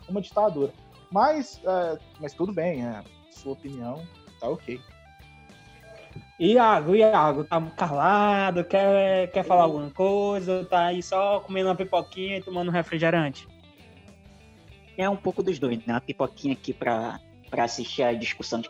uma 0.09 0.21
ditadura. 0.21 0.73
Mas, 1.11 1.61
é, 1.65 1.99
mas 2.21 2.33
tudo 2.33 2.53
bem, 2.53 2.87
é, 2.87 3.03
sua 3.31 3.53
opinião 3.53 4.03
tá 4.41 4.49
ok. 4.49 4.81
Iago, 6.39 6.97
Iago, 6.97 7.45
tá 7.45 7.61
calado, 7.77 8.65
quer, 8.65 9.31
quer 9.31 9.45
falar 9.45 9.65
alguma 9.65 9.91
coisa, 9.91 10.65
tá 10.65 10.87
aí 10.87 11.03
só 11.03 11.41
comendo 11.41 11.69
uma 11.69 11.77
pipoquinha 11.77 12.39
e 12.39 12.43
tomando 12.43 12.69
um 12.69 12.73
refrigerante? 12.73 13.47
É 14.97 15.09
um 15.09 15.17
pouco 15.17 15.43
dos 15.43 15.59
dois, 15.59 15.79
né? 15.79 15.95
Uma 15.95 16.01
pipoquinha 16.01 16.55
aqui 16.55 16.73
pra, 16.73 17.21
pra 17.51 17.65
assistir 17.65 18.03
a 18.03 18.13
discussão 18.13 18.61
de 18.61 18.69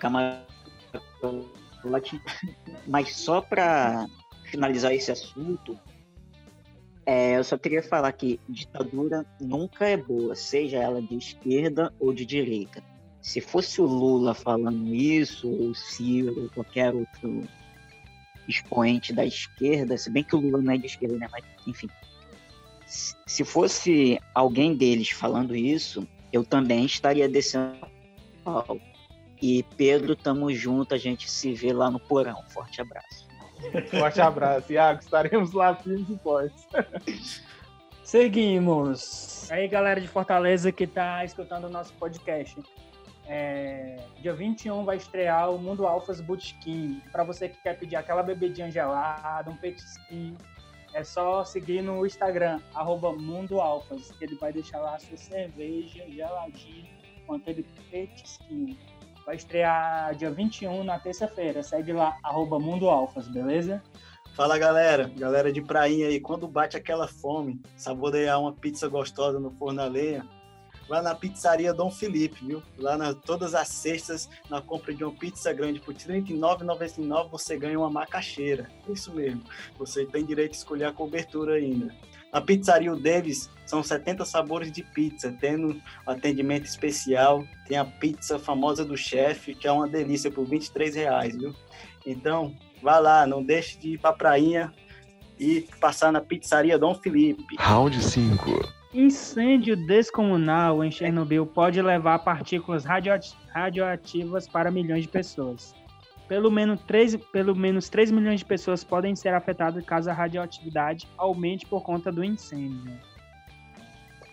Mas 2.87 3.16
só 3.16 3.41
pra 3.41 4.07
finalizar 4.45 4.93
esse 4.93 5.11
assunto, 5.11 5.78
é, 7.07 7.37
eu 7.37 7.45
só 7.45 7.59
queria 7.59 7.82
falar 7.82 8.12
que 8.12 8.41
ditadura 8.49 9.26
nunca 9.41 9.87
é 9.87 9.97
boa, 9.97 10.35
seja 10.35 10.78
ela 10.78 11.03
de 11.03 11.16
esquerda 11.16 11.93
ou 12.01 12.12
de 12.14 12.24
direita. 12.24 12.82
Se 13.20 13.41
fosse 13.41 13.80
o 13.80 13.87
Lula 13.87 14.35
falando 14.35 14.95
isso, 14.95 15.49
ou 15.49 15.70
o 15.70 15.74
Ciro, 15.74 16.43
ou 16.43 16.51
qualquer 16.51 16.95
outro 16.95 17.43
expoente 18.47 19.12
da 19.12 19.24
esquerda, 19.24 19.97
se 19.97 20.11
bem 20.11 20.22
que 20.22 20.37
o 20.37 20.41
Lula 20.41 20.61
não 20.61 20.72
é 20.72 20.78
de 20.78 20.87
esquerda, 20.87 21.16
né? 21.16 21.28
Mas, 21.30 21.45
enfim. 21.66 21.89
Se 22.87 23.45
fosse 23.45 24.20
alguém 24.35 24.76
deles 24.76 25.11
falando 25.11 25.57
isso, 25.57 26.07
eu 26.32 26.45
também 26.45 26.85
estaria 26.85 27.28
descendo 27.28 27.78
pau. 28.45 28.78
E 29.47 29.62
Pedro, 29.76 30.16
tamo 30.16 30.51
junto, 30.55 30.95
a 30.95 30.97
gente 30.97 31.30
se 31.30 31.53
vê 31.53 31.70
lá 31.70 31.90
no 31.90 32.01
porão. 32.01 32.42
Forte 32.49 32.80
abraço. 32.80 33.28
Forte 33.90 34.18
abraço, 34.18 34.72
Iago. 34.72 35.01
Estaremos 35.01 35.53
lá 35.53 35.74
firmes 35.74 36.09
e 36.09 36.16
fortes. 36.16 36.66
Seguimos. 38.03 39.47
Aí, 39.53 39.68
galera 39.68 40.01
de 40.01 40.09
Fortaleza 40.09 40.72
que 40.72 40.86
tá 40.86 41.22
escutando 41.26 41.64
o 41.64 41.68
nosso 41.68 41.92
podcast. 41.92 42.59
É, 43.26 43.99
dia 44.22 44.32
21 44.32 44.82
vai 44.82 44.97
estrear 44.97 45.51
o 45.51 45.59
Mundo 45.59 45.86
Alphas 45.86 46.22
Bootkin. 46.22 47.03
Para 47.12 47.22
você 47.22 47.51
que 47.51 47.61
quer 47.61 47.78
pedir 47.78 47.97
aquela 47.97 48.22
bebidinha 48.22 48.70
gelada, 48.70 49.51
um 49.51 49.57
petisquinho, 49.59 50.38
é 50.95 51.05
só 51.05 51.45
seguir 51.45 51.82
no 51.82 52.07
Instagram, 52.07 52.62
arroba 52.74 53.12
Mundo 53.12 53.61
Alphas, 53.61 54.11
que 54.12 54.24
ele 54.24 54.36
vai 54.36 54.55
deixar 54.55 54.78
lá 54.78 54.95
a 54.95 54.99
sua 54.99 55.18
cerveja 55.18 56.03
geladinha 56.09 56.95
com 57.26 57.34
aquele 57.34 57.64
petisquinho. 57.90 58.76
Vai 59.27 59.37
estrear 59.37 60.14
dia 60.14 60.31
21, 60.31 60.85
na 60.85 60.99
terça-feira. 60.99 61.62
Segue 61.62 61.93
lá, 61.93 62.16
arroba 62.22 62.59
Mundo 62.59 62.89
Alfas, 62.89 63.27
beleza? 63.29 63.83
Fala 64.35 64.59
galera, 64.59 65.11
galera 65.16 65.53
de 65.53 65.62
prainha 65.62 66.09
aí, 66.09 66.18
quando 66.18 66.49
bate 66.49 66.77
aquela 66.77 67.07
fome, 67.07 67.62
saborear 67.77 68.41
uma 68.41 68.53
pizza 68.53 68.89
gostosa 68.89 69.39
no 69.39 69.51
forno 69.53 69.81
a 69.81 69.87
lenha, 69.87 70.27
lá 70.89 71.03
na 71.03 71.14
pizzaria 71.14 71.72
Dom 71.72 71.91
Felipe, 71.91 72.45
viu? 72.45 72.62
Lá 72.78 72.97
na, 72.97 73.14
todas 73.14 73.55
as 73.55 73.68
sextas, 73.68 74.28
na 74.51 74.61
compra 74.61 74.95
de 74.95 75.05
uma 75.05 75.12
pizza 75.14 75.53
grande 75.53 75.80
por 75.80 75.95
R$ 75.95 76.22
39,99 76.22 77.30
você 77.30 77.57
ganha 77.57 77.78
uma 77.78 77.91
macaxeira. 77.91 78.68
Isso 78.89 79.12
mesmo, 79.12 79.43
você 79.78 80.05
tem 80.05 80.24
direito 80.24 80.53
a 80.53 80.57
escolher 80.57 80.85
a 80.85 80.93
cobertura 80.93 81.55
ainda. 81.55 81.95
Na 82.32 82.41
pizzaria 82.41 82.93
o 82.93 83.01
Davis 83.01 83.49
são 83.64 83.80
70 83.80 84.24
sabores 84.24 84.72
de 84.72 84.82
pizza, 84.82 85.32
tendo 85.41 85.80
atendimento 86.05 86.64
especial. 86.64 87.45
Tem 87.68 87.78
a 87.78 87.85
pizza 87.85 88.41
famosa 88.41 88.85
do 88.85 88.97
chefe, 88.97 89.55
que 89.55 89.68
é 89.68 89.72
uma 89.72 89.87
delícia 89.87 90.30
por 90.32 90.45
23 90.45 90.97
reais, 90.97 91.37
viu? 91.37 91.55
Então, 92.05 92.53
vá 92.82 92.99
lá, 92.99 93.24
não 93.24 93.43
deixe 93.43 93.78
de 93.78 93.95
ir 93.95 93.99
pra 93.99 94.12
prainha 94.12 94.72
e 95.39 95.62
passar 95.80 96.12
na 96.12 96.20
pizzaria 96.20 96.76
Dom 96.76 96.95
Felipe. 96.97 97.57
Round 97.57 98.03
5. 98.03 98.84
Incêndio 98.95 99.76
descomunal 99.76 100.84
em 100.84 100.90
Chernobyl 100.90 101.45
pode 101.45 101.82
levar 101.82 102.20
partículas 102.20 102.84
radioativas 102.84 104.47
para 104.47 104.70
milhões 104.70 105.03
de 105.03 105.09
pessoas. 105.09 105.74
Pelo 106.28 106.49
menos, 106.49 106.80
3, 106.82 107.16
pelo 107.32 107.57
menos 107.57 107.88
3 107.88 108.12
milhões 108.12 108.38
de 108.38 108.47
pessoas 108.47 108.84
podem 108.84 109.16
ser 109.16 109.34
afetadas 109.34 109.84
caso 109.84 110.09
a 110.09 110.12
radioatividade 110.12 111.09
aumente 111.18 111.66
por 111.66 111.82
conta 111.82 112.12
do 112.12 112.22
incêndio. 112.22 112.97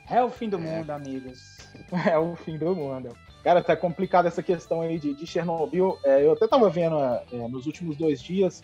É 0.07 0.24
o 0.24 0.30
fim 0.30 0.47
do 0.47 0.59
mundo, 0.59 0.91
amigos. 0.91 1.57
É 2.07 2.18
o 2.18 2.36
fim 2.36 2.57
do 2.57 2.76
mundo. 2.76 3.09
Cara, 3.43 3.64
tá 3.64 3.76
complicada 3.76 4.28
essa 4.28 4.43
questão 4.43 4.82
aí 4.82 4.99
de, 4.99 5.16
de 5.16 5.26
Chernobyl. 5.26 5.97
É, 6.05 6.24
eu 6.24 6.34
até 6.34 6.47
tava 6.47 6.70
vendo 6.70 6.95
é, 6.99 7.47
nos 7.49 7.66
últimos 7.66 7.97
dois 7.97 8.22
dias 8.22 8.62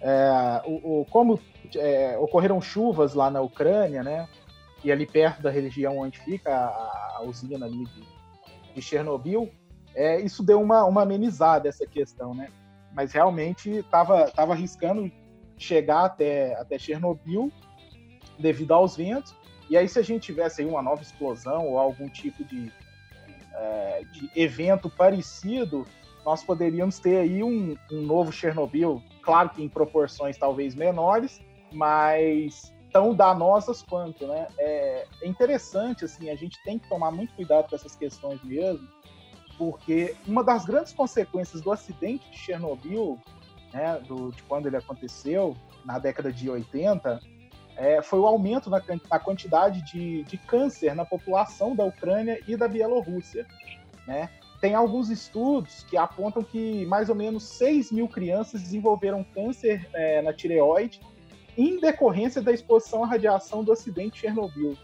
é, 0.00 0.62
o, 0.64 1.00
o, 1.00 1.04
como 1.06 1.38
é, 1.76 2.16
ocorreram 2.18 2.60
chuvas 2.60 3.14
lá 3.14 3.30
na 3.30 3.40
Ucrânia, 3.40 4.02
né? 4.02 4.28
E 4.82 4.90
ali 4.90 5.06
perto 5.06 5.42
da 5.42 5.50
região 5.50 5.98
onde 5.98 6.18
fica 6.20 6.54
a, 6.54 7.16
a 7.16 7.22
usina 7.22 7.66
ali 7.66 7.84
de, 7.84 8.02
de 8.74 8.82
Chernobyl. 8.82 9.50
É, 9.94 10.20
isso 10.20 10.42
deu 10.42 10.60
uma, 10.60 10.84
uma 10.84 11.02
amenizada 11.02 11.68
essa 11.68 11.86
questão, 11.86 12.34
né? 12.34 12.48
mas 12.92 13.12
realmente 13.12 13.70
estava 13.70 14.30
tava 14.30 14.52
arriscando 14.52 15.10
chegar 15.56 16.06
até, 16.06 16.54
até 16.54 16.78
Chernobyl 16.78 17.52
devido 18.38 18.72
aos 18.72 18.96
ventos. 18.96 19.34
E 19.68 19.76
aí, 19.76 19.88
se 19.88 19.98
a 19.98 20.02
gente 20.02 20.22
tivesse 20.22 20.62
aí 20.62 20.66
uma 20.66 20.82
nova 20.82 21.02
explosão 21.02 21.68
ou 21.68 21.78
algum 21.78 22.08
tipo 22.08 22.44
de, 22.44 22.72
é, 23.54 24.02
de 24.12 24.30
evento 24.34 24.90
parecido, 24.90 25.86
nós 26.24 26.42
poderíamos 26.42 26.98
ter 26.98 27.18
aí 27.18 27.42
um, 27.42 27.76
um 27.92 28.02
novo 28.02 28.32
Chernobyl, 28.32 29.02
claro 29.22 29.50
que 29.50 29.62
em 29.62 29.68
proporções 29.68 30.36
talvez 30.36 30.74
menores, 30.74 31.40
mas 31.72 32.74
tão 32.92 33.14
danosas 33.14 33.82
quanto, 33.82 34.26
né? 34.26 34.46
É, 34.58 35.06
é 35.22 35.28
interessante, 35.28 36.04
assim, 36.04 36.30
a 36.30 36.34
gente 36.34 36.62
tem 36.62 36.78
que 36.78 36.88
tomar 36.88 37.10
muito 37.10 37.34
cuidado 37.34 37.68
com 37.68 37.76
essas 37.76 37.94
questões 37.96 38.42
mesmo, 38.42 38.86
porque 39.56 40.16
uma 40.26 40.42
das 40.42 40.64
grandes 40.64 40.92
consequências 40.92 41.60
do 41.60 41.72
acidente 41.72 42.30
de 42.30 42.38
Chernobyl, 42.38 43.18
né, 43.72 44.00
do, 44.06 44.32
de 44.32 44.42
quando 44.44 44.66
ele 44.66 44.76
aconteceu, 44.76 45.56
na 45.84 45.98
década 45.98 46.32
de 46.32 46.50
80, 46.50 47.20
é, 47.76 48.02
foi 48.02 48.18
o 48.18 48.26
aumento 48.26 48.68
na, 48.68 48.82
na 49.10 49.18
quantidade 49.18 49.82
de, 49.82 50.22
de, 50.24 50.36
câncer 50.36 50.94
na 50.94 51.04
população 51.04 51.74
da 51.74 51.84
Ucrânia 51.84 52.40
e 52.46 52.56
da 52.56 52.68
Bielorrússia. 52.68 53.46
Né? 54.06 54.28
Tem 54.60 54.74
alguns 54.74 55.08
estudos 55.08 55.84
que 55.84 55.96
apontam 55.96 56.42
que 56.42 56.84
mais 56.86 57.08
ou 57.08 57.14
menos 57.14 57.44
6 57.44 57.92
mil 57.92 58.08
crianças 58.08 58.60
desenvolveram 58.60 59.24
câncer 59.24 59.88
é, 59.94 60.20
na 60.20 60.32
tireoide 60.32 61.00
em 61.56 61.78
decorrência 61.80 62.40
da 62.42 62.52
exposição 62.52 63.04
à 63.04 63.06
radiação 63.06 63.62
do 63.64 63.72
acidente 63.72 64.14
de 64.14 64.20
Chernobyl. 64.20 64.76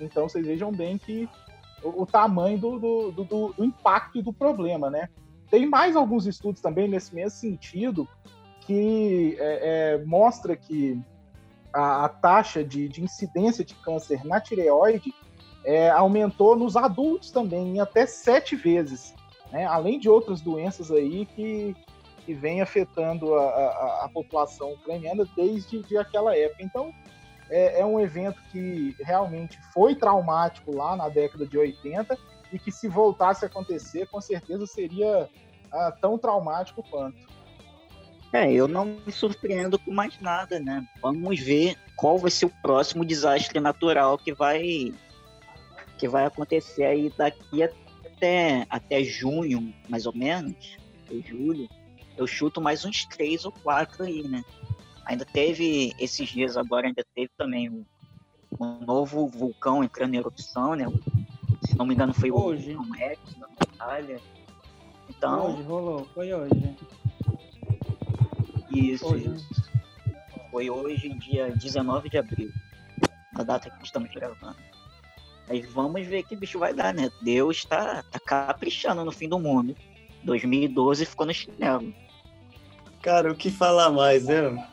Então, 0.00 0.28
vocês 0.28 0.46
vejam 0.46 0.72
bem 0.72 0.98
que 0.98 1.28
o, 1.82 2.02
o 2.02 2.06
tamanho 2.06 2.58
do, 2.58 2.78
do, 2.78 3.12
do, 3.12 3.24
do, 3.24 3.64
impacto 3.64 4.18
e 4.18 4.22
do 4.22 4.32
problema, 4.32 4.90
né? 4.90 5.08
Tem 5.50 5.66
mais 5.66 5.96
alguns 5.96 6.26
estudos 6.26 6.60
também 6.60 6.88
nesse 6.88 7.14
mesmo 7.14 7.38
sentido 7.38 8.08
que 8.60 9.36
é, 9.38 9.94
é, 9.94 10.04
mostra 10.04 10.56
que 10.56 11.00
a, 11.72 12.04
a 12.04 12.08
taxa 12.08 12.62
de, 12.62 12.88
de, 12.88 13.02
incidência 13.02 13.64
de 13.64 13.74
câncer 13.74 14.24
na 14.24 14.40
tireoide 14.40 15.12
é, 15.64 15.90
aumentou 15.90 16.56
nos 16.56 16.76
adultos 16.76 17.30
também 17.30 17.76
em 17.76 17.80
até 17.80 18.06
sete 18.06 18.54
vezes, 18.54 19.14
né? 19.50 19.66
além 19.66 19.98
de 19.98 20.08
outras 20.08 20.40
doenças 20.40 20.90
aí 20.90 21.26
que, 21.26 21.74
que 22.30 22.34
vem 22.34 22.60
afetando 22.60 23.34
a, 23.34 23.42
a, 23.42 24.04
a 24.04 24.08
população 24.08 24.74
ucraniana 24.74 25.26
desde 25.36 25.82
de 25.82 25.98
aquela 25.98 26.36
época. 26.36 26.62
Então, 26.62 26.94
é, 27.50 27.80
é 27.80 27.84
um 27.84 27.98
evento 27.98 28.40
que 28.52 28.94
realmente 29.00 29.58
foi 29.74 29.96
traumático 29.96 30.72
lá 30.72 30.94
na 30.94 31.08
década 31.08 31.44
de 31.44 31.58
80 31.58 32.16
e 32.52 32.58
que 32.58 32.70
se 32.70 32.86
voltasse 32.86 33.44
a 33.44 33.48
acontecer, 33.48 34.06
com 34.06 34.20
certeza 34.20 34.64
seria 34.64 35.28
ah, 35.72 35.92
tão 36.00 36.16
traumático 36.16 36.84
quanto. 36.88 37.18
É, 38.32 38.52
eu 38.52 38.68
não 38.68 38.84
me 38.84 39.10
surpreendo 39.10 39.76
com 39.76 39.90
mais 39.92 40.20
nada, 40.20 40.60
né? 40.60 40.86
Vamos 41.02 41.40
ver 41.40 41.76
qual 41.96 42.16
vai 42.16 42.30
ser 42.30 42.46
o 42.46 42.52
próximo 42.62 43.04
desastre 43.04 43.58
natural 43.58 44.16
que 44.16 44.32
vai 44.32 44.94
que 45.98 46.06
vai 46.06 46.24
acontecer 46.24 46.84
aí 46.84 47.12
daqui 47.18 47.64
até, 47.64 48.64
até 48.70 49.02
junho, 49.02 49.74
mais 49.88 50.06
ou 50.06 50.14
menos, 50.14 50.78
julho. 51.26 51.68
Eu 52.16 52.26
chuto 52.26 52.60
mais 52.60 52.84
uns 52.84 53.04
três 53.06 53.44
ou 53.44 53.52
quatro 53.52 54.04
aí, 54.04 54.22
né? 54.26 54.44
Ainda 55.06 55.24
teve 55.24 55.94
esses 55.98 56.28
dias 56.28 56.56
agora, 56.56 56.86
ainda 56.86 57.04
teve 57.14 57.30
também 57.36 57.68
um, 57.68 57.84
um 58.60 58.84
novo 58.84 59.26
vulcão 59.26 59.82
entrando 59.82 60.14
em 60.14 60.18
erupção, 60.18 60.74
né? 60.74 60.86
Se 61.64 61.76
não 61.76 61.86
me 61.86 61.94
engano, 61.94 62.12
foi 62.12 62.30
hoje. 62.30 62.74
o 62.74 62.82
Rex 62.92 63.20
na 63.36 63.48
Itália. 63.62 64.20
Então. 65.08 65.52
Hoje 65.52 65.62
rolou, 65.62 66.04
foi 66.14 66.32
hoje. 66.32 66.76
Isso, 68.72 69.06
Hoje. 69.06 69.28
isso. 69.28 69.70
Foi 70.50 70.70
hoje, 70.70 71.08
dia 71.14 71.50
19 71.50 72.08
de 72.08 72.18
abril. 72.18 72.50
A 73.34 73.42
data 73.42 73.70
que 73.70 73.84
estamos 73.84 74.10
gravando. 74.12 74.56
Aí 75.48 75.62
vamos 75.62 76.06
ver 76.06 76.22
que 76.22 76.36
bicho 76.36 76.58
vai 76.58 76.72
dar, 76.72 76.94
né? 76.94 77.10
Deus 77.22 77.64
tá, 77.64 78.04
tá 78.04 78.20
caprichando 78.20 79.04
no 79.04 79.10
fim 79.10 79.28
do 79.28 79.38
mundo. 79.38 79.76
2012 80.24 81.06
ficou 81.06 81.26
no 81.26 81.34
chinelo. 81.34 81.94
Cara, 83.02 83.32
o 83.32 83.34
que 83.34 83.50
falar 83.50 83.90
mais, 83.90 84.26
né? 84.26 84.68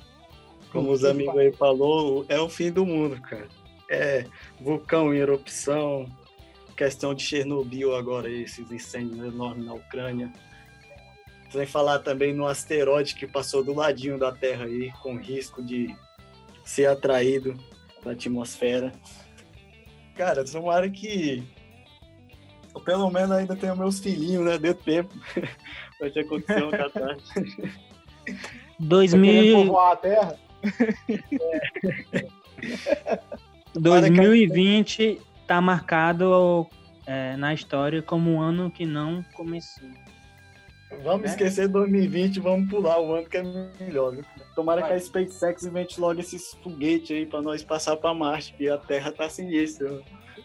Como 0.72 0.92
os 0.92 1.06
amigos 1.06 1.38
aí 1.38 1.52
falou, 1.54 2.26
é 2.28 2.40
o 2.40 2.50
fim 2.50 2.72
do 2.72 2.86
mundo, 2.86 3.22
cara. 3.22 3.48
É 3.90 4.26
vulcão 4.60 5.14
em 5.14 5.18
erupção, 5.18 6.06
questão 6.76 7.14
de 7.14 7.24
Chernobyl 7.24 7.96
agora, 7.96 8.30
esses 8.30 8.70
incêndios 8.70 9.26
enormes 9.26 9.66
na 9.66 9.74
Ucrânia. 9.74 10.32
Sem 11.50 11.66
falar 11.66 12.00
também 12.00 12.34
no 12.34 12.46
asteroide 12.46 13.16
que 13.16 13.26
passou 13.26 13.64
do 13.64 13.74
ladinho 13.74 14.20
da 14.20 14.32
Terra 14.32 14.66
aí, 14.66 14.92
com 15.02 15.16
risco 15.16 15.64
de 15.64 15.96
ser 16.66 16.88
atraído 16.88 17.58
da 18.04 18.12
atmosfera. 18.12 18.92
Cara, 20.16 20.44
tomara 20.44 20.90
que 20.90 21.44
pelo 22.80 23.10
menos 23.10 23.32
ainda 23.32 23.56
tenho 23.56 23.76
meus 23.76 24.00
filhinhos, 24.00 24.46
né? 24.46 24.58
Deu 24.58 24.74
tempo 24.74 25.14
pra 25.98 26.10
te 26.10 26.20
acontecer 26.20 26.64
uma 26.64 26.72
catástrofe. 26.72 27.62
Tá 27.62 27.72
querendo 28.26 28.48
2000, 28.80 29.58
povoar 29.66 29.92
a 29.92 29.96
Terra? 29.96 30.36
2020 33.76 35.22
tá 35.46 35.62
marcado 35.62 36.68
é, 37.06 37.38
na 37.38 37.54
história 37.54 38.02
como 38.02 38.32
um 38.32 38.42
ano 38.42 38.70
que 38.70 38.86
não 38.86 39.24
começou. 39.34 39.90
Vamos 41.04 41.28
É. 41.28 41.30
esquecer 41.32 41.68
2020, 41.68 42.40
vamos 42.40 42.70
pular 42.70 43.00
o 43.00 43.14
ano 43.14 43.28
que 43.28 43.38
é 43.38 43.44
melhor, 43.80 44.12
viu? 44.14 44.24
Tomara 44.56 44.82
Vai. 44.82 44.92
que 44.92 44.96
a 44.96 45.00
SpaceX 45.00 45.64
invente 45.66 46.00
logo 46.00 46.20
esses 46.20 46.54
foguetes 46.64 47.16
aí 47.16 47.26
pra 47.26 47.42
nós 47.42 47.62
passar 47.64 47.98
pra 47.98 48.14
Marte, 48.14 48.52
porque 48.54 48.70
a 48.70 48.78
Terra 48.78 49.12
tá 49.12 49.28
sinistra. 49.30 50.02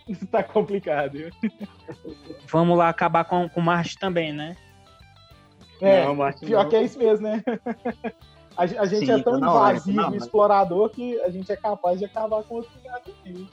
tá 0.32 0.42
complicado, 0.42 1.12
viu? 1.12 1.30
Vamos 2.50 2.76
lá 2.76 2.88
acabar 2.88 3.24
com, 3.24 3.48
com 3.48 3.60
Marte 3.60 3.96
também, 3.98 4.32
né? 4.32 4.56
É, 5.80 6.04
Não, 6.04 6.14
Marte 6.16 6.44
pior 6.44 6.64
não. 6.64 6.70
que 6.70 6.76
é 6.76 6.82
isso 6.82 6.98
mesmo, 6.98 7.26
né? 7.28 7.42
A, 8.54 8.64
a 8.64 8.84
gente 8.84 9.06
Sim, 9.06 9.12
é 9.12 9.22
tão 9.22 9.40
tá 9.40 9.50
hora, 9.50 9.70
invasivo 9.76 9.96
tá 9.96 10.02
e 10.02 10.06
hora. 10.08 10.16
explorador 10.16 10.90
que 10.90 11.18
a 11.22 11.30
gente 11.30 11.50
é 11.50 11.56
capaz 11.56 11.98
de 11.98 12.04
acabar 12.04 12.42
com 12.42 12.56
outro 12.56 12.70
lugar 12.76 12.96
aqui. 12.98 13.48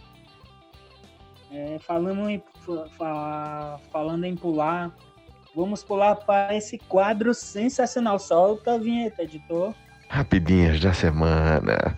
É, 1.52 1.80
falando 1.80 2.30
em, 2.30 2.44
fa- 2.66 2.86
fa- 2.98 3.80
falando 3.94 4.26
em 4.26 4.36
pular, 4.36 4.94
vamos 5.60 5.84
pular 5.84 6.16
para 6.16 6.56
esse 6.56 6.78
quadro 6.78 7.34
sensacional. 7.34 8.18
Solta 8.18 8.76
a 8.76 8.78
vinheta, 8.78 9.24
editor. 9.24 9.76
Rapidinhas 10.08 10.80
da 10.80 10.94
semana. 10.94 11.98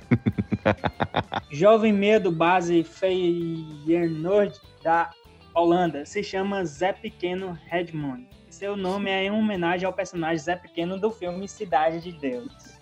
Jovem 1.51 1.93
meia 1.93 2.20
do 2.20 2.32
base 2.32 2.84
Feyenoord 2.84 4.59
da 4.84 5.12
Holanda 5.53 6.05
se 6.05 6.24
chama 6.24 6.66
Zé 6.66 6.91
Pequeno 6.91 7.57
Redmond. 7.68 8.28
Seu 8.49 8.76
nome 8.76 9.09
é 9.09 9.26
em 9.26 9.32
homenagem 9.32 9.86
ao 9.86 9.93
personagem 9.93 10.39
Zé 10.39 10.55
Pequeno 10.55 10.99
do 10.99 11.12
filme 11.12 11.47
Cidade 11.47 12.01
de 12.01 12.12
Deus. 12.14 12.80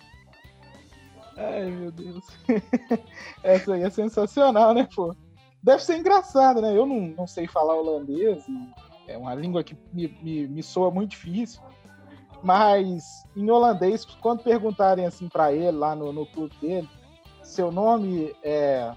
Ai, 1.36 1.70
meu 1.70 1.92
Deus. 1.92 2.24
Essa 3.44 3.74
aí 3.74 3.82
é 3.82 3.90
sensacional, 3.90 4.74
né, 4.74 4.88
pô? 4.94 5.14
Deve 5.62 5.84
ser 5.84 5.96
engraçado, 5.96 6.60
né? 6.60 6.76
Eu 6.76 6.86
não, 6.86 7.00
não 7.08 7.26
sei 7.26 7.46
falar 7.46 7.76
holandês, 7.76 8.44
e 8.48 8.89
é 9.10 9.18
uma 9.18 9.34
língua 9.34 9.62
que 9.64 9.76
me, 9.92 10.08
me, 10.22 10.46
me 10.48 10.62
soa 10.62 10.90
muito 10.90 11.10
difícil. 11.10 11.60
Mas 12.42 13.24
em 13.36 13.50
holandês, 13.50 14.04
quando 14.04 14.42
perguntarem 14.42 15.04
assim 15.04 15.28
pra 15.28 15.52
ele, 15.52 15.72
lá 15.76 15.94
no, 15.94 16.12
no 16.12 16.24
clube 16.26 16.54
dele, 16.60 16.88
seu 17.42 17.70
nome 17.70 18.34
é 18.42 18.92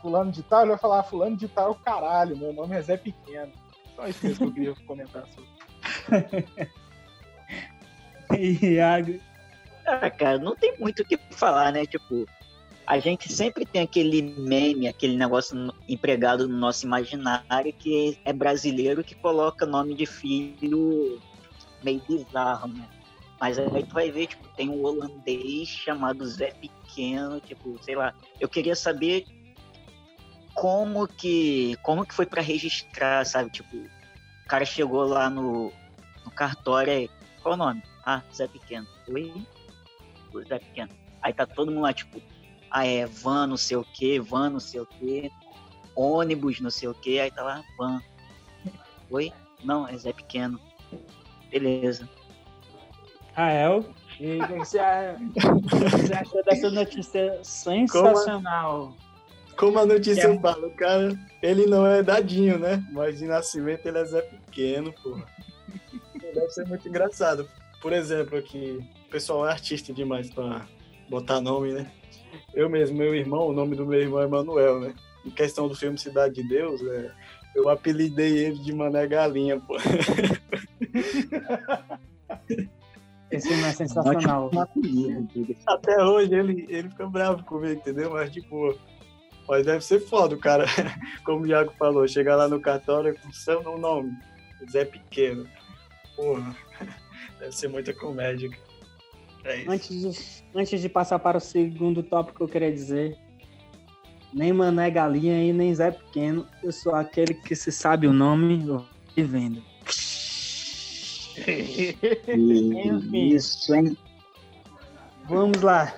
fulano 0.00 0.30
de 0.30 0.42
tal, 0.42 0.60
ele 0.60 0.70
vai 0.70 0.78
falar, 0.78 1.00
"Ah, 1.00 1.02
fulano 1.02 1.36
de 1.36 1.48
tal 1.48 1.68
é 1.68 1.70
o 1.70 1.74
caralho, 1.74 2.36
meu 2.36 2.52
nome 2.52 2.76
é 2.76 2.82
Zé 2.82 2.96
Pequeno. 2.96 3.52
Só 3.96 4.06
isso 4.06 4.24
mesmo 4.26 4.38
que 4.38 4.44
eu 4.44 4.74
queria 4.74 4.74
comentar 4.86 5.26
sobre. 5.28 5.50
Iago, 8.38 9.18
Ah, 9.86 10.10
cara, 10.10 10.38
não 10.38 10.56
tem 10.56 10.78
muito 10.78 11.00
o 11.02 11.04
que 11.04 11.16
falar, 11.30 11.72
né? 11.72 11.84
Tipo, 11.86 12.26
a 12.86 12.98
gente 12.98 13.32
sempre 13.32 13.64
tem 13.64 13.82
aquele 13.82 14.22
meme, 14.22 14.86
aquele 14.86 15.16
negócio 15.16 15.72
empregado 15.88 16.46
no 16.46 16.56
nosso 16.56 16.84
imaginário 16.84 17.72
que 17.78 18.18
é 18.24 18.32
brasileiro 18.32 19.02
que 19.02 19.14
coloca 19.14 19.64
nome 19.64 19.94
de 19.94 20.06
filho 20.06 21.20
meio 21.82 22.02
bizarro, 22.08 22.68
né? 22.68 22.88
Mas 23.40 23.58
aí 23.58 23.84
tu 23.84 23.94
vai 23.94 24.10
ver, 24.10 24.26
tipo, 24.26 24.46
tem 24.56 24.70
um 24.70 24.82
holandês 24.84 25.68
chamado 25.68 26.26
Zé 26.26 26.52
Pequeno, 26.52 27.40
tipo, 27.40 27.78
sei 27.82 27.94
lá. 27.94 28.14
Eu 28.40 28.48
queria 28.48 28.76
saber 28.76 29.24
como 30.54 31.06
que 31.06 31.76
como 31.82 32.06
que 32.06 32.14
foi 32.14 32.26
pra 32.26 32.40
registrar, 32.40 33.24
sabe? 33.26 33.50
Tipo, 33.50 33.76
o 33.76 34.48
cara 34.48 34.64
chegou 34.64 35.04
lá 35.04 35.28
no, 35.28 35.72
no 36.24 36.30
cartório 36.30 36.92
aí, 36.92 37.10
qual 37.42 37.54
o 37.54 37.58
nome? 37.58 37.82
Ah, 38.04 38.22
Zé 38.32 38.46
Pequeno. 38.46 38.86
Oi? 39.08 39.32
Zé 40.48 40.58
Pequeno. 40.58 40.90
Aí 41.22 41.32
tá 41.32 41.46
todo 41.46 41.70
mundo 41.70 41.82
lá, 41.82 41.92
tipo, 41.92 42.20
ah, 42.76 42.84
é 42.86 43.06
van 43.06 43.46
não 43.46 43.56
sei 43.56 43.76
o 43.76 43.84
que, 43.84 44.18
van 44.18 44.50
não 44.50 44.58
sei 44.60 44.80
o 44.80 44.86
que, 44.86 45.30
ônibus 45.94 46.60
não 46.60 46.70
sei 46.70 46.88
o 46.88 46.94
que, 46.94 47.20
aí 47.20 47.30
tá 47.30 47.42
lá, 47.44 47.62
van. 47.78 48.02
Oi? 49.10 49.32
Não, 49.62 49.86
é 49.86 49.96
Zé 49.96 50.12
Pequeno. 50.12 50.58
Beleza. 51.50 52.08
Rael, 53.34 53.84
e 54.18 54.38
o 54.40 54.46
que 54.46 54.52
você, 54.54 54.78
a- 54.78 55.16
o 55.18 55.60
que 55.62 55.88
você 55.90 56.14
achou 56.14 56.42
dessa 56.44 56.70
notícia 56.70 57.40
sensacional? 57.42 58.94
Como 59.56 59.78
a 59.78 59.86
notícia 59.86 60.26
É. 60.28 60.38
fala, 60.40 60.66
o 60.66 60.70
cara, 60.72 61.16
ele 61.42 61.66
não 61.66 61.86
é 61.86 62.02
dadinho, 62.02 62.58
né? 62.58 62.84
Mas 62.92 63.18
de 63.18 63.26
nascimento 63.26 63.86
ele 63.86 63.98
é 63.98 64.04
Zé 64.04 64.20
Pequeno, 64.22 64.92
pô. 65.00 65.16
Deve 66.34 66.50
ser 66.50 66.66
muito 66.66 66.88
engraçado. 66.88 67.48
Por 67.80 67.92
exemplo, 67.92 68.36
aqui, 68.36 68.78
o 69.06 69.10
pessoal 69.10 69.46
é 69.46 69.52
artista 69.52 69.92
demais 69.92 70.28
pra 70.30 70.66
botar 71.08 71.40
nome, 71.40 71.72
né? 71.72 71.90
Eu 72.52 72.68
mesmo, 72.68 72.96
meu 72.96 73.14
irmão, 73.14 73.48
o 73.48 73.52
nome 73.52 73.76
do 73.76 73.86
meu 73.86 74.00
irmão 74.00 74.20
é 74.20 74.26
Manuel, 74.26 74.80
né? 74.80 74.94
Em 75.24 75.30
questão 75.30 75.68
do 75.68 75.74
filme 75.74 75.98
Cidade 75.98 76.34
de 76.34 76.48
Deus, 76.48 76.80
né? 76.82 77.12
eu 77.54 77.68
apelidei 77.68 78.38
ele 78.38 78.58
de 78.58 78.74
Mané 78.74 79.06
Galinha, 79.06 79.60
pô. 79.60 79.76
Esse 83.30 83.48
filme 83.48 83.62
é 83.64 83.72
sensacional. 83.72 84.50
Até 85.66 86.02
hoje 86.04 86.34
ele, 86.34 86.66
ele 86.68 86.90
fica 86.90 87.06
bravo 87.06 87.42
comigo, 87.44 87.80
entendeu? 87.80 88.10
Mas, 88.10 88.30
tipo, 88.30 88.78
mas 89.48 89.64
deve 89.66 89.84
ser 89.84 90.00
foda 90.00 90.34
o 90.34 90.38
cara, 90.38 90.66
como 91.24 91.44
o 91.44 91.46
Iago 91.46 91.72
falou, 91.78 92.06
chegar 92.06 92.36
lá 92.36 92.48
no 92.48 92.60
cartório 92.60 93.18
com 93.18 93.32
seu 93.32 93.62
nome, 93.78 94.12
Zé 94.70 94.84
Pequeno. 94.84 95.48
Porra, 96.16 96.54
deve 97.38 97.52
ser 97.52 97.68
muita 97.68 97.94
comédia. 97.94 98.50
É. 99.44 99.64
Antes 99.68 99.88
de, 99.88 100.44
antes 100.54 100.80
de 100.80 100.88
passar 100.88 101.18
para 101.18 101.38
o 101.38 101.40
segundo 101.40 102.02
tópico, 102.02 102.42
eu 102.42 102.48
queria 102.48 102.72
dizer: 102.72 103.18
nem 104.32 104.52
Mané 104.52 104.90
Galinha 104.90 105.44
e 105.44 105.52
nem 105.52 105.74
Zé 105.74 105.90
Pequeno, 105.90 106.46
eu 106.62 106.72
sou 106.72 106.94
aquele 106.94 107.34
que 107.34 107.54
se 107.54 107.70
sabe 107.70 108.06
o 108.06 108.12
nome, 108.12 108.66
eu 108.66 108.78
vou 108.78 108.86
vendo. 109.16 109.62
Isso, 113.12 113.74
hein? 113.74 113.96
Vamos 115.24 115.62
lá. 115.62 115.94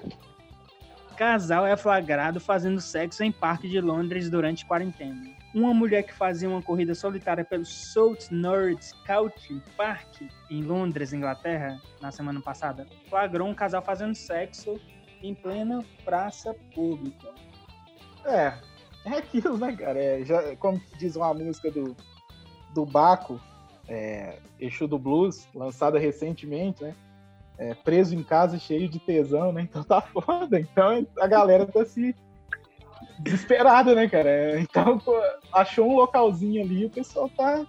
Casal 1.16 1.66
é 1.66 1.76
flagrado 1.76 2.38
fazendo 2.40 2.80
sexo 2.80 3.22
em 3.22 3.32
parque 3.32 3.68
de 3.68 3.80
Londres 3.80 4.28
durante 4.28 4.66
quarentena. 4.66 5.36
Uma 5.57 5.72
mulher 5.72 6.02
que 6.02 6.12
fazia 6.12 6.46
uma 6.46 6.61
corrida 6.61 6.94
solitária 6.94 7.42
pelo 7.42 7.64
South 7.64 8.28
North 8.30 8.92
Country 9.07 9.62
Park 9.74 10.20
em 10.50 10.62
Londres, 10.62 11.14
Inglaterra, 11.14 11.80
na 11.98 12.12
semana 12.12 12.42
passada, 12.42 12.86
flagrou 13.09 13.48
um 13.48 13.54
casal 13.54 13.80
fazendo 13.80 14.14
sexo 14.14 14.78
em 15.22 15.34
plena 15.34 15.82
praça 16.04 16.54
pública. 16.74 17.32
É, 18.26 18.52
é 19.07 19.16
aquilo, 19.16 19.57
né, 19.57 19.74
cara? 19.74 19.98
É, 19.98 20.22
já, 20.26 20.54
como 20.57 20.78
diz 20.98 21.16
uma 21.16 21.32
música 21.32 21.70
do, 21.70 21.96
do 22.74 22.84
Baco, 22.84 23.40
é, 23.88 24.38
Exu 24.61 24.86
do 24.86 24.98
Blues, 24.98 25.48
lançada 25.54 25.98
recentemente, 25.98 26.84
né? 26.84 26.94
é, 27.59 27.74
preso 27.74 28.14
em 28.14 28.22
casa, 28.22 28.59
cheio 28.59 28.88
de 28.88 28.98
tesão, 28.98 29.52
né? 29.52 29.62
Então 29.62 29.82
tá 29.82 30.00
foda. 30.12 30.61
Então 30.61 31.07
a 31.18 31.26
galera 31.26 31.66
tá 31.66 31.84
se 31.84 32.14
desesperada, 33.18 33.94
né, 33.94 34.08
cara? 34.08 34.28
É, 34.28 34.60
então 34.60 34.98
pô, 34.98 35.14
achou 35.52 35.88
um 35.88 35.96
localzinho 35.96 36.62
ali, 36.62 36.86
o 36.86 36.90
pessoal 36.90 37.28
tá, 37.30 37.64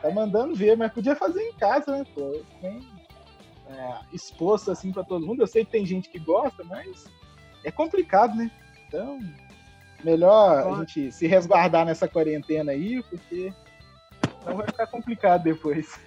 tá 0.00 0.10
mandando 0.10 0.54
ver, 0.54 0.76
mas 0.76 0.92
podia 0.92 1.16
fazer 1.16 1.42
em 1.42 1.52
casa, 1.54 1.98
né, 1.98 2.04
pô? 2.14 2.40
É, 2.62 3.98
exposto 4.12 4.70
assim 4.70 4.92
para 4.92 5.04
todo 5.04 5.26
mundo. 5.26 5.42
Eu 5.42 5.46
sei 5.46 5.64
que 5.64 5.72
tem 5.72 5.84
gente 5.84 6.08
que 6.08 6.18
gosta, 6.18 6.64
mas 6.64 7.04
é 7.64 7.70
complicado, 7.70 8.34
né? 8.34 8.50
Então, 8.86 9.18
melhor 10.02 10.66
a 10.66 10.78
gente 10.78 11.12
se 11.12 11.26
resguardar 11.26 11.84
nessa 11.84 12.08
quarentena 12.08 12.72
aí, 12.72 13.02
porque 13.02 13.52
não 14.46 14.56
vai 14.56 14.66
ficar 14.66 14.86
complicado 14.86 15.42
depois. 15.42 16.00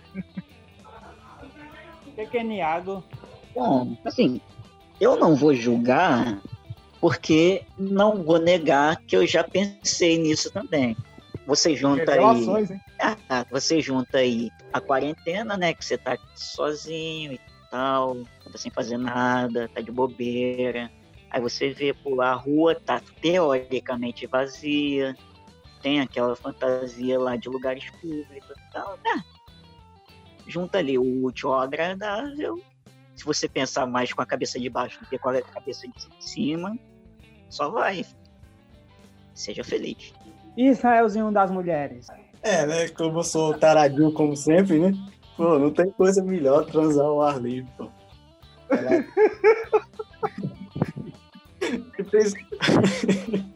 Pequeniago. 2.15 3.03
Bom, 3.53 3.95
assim, 4.05 4.41
eu 4.99 5.15
não 5.17 5.35
vou 5.35 5.53
julgar, 5.53 6.41
porque 7.01 7.63
não 7.77 8.23
vou 8.23 8.39
negar 8.39 9.01
que 9.01 9.17
eu 9.17 9.25
já 9.25 9.43
pensei 9.43 10.19
nisso 10.19 10.51
também. 10.51 10.95
Você 11.47 11.75
junta 11.75 12.13
aí. 12.13 12.79
Ah, 13.27 13.45
você 13.49 13.81
junta 13.81 14.19
aí 14.19 14.51
a 14.71 14.79
quarentena, 14.79 15.57
né? 15.57 15.73
Que 15.73 15.83
você 15.83 15.97
tá 15.97 16.15
sozinho 16.35 17.33
e 17.33 17.41
tal, 17.71 18.17
tá 18.51 18.57
sem 18.57 18.71
fazer 18.71 18.97
nada, 18.97 19.67
tá 19.73 19.81
de 19.81 19.91
bobeira. 19.91 20.91
Aí 21.31 21.41
você 21.41 21.71
vê, 21.71 21.91
pô, 21.91 22.21
a 22.21 22.33
rua 22.33 22.75
tá 22.75 23.01
teoricamente 23.19 24.27
vazia, 24.27 25.15
tem 25.81 25.99
aquela 25.99 26.35
fantasia 26.35 27.19
lá 27.19 27.35
de 27.35 27.49
lugares 27.49 27.89
públicos 27.99 28.55
e 28.55 28.71
tal, 28.71 28.99
né? 29.03 29.23
Junta 30.45 30.77
ali 30.77 30.99
o 30.99 31.25
útil 31.25 31.51
ao 31.51 31.61
agradável. 31.61 32.61
Se 33.15 33.25
você 33.25 33.47
pensar 33.49 33.87
mais 33.87 34.13
com 34.13 34.21
a 34.21 34.25
cabeça 34.25 34.59
de 34.59 34.69
baixo 34.69 34.99
do 34.99 35.07
que 35.07 35.17
com 35.17 35.29
a 35.29 35.41
cabeça 35.41 35.87
de 35.87 36.23
cima, 36.23 36.77
só 37.51 37.69
vai. 37.69 38.03
Seja 39.35 39.63
feliz. 39.63 40.13
Israelzinho 40.57 41.31
das 41.31 41.51
mulheres. 41.51 42.07
É, 42.41 42.65
né? 42.65 42.89
Como 42.89 43.19
eu 43.19 43.23
sou 43.23 43.53
taradinho 43.53 44.11
como 44.11 44.35
sempre, 44.35 44.79
né? 44.79 44.91
Pô, 45.37 45.59
não 45.59 45.71
tem 45.71 45.91
coisa 45.91 46.23
melhor 46.23 46.65
transar 46.65 47.05
ao 47.05 47.21
ar 47.21 47.39
livre, 47.39 47.71
pô. 47.77 47.87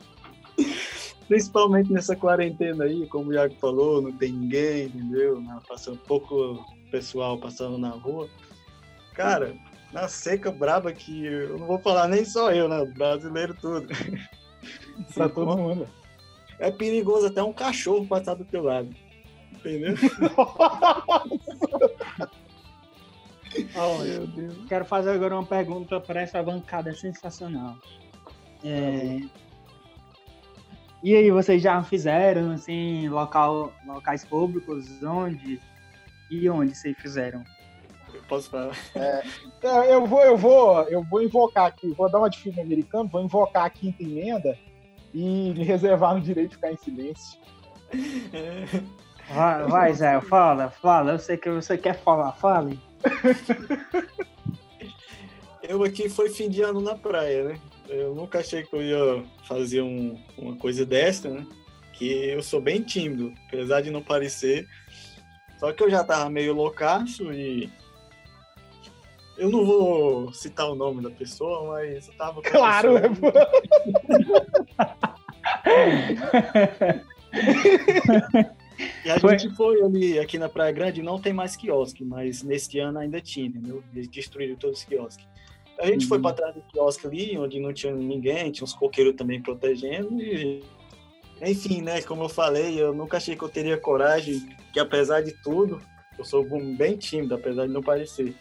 Principalmente 1.28 1.92
nessa 1.92 2.16
quarentena 2.16 2.84
aí, 2.84 3.08
como 3.08 3.32
o 3.32 3.34
Iago 3.34 3.56
falou, 3.56 4.00
não 4.02 4.12
tem 4.12 4.32
ninguém, 4.32 4.86
entendeu? 4.86 5.42
Passando 5.68 5.98
pouco 5.98 6.64
pessoal 6.92 7.38
passando 7.38 7.78
na 7.78 7.90
rua. 7.90 8.30
Cara, 9.14 9.56
na 9.96 10.08
seca 10.10 10.52
braba 10.52 10.92
que 10.92 11.26
eu 11.26 11.58
não 11.58 11.68
vou 11.68 11.80
falar 11.80 12.10
nem 12.10 12.26
só 12.26 12.52
eu, 12.52 12.68
né? 12.68 12.84
Brasileiro 12.84 13.54
tudo. 13.54 13.88
pra 15.16 15.30
todo 15.30 15.58
mundo. 15.58 15.88
É 16.60 16.70
perigoso 16.70 17.28
até 17.28 17.42
um 17.42 17.54
cachorro 17.54 18.06
passar 18.06 18.34
do 18.36 18.44
teu 18.44 18.62
lado. 18.64 18.94
Entendeu? 19.54 19.96
oh, 23.74 23.98
meu 24.04 24.28
Deus. 24.28 24.66
Quero 24.68 24.84
fazer 24.84 25.12
agora 25.12 25.34
uma 25.34 25.46
pergunta 25.46 26.02
para 26.02 26.20
essa 26.22 26.44
bancada 26.44 26.94
sensacional. 26.94 27.78
É... 28.66 29.22
E 31.02 31.16
aí, 31.16 31.32
vocês 31.32 31.62
já 31.62 31.82
fizeram, 31.84 32.52
assim, 32.52 33.08
local, 33.08 33.72
locais 33.86 34.26
públicos? 34.26 35.02
Onde? 35.02 35.62
E 36.30 36.50
onde 36.50 36.76
vocês 36.76 36.98
fizeram? 36.98 37.46
Eu 38.16 38.24
posso 38.28 38.50
falar? 38.50 38.76
É, 38.96 39.24
eu, 39.94 40.06
vou, 40.06 40.22
eu, 40.22 40.38
vou, 40.38 40.82
eu 40.84 41.04
vou 41.04 41.22
invocar 41.22 41.66
aqui, 41.66 41.92
vou 41.92 42.10
dar 42.10 42.20
uma 42.20 42.30
de 42.30 42.40
filme 42.40 42.62
americano, 42.62 43.10
vou 43.10 43.24
invocar 43.24 43.66
a 43.66 43.70
quinta 43.70 44.04
emenda 44.04 44.58
e 45.14 45.54
me 45.54 45.64
reservar 45.64 46.16
no 46.16 46.22
direito 46.22 46.50
de 46.50 46.56
ficar 46.56 46.72
em 46.72 46.78
silêncio. 46.78 47.40
Vai, 49.30 49.64
vai 49.66 49.94
Zé, 49.94 50.22
fala, 50.22 50.70
fala. 50.70 51.14
Eu 51.14 51.20
sei 51.20 51.38
que 51.38 51.50
você 51.50 51.78
quer 51.78 51.98
falar, 52.00 52.32
fale. 52.34 52.80
Eu 55.68 55.84
aqui 55.84 56.08
foi 56.10 56.30
fim 56.30 56.48
de 56.48 56.62
ano 56.62 56.80
na 56.80 56.96
praia, 56.96 57.44
né? 57.44 57.60
Eu 57.90 58.14
nunca 58.14 58.40
achei 58.40 58.64
que 58.64 58.74
eu 58.76 58.82
ia 58.82 59.24
fazer 59.48 59.82
um, 59.82 60.16
uma 60.38 60.56
coisa 60.58 60.86
dessa, 60.86 61.30
né? 61.30 61.46
Que 61.94 62.30
eu 62.30 62.44
sou 62.44 62.62
bem 62.62 62.84
tímido, 62.84 63.34
apesar 63.48 63.82
de 63.82 63.90
não 63.90 64.02
parecer. 64.02 64.68
Só 65.60 65.72
que 65.72 65.82
eu 65.84 65.90
já 65.90 66.04
tava 66.04 66.30
meio 66.30 66.54
loucaço 66.54 67.32
e. 67.34 67.72
Eu 69.38 69.50
não 69.50 69.66
vou 69.66 70.32
citar 70.34 70.70
o 70.70 70.76
nome 70.76 71.02
da 71.02 71.10
pessoa, 71.10 71.68
mas 71.74 72.08
eu 72.08 72.14
tava. 72.14 72.42
claro! 72.42 72.94
e 79.06 79.10
a 79.10 79.20
foi. 79.20 79.38
gente 79.38 79.54
foi 79.56 79.82
ali, 79.84 80.18
aqui 80.20 80.38
na 80.38 80.48
Praia 80.48 80.72
Grande, 80.72 81.02
não 81.02 81.20
tem 81.20 81.34
mais 81.34 81.56
quiosque, 81.56 82.06
mas 82.06 82.44
neste 82.44 82.80
ano 82.80 83.00
ainda 83.00 83.20
tinha, 83.20 83.48
entendeu? 83.48 83.84
Eles 83.94 84.08
destruíram 84.08 84.56
todos 84.56 84.80
os 84.80 84.86
quiosques. 84.86 85.28
A 85.80 85.88
gente 85.88 86.04
uhum. 86.04 86.10
foi 86.10 86.22
para 86.22 86.36
trás 86.36 86.56
do 86.56 86.62
quiosque 86.62 87.06
ali, 87.06 87.38
onde 87.38 87.60
não 87.60 87.74
tinha 87.74 87.94
ninguém, 87.94 88.52
tinha 88.52 88.64
uns 88.64 88.74
coqueiros 88.74 89.16
também 89.16 89.42
protegendo 89.42 90.22
e 90.22 90.64
enfim, 91.42 91.82
né, 91.82 92.02
como 92.02 92.24
eu 92.24 92.30
falei, 92.30 92.82
eu 92.82 92.94
nunca 92.94 93.18
achei 93.18 93.36
que 93.36 93.44
eu 93.44 93.50
teria 93.50 93.78
coragem, 93.78 94.48
que 94.72 94.80
apesar 94.80 95.22
de 95.22 95.34
tudo, 95.44 95.82
eu 96.18 96.24
sou 96.24 96.46
bem 96.78 96.96
tímido, 96.96 97.36
apesar 97.36 97.68
de 97.68 97.74
não 97.74 97.82
parecer. 97.82 98.34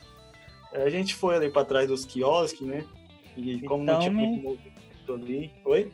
A 0.74 0.88
gente 0.90 1.14
foi 1.14 1.36
ali 1.36 1.50
para 1.50 1.64
trás 1.64 1.88
dos 1.88 2.04
quiosques, 2.04 2.66
né? 2.66 2.84
E 3.36 3.60
como 3.62 3.84
não 3.84 3.98
tinha 3.98 4.12
muito 4.12 4.58
ali. 5.08 5.52
Oi? 5.64 5.90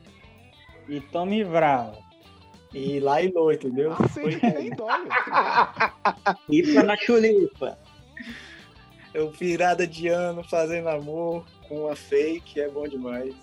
E 0.89 1.01
tome 1.01 1.45
bravo. 1.45 1.99
E 2.73 3.01
lá 3.01 3.21
e 3.21 3.31
lô, 3.31 3.51
entendeu? 3.51 3.93
Ah, 3.93 4.09
sim, 4.09 4.23
nem 4.59 4.71
dói. 4.71 5.09
Ipa 6.49 6.83
na 6.83 6.97
chulipa 6.97 7.79
eu 9.13 9.31
virada 9.31 9.87
de 9.87 10.09
ano 10.09 10.43
fazendo 10.45 10.89
amor 10.89 11.45
com 11.69 11.87
uma 11.87 11.97
fake, 11.97 12.61
é 12.61 12.69
bom 12.69 12.87
demais. 12.87 13.35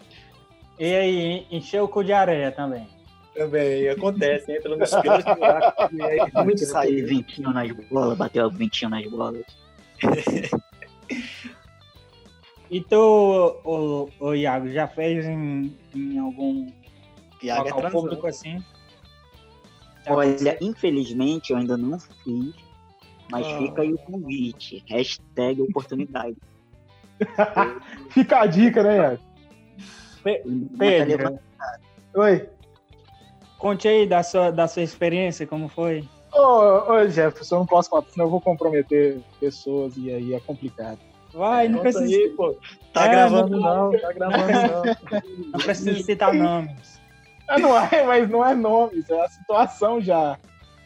E 0.79 0.93
aí, 0.93 1.47
encheu 1.51 1.85
o 1.85 1.87
cu 1.87 2.03
de 2.03 2.13
areia 2.13 2.51
também. 2.51 2.87
Também, 3.33 3.87
acontece, 3.89 4.51
entra 4.51 4.75
nos 4.75 4.95
piores 4.95 5.25
buracos. 5.25 5.87
E 5.93 6.01
aí, 6.01 6.19
Muito 6.43 6.65
sair 6.65 7.03
ventinho 7.03 7.51
nas 7.51 7.71
bolas, 7.89 8.17
bateu 8.17 8.49
ventinho 8.49 8.89
nas 8.89 9.05
bolas. 9.07 9.45
E 12.69 12.81
tu, 12.81 13.59
o, 13.63 14.09
o 14.19 14.35
Iago, 14.35 14.69
já 14.69 14.87
fez 14.87 15.25
em, 15.25 15.75
em 15.95 16.17
algum 16.19 16.67
Iago 17.41 17.67
é 17.67 17.89
público 17.89 18.27
assim? 18.27 18.63
Já 20.05 20.13
Olha, 20.13 20.57
infelizmente 20.61 21.51
eu 21.51 21.57
ainda 21.57 21.77
não 21.77 21.99
fiz, 21.99 22.55
mas 23.31 23.45
ah. 23.45 23.57
fica 23.57 23.81
aí 23.81 23.93
o 23.93 23.97
convite. 23.97 24.83
Hashtag 24.89 25.61
oportunidade. 25.61 26.37
fica 28.11 28.41
a 28.41 28.45
dica, 28.45 28.83
né, 28.83 28.97
Iago? 28.97 29.23
Pedro. 30.77 31.39
Oi. 32.15 32.49
Conte 33.57 33.87
aí 33.87 34.05
da 34.05 34.21
sua, 34.23 34.51
da 34.51 34.67
sua 34.67 34.83
experiência, 34.83 35.47
como 35.47 35.67
foi? 35.67 36.07
Ô, 36.37 36.91
ô 36.93 37.09
Jefferson, 37.09 37.55
eu 37.55 37.59
não 37.59 37.65
posso 37.65 37.89
contar, 37.89 38.09
senão 38.11 38.27
eu 38.27 38.29
vou 38.29 38.41
comprometer 38.41 39.19
pessoas 39.39 39.97
e 39.97 40.11
aí 40.11 40.33
é 40.33 40.39
complicado. 40.39 40.99
Vai, 41.33 41.67
não 41.67 41.79
precisa. 41.79 42.05
Aí, 42.05 42.29
pô. 42.29 42.55
Tá 42.93 43.05
é, 43.05 43.09
gravando 43.09 43.59
não, 43.59 43.91
não, 43.91 43.99
tá 43.99 44.13
gravando 44.13 44.51
não. 44.51 45.21
Não 45.51 45.59
precisa 45.59 46.03
citar 46.03 46.33
nomes. 46.33 46.99
É, 47.49 47.59
não 47.59 47.77
é, 47.77 48.03
mas 48.03 48.29
não 48.29 48.45
é 48.45 48.53
nomes, 48.53 49.09
é 49.09 49.21
a 49.21 49.29
situação 49.29 50.01
já. 50.01 50.37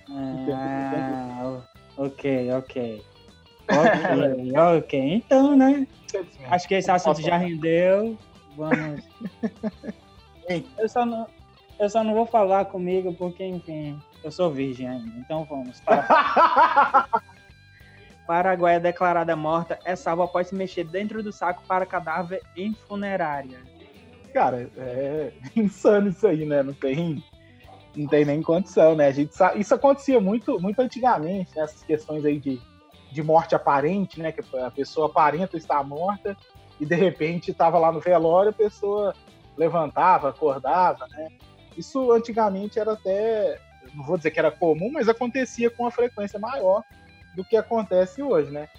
Ah, 0.09 1.61
Ok, 1.97 2.51
ok. 2.51 3.03
Ok, 3.71 4.51
ok. 4.57 5.13
Então, 5.13 5.55
né? 5.55 5.87
Acho 6.49 6.67
que 6.67 6.75
esse 6.75 6.91
assunto 6.91 7.21
já 7.21 7.37
rendeu. 7.37 8.17
Vamos. 8.57 9.01
Eu 10.77 10.89
só 10.89 11.05
não, 11.05 11.25
eu 11.79 11.89
só 11.89 12.03
não 12.03 12.13
vou 12.13 12.25
falar 12.25 12.65
comigo 12.65 13.13
porque, 13.13 13.45
enfim, 13.45 13.97
eu 14.23 14.31
sou 14.31 14.51
virgem 14.51 14.87
ainda. 14.87 15.17
Então 15.17 15.43
vamos. 15.45 15.79
Para... 15.81 17.07
Paraguai 18.27 18.75
é 18.75 18.79
declarada 18.79 19.35
morta, 19.35 19.79
é 19.83 19.95
salva 19.95 20.25
após 20.25 20.47
se 20.47 20.55
mexer 20.55 20.85
dentro 20.85 21.21
do 21.21 21.31
saco 21.31 21.63
para 21.67 21.85
cadáver 21.85 22.41
em 22.55 22.73
funerária. 22.73 23.59
Cara, 24.33 24.69
é 24.77 25.33
insano 25.55 26.09
isso 26.09 26.25
aí, 26.25 26.45
né? 26.45 26.63
Não 26.63 26.73
tem 26.73 27.23
não 27.95 28.07
tem 28.07 28.23
nem 28.23 28.41
condição, 28.41 28.95
né? 28.95 29.07
A 29.07 29.11
gente 29.11 29.35
sabe, 29.35 29.59
isso 29.59 29.75
acontecia 29.75 30.19
muito, 30.19 30.59
muito 30.61 30.79
antigamente, 30.79 31.55
né? 31.55 31.63
essas 31.63 31.83
questões 31.83 32.23
aí 32.23 32.39
de, 32.39 32.59
de 33.11 33.21
morte 33.21 33.53
aparente, 33.53 34.19
né? 34.21 34.31
Que 34.31 34.41
a 34.57 34.71
pessoa 34.71 35.07
aparenta 35.07 35.57
estar 35.57 35.83
morta 35.83 36.37
e 36.79 36.85
de 36.85 36.95
repente 36.95 37.51
estava 37.51 37.77
lá 37.77 37.91
no 37.91 37.99
velório, 37.99 38.51
a 38.51 38.53
pessoa 38.53 39.13
levantava, 39.57 40.29
acordava, 40.29 41.05
né? 41.09 41.27
Isso 41.77 42.11
antigamente 42.11 42.79
era 42.79 42.93
até, 42.93 43.59
não 43.93 44.03
vou 44.03 44.17
dizer 44.17 44.31
que 44.31 44.39
era 44.39 44.51
comum, 44.51 44.91
mas 44.91 45.09
acontecia 45.09 45.69
com 45.69 45.83
uma 45.83 45.91
frequência 45.91 46.39
maior 46.39 46.83
do 47.35 47.43
que 47.43 47.55
acontece 47.55 48.21
hoje, 48.21 48.51
né? 48.51 48.69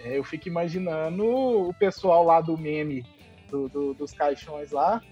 É, 0.00 0.18
eu 0.18 0.24
fico 0.24 0.48
imaginando 0.48 1.24
o 1.24 1.74
pessoal 1.74 2.24
lá 2.24 2.40
do 2.40 2.56
meme 2.56 3.04
do, 3.50 3.68
do, 3.68 3.94
dos 3.94 4.12
caixões 4.12 4.70
lá. 4.70 5.02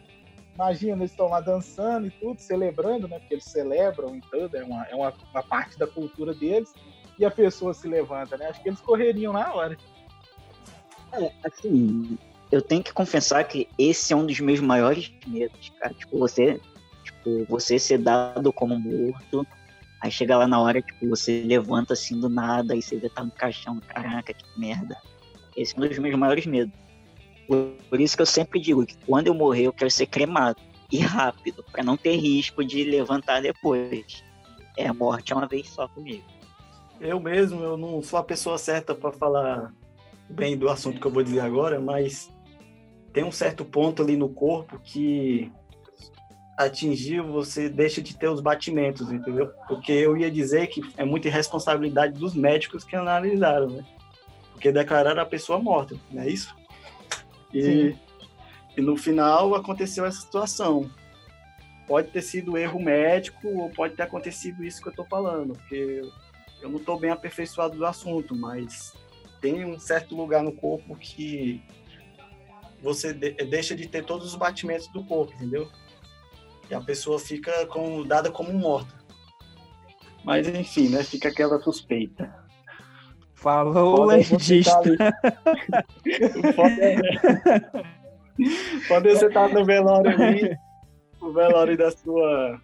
Imagina, 0.54 0.98
eles 0.98 1.10
estão 1.10 1.28
lá 1.28 1.40
dançando 1.40 2.06
e 2.06 2.10
tudo, 2.10 2.40
celebrando, 2.40 3.08
né? 3.08 3.18
Porque 3.18 3.34
eles 3.34 3.44
celebram 3.44 4.14
e 4.14 4.20
tudo, 4.20 4.56
é 4.56 4.62
uma, 4.62 4.84
é 4.86 4.94
uma, 4.94 5.12
uma 5.32 5.42
parte 5.42 5.78
da 5.78 5.86
cultura 5.86 6.32
deles. 6.32 6.72
E 7.18 7.24
a 7.24 7.30
pessoa 7.30 7.74
se 7.74 7.88
levanta, 7.88 8.36
né? 8.36 8.46
Acho 8.46 8.62
que 8.62 8.68
eles 8.68 8.80
correriam 8.80 9.32
na 9.32 9.52
hora. 9.52 9.76
É, 11.12 11.32
assim, 11.44 12.18
eu 12.50 12.62
tenho 12.62 12.82
que 12.82 12.92
confessar 12.92 13.44
que 13.44 13.68
esse 13.78 14.12
é 14.12 14.16
um 14.16 14.26
dos 14.26 14.38
meus 14.40 14.60
maiores 14.60 15.12
medos, 15.26 15.72
cara. 15.80 15.94
Tipo, 15.94 16.18
você, 16.18 16.60
tipo, 17.24 17.46
você 17.48 17.78
ser 17.78 17.98
dado 17.98 18.52
como 18.52 18.78
morto, 18.78 19.46
aí 20.00 20.10
chega 20.10 20.36
lá 20.36 20.46
na 20.46 20.60
hora, 20.60 20.82
tipo, 20.82 21.08
você 21.08 21.42
levanta 21.46 21.94
assim 21.94 22.18
do 22.20 22.28
nada, 22.28 22.76
e 22.76 22.82
você 22.82 22.96
vê 22.96 23.08
tá 23.08 23.24
no 23.24 23.30
caixão, 23.30 23.80
caraca, 23.80 24.32
que 24.32 24.44
merda. 24.58 24.96
Esse 25.56 25.74
é 25.76 25.80
um 25.80 25.88
dos 25.88 25.98
meus 25.98 26.14
maiores 26.16 26.46
medos. 26.46 26.74
Por, 27.46 27.72
por 27.88 28.00
isso 28.00 28.16
que 28.16 28.22
eu 28.22 28.26
sempre 28.26 28.60
digo 28.60 28.86
que 28.86 28.96
quando 29.06 29.28
eu 29.28 29.34
morrer, 29.34 29.64
eu 29.64 29.72
quero 29.72 29.90
ser 29.90 30.06
cremado. 30.06 30.60
E 30.92 30.98
rápido, 30.98 31.64
para 31.72 31.82
não 31.82 31.96
ter 31.96 32.16
risco 32.16 32.64
de 32.64 32.84
levantar 32.84 33.40
depois. 33.40 34.22
É, 34.76 34.86
a 34.86 34.94
morte 34.94 35.32
é 35.32 35.36
uma 35.36 35.46
vez 35.46 35.68
só 35.68 35.88
comigo. 35.88 36.24
Eu 37.00 37.18
mesmo, 37.18 37.62
eu 37.62 37.76
não 37.76 38.02
sou 38.02 38.18
a 38.18 38.22
pessoa 38.22 38.58
certa 38.58 38.94
para 38.94 39.10
falar 39.12 39.72
bem 40.28 40.56
do 40.56 40.68
assunto 40.68 41.00
que 41.00 41.06
eu 41.06 41.10
vou 41.10 41.22
dizer 41.22 41.40
agora, 41.40 41.80
mas 41.80 42.32
tem 43.12 43.24
um 43.24 43.32
certo 43.32 43.64
ponto 43.64 44.02
ali 44.02 44.16
no 44.16 44.28
corpo 44.28 44.78
que 44.80 45.50
atingir 46.56 47.20
você 47.20 47.68
deixa 47.68 48.00
de 48.00 48.16
ter 48.16 48.28
os 48.28 48.40
batimentos, 48.40 49.10
entendeu? 49.10 49.48
Porque 49.68 49.92
eu 49.92 50.16
ia 50.16 50.30
dizer 50.30 50.68
que 50.68 50.80
é 50.96 51.04
muita 51.04 51.28
irresponsabilidade 51.28 52.18
dos 52.18 52.34
médicos 52.34 52.84
que 52.84 52.94
analisaram, 52.94 53.68
né? 53.68 53.84
Porque 54.52 54.70
declararam 54.70 55.20
a 55.20 55.26
pessoa 55.26 55.58
morta, 55.58 55.96
não 56.10 56.22
é 56.22 56.28
isso? 56.28 56.54
E, 57.52 57.94
e 58.76 58.80
no 58.80 58.96
final 58.96 59.54
aconteceu 59.54 60.04
essa 60.04 60.20
situação. 60.20 60.90
Pode 61.86 62.08
ter 62.08 62.22
sido 62.22 62.56
erro 62.56 62.80
médico 62.80 63.46
ou 63.48 63.70
pode 63.70 63.94
ter 63.94 64.04
acontecido 64.04 64.64
isso 64.64 64.80
que 64.80 64.88
eu 64.88 64.92
estou 64.92 65.04
falando, 65.04 65.54
porque 65.54 66.02
eu 66.62 66.70
não 66.70 66.78
estou 66.78 66.98
bem 66.98 67.10
aperfeiçoado 67.10 67.76
do 67.76 67.84
assunto, 67.84 68.34
mas 68.34 68.94
tem 69.40 69.64
um 69.64 69.78
certo 69.78 70.16
lugar 70.16 70.42
no 70.42 70.52
corpo 70.52 70.96
que 70.96 71.62
você 72.80 73.12
de, 73.12 73.32
deixa 73.32 73.74
de 73.74 73.86
ter 73.86 74.04
todos 74.04 74.28
os 74.28 74.34
batimentos 74.34 74.88
do 74.88 75.04
corpo, 75.04 75.34
entendeu? 75.34 75.68
E 76.70 76.74
a 76.74 76.80
pessoa 76.80 77.18
fica 77.18 77.66
com, 77.66 78.02
dada 78.06 78.30
como 78.30 78.52
morta. 78.52 78.94
Mas 80.24 80.48
enfim, 80.48 80.88
né? 80.88 81.02
Fica 81.02 81.28
aquela 81.28 81.60
suspeita. 81.60 82.34
Falou 83.34 84.00
o 84.00 84.04
legista. 84.04 84.80
Pode 88.88 89.10
você 89.10 89.26
estar 89.26 89.48
no 89.50 89.64
velório 89.64 90.10
ali, 90.10 90.56
o 91.20 91.30
velório 91.32 91.76
da 91.76 91.90
sua 91.90 92.60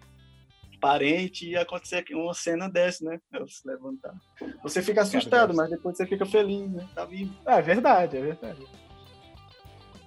parente 0.81 1.47
e 1.47 1.55
acontecer 1.55 2.03
uma 2.11 2.33
cena 2.33 2.67
dessa, 2.67 3.05
né? 3.05 3.19
Ela 3.31 3.47
se 3.47 3.65
levantar. 3.65 4.15
Você 4.63 4.81
fica 4.81 5.03
assustado, 5.03 5.53
mas 5.53 5.69
depois 5.69 5.95
você 5.95 6.07
fica 6.07 6.25
feliz, 6.25 6.69
né? 6.71 6.89
Tá 6.95 7.05
vivo. 7.05 7.31
É 7.45 7.61
verdade, 7.61 8.17
é 8.17 8.21
verdade. 8.21 8.65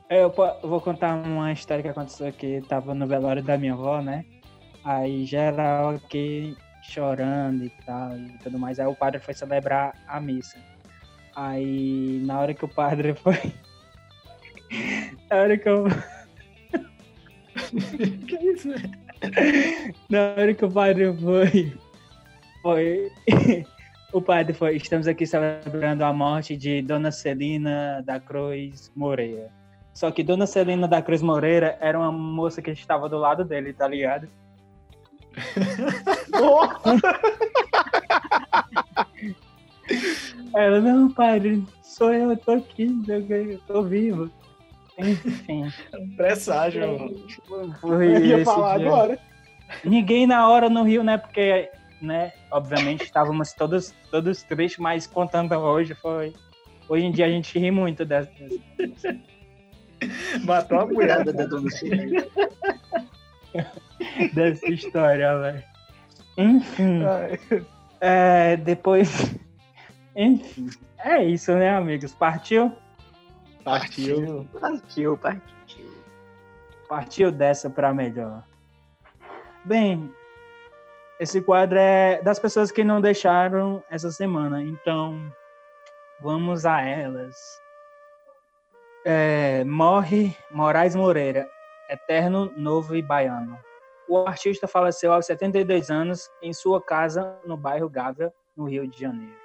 É, 0.09 0.23
eu 0.23 0.33
vou 0.63 0.81
contar 0.81 1.15
uma 1.15 1.53
história 1.53 1.83
que 1.83 1.89
aconteceu 1.89 2.27
aqui. 2.27 2.63
Tava 2.69 2.95
no 2.95 3.07
velório 3.07 3.43
da 3.43 3.57
minha 3.57 3.73
avó, 3.73 4.03
né? 4.03 4.25
Aí 4.85 5.25
geral 5.25 5.91
aqui 5.91 6.57
chorando 6.83 7.65
e 7.65 7.71
tal 7.87 8.17
e 8.17 8.39
tudo 8.43 8.59
mais. 8.59 8.79
Aí 8.79 8.87
o 8.87 8.95
padre 8.95 9.21
foi 9.21 9.33
celebrar 9.33 9.95
a 10.07 10.21
missa. 10.21 10.59
Aí 11.35 12.23
na 12.25 12.39
hora 12.39 12.53
que 12.53 12.65
o 12.65 12.69
padre 12.69 13.15
foi. 13.17 13.53
na 15.31 15.37
hora 15.37 15.57
que 15.57 15.69
eu. 15.69 15.85
que 18.29 18.37
isso, 18.37 18.69
velho? 18.69 19.05
Na 20.11 20.35
hora 20.39 20.53
que 20.53 20.65
o 20.65 20.71
padre 20.71 21.17
foi. 21.17 21.73
Foi. 22.61 23.11
o 24.13 24.21
padre 24.21 24.53
foi. 24.53 24.77
Estamos 24.77 25.09
aqui 25.09 25.27
celebrando 25.27 26.05
a 26.05 26.13
morte 26.13 26.59
de 26.59 26.83
Dona 26.83 27.11
Celina 27.11 28.03
da 28.05 28.21
Cruz 28.21 28.93
Moreira. 28.95 29.64
Só 29.95 30.11
que 30.11 30.23
Dona 30.25 30.47
Celina 30.47 30.87
da 30.89 31.01
Cruz 31.01 31.23
Moreira 31.23 31.79
era 31.81 31.99
uma 31.99 32.13
moça 32.13 32.61
que 32.61 32.71
estava 32.73 33.09
do 33.09 33.17
lado 33.17 33.45
dele, 33.45 33.73
tá 33.73 33.89
ligado? 33.89 34.29
Ela, 40.55 40.81
não, 40.81 41.11
padre, 41.11 41.65
sou 41.83 42.13
eu, 42.13 42.31
eu 42.31 42.37
tô 42.37 42.53
aqui, 42.53 42.89
eu 43.09 43.61
tô 43.67 43.83
vivo. 43.83 44.31
Enfim. 44.99 45.73
Presságio. 46.17 46.83
Eu 47.83 48.03
ia 48.25 48.45
falar 48.45 48.79
dia. 48.79 48.89
agora. 48.89 49.19
Ninguém 49.85 50.27
na 50.27 50.49
hora 50.49 50.69
no 50.69 50.83
Rio, 50.83 51.03
né? 51.03 51.19
Porque, 51.19 51.71
né, 52.01 52.33
obviamente 52.51 53.05
estávamos 53.05 53.53
todos, 53.53 53.95
todos 54.11 54.43
tristes, 54.43 54.79
mas 54.79 55.07
contando 55.07 55.55
hoje 55.55 55.95
foi. 55.95 56.33
Hoje 56.89 57.07
em 57.07 57.13
dia 57.13 57.27
a 57.27 57.31
gente 57.31 57.59
ri 57.59 57.71
muito 57.71 58.05
dessa. 58.05 58.31
Matou 60.45 60.81
a 60.81 60.87
mulher 60.87 61.25
da 61.25 61.45
dona 61.45 61.71
Dessa 64.35 64.67
história, 64.67 65.39
velho. 65.39 65.63
Enfim. 66.37 67.03
É, 68.01 68.57
depois. 68.57 69.37
Enfim. 70.17 70.71
É 70.99 71.25
isso, 71.25 71.55
né, 71.55 71.77
amigos? 71.77 72.13
Partiu? 72.15 72.73
Partiu. 73.63 74.49
Partiu, 74.61 75.17
partiu. 75.19 75.95
Partiu 76.89 77.33
dessa 77.33 77.71
para 77.71 77.95
melhor. 77.95 78.43
Bem, 79.65 80.13
esse 81.19 81.41
quadro 81.41 81.79
é 81.79 82.21
das 82.23 82.39
pessoas 82.39 82.71
que 82.71 82.85
não 82.85 83.01
deixaram 83.01 83.83
essa 83.91 84.11
semana, 84.11 84.63
então 84.63 85.33
vamos 86.21 86.67
a 86.67 86.83
elas. 86.83 87.35
É, 89.07 89.63
morre 89.65 90.35
Moraes 90.51 90.97
Moreira, 90.97 91.47
eterno 91.91 92.51
novo 92.57 92.97
e 92.97 93.03
baiano. 93.03 93.59
O 94.09 94.17
artista 94.17 94.67
faleceu 94.67 95.13
aos 95.13 95.27
72 95.27 95.91
anos 95.91 96.31
em 96.41 96.55
sua 96.55 96.81
casa 96.81 97.39
no 97.45 97.55
bairro 97.55 97.89
Gávea, 97.91 98.33
no 98.57 98.65
Rio 98.65 98.89
de 98.89 98.99
Janeiro. 98.99 99.37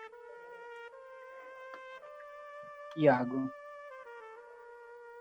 Iago. 2.96 3.50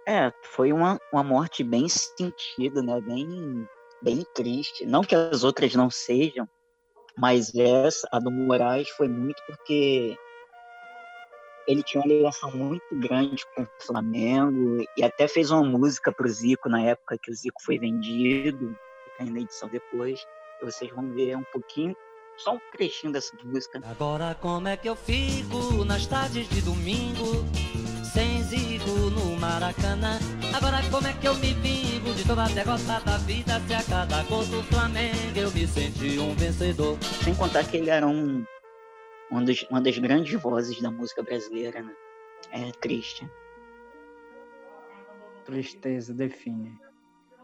É, 0.07 0.33
foi 0.43 0.73
uma, 0.73 1.01
uma 1.13 1.25
morte 1.25 1.65
bem 1.65 1.89
sentida, 1.89 2.81
né? 2.81 3.01
Bem, 3.01 3.69
bem 4.01 4.25
triste. 4.35 4.87
Não 4.87 5.03
que 5.03 5.17
as 5.17 5.43
outras 5.43 5.75
não 5.75 5.91
sejam, 5.91 6.49
mas 7.17 7.53
essa, 7.57 8.09
a 8.13 8.21
do 8.21 8.31
Moraes, 8.31 8.89
foi 8.91 9.09
muito 9.09 9.43
porque 9.47 10.17
ele 11.69 11.83
tinha 11.83 12.03
uma 12.03 12.13
ligação 12.13 12.51
muito 12.51 12.83
grande 12.93 13.45
com 13.55 13.63
o 13.63 13.69
Flamengo 13.79 14.83
e 14.97 15.05
até 15.05 15.29
fez 15.29 15.51
uma 15.51 15.63
música 15.63 16.11
pro 16.11 16.27
Zico 16.27 16.69
na 16.69 16.83
época 16.83 17.19
que 17.23 17.31
o 17.31 17.35
Zico 17.35 17.63
foi 17.63 17.79
vendido, 17.79 18.75
fica 19.05 19.25
aí 19.25 19.31
na 19.31 19.41
edição 19.41 19.69
depois. 19.69 20.27
Vocês 20.63 20.91
vão 20.91 21.13
ver 21.13 21.37
um 21.37 21.45
pouquinho, 21.53 21.95
só 22.39 22.55
um 22.55 22.61
trechinho 22.73 23.13
dessa 23.13 23.37
música. 23.45 23.83
Agora 23.85 24.35
como 24.41 24.67
é 24.67 24.79
que 24.79 24.89
eu 24.89 24.97
fico 24.97 25.85
nas 25.85 26.07
tardes 26.07 26.49
de 26.49 26.63
domingo? 26.63 27.45
sem 28.13 28.43
zigo 28.43 29.11
no 29.11 29.37
Maracanã. 29.37 30.19
Agora 30.55 30.79
como 30.91 31.07
é 31.07 31.13
que 31.13 31.29
eu 31.29 31.35
me 31.35 31.53
vingo 31.55 32.13
de 32.15 32.25
toda 32.27 32.45
a 32.45 32.49
derrota 32.49 33.01
da 33.01 33.19
vida 33.19 33.61
se 33.67 33.75
a 33.75 33.83
cada 33.83 34.23
gol 34.25 34.45
do 34.47 34.63
Flamengo 34.65 35.37
eu 35.37 35.51
me 35.53 35.67
senti 35.67 36.19
um 36.19 36.35
vencedor. 36.35 36.97
Sem 37.23 37.35
contar 37.35 37.65
que 37.65 37.77
ele 37.77 37.91
era 37.91 38.07
um, 38.07 38.45
um 39.31 39.45
dos, 39.45 39.63
uma 39.71 39.81
das 39.81 39.99
grandes 39.99 40.41
vozes 40.41 40.81
da 40.81 40.91
música 40.91 41.23
brasileira, 41.23 41.83
né? 41.83 41.93
É 42.51 42.71
triste. 42.73 43.29
Tristeza 45.45 46.15
define. 46.15 46.79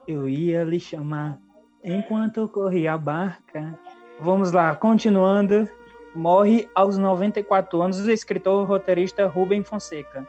Eu 0.06 0.28
ia 0.28 0.64
lhe 0.64 0.80
chamar 0.80 1.38
enquanto 1.82 2.48
corria 2.48 2.94
a 2.94 2.98
barca. 2.98 3.78
Vamos 4.20 4.52
lá, 4.52 4.74
continuando. 4.74 5.68
Morre 6.14 6.68
aos 6.74 6.96
94 6.96 7.82
anos 7.82 8.00
o 8.00 8.10
escritor 8.10 8.66
roteirista 8.66 9.26
Rubem 9.26 9.64
Fonseca. 9.64 10.26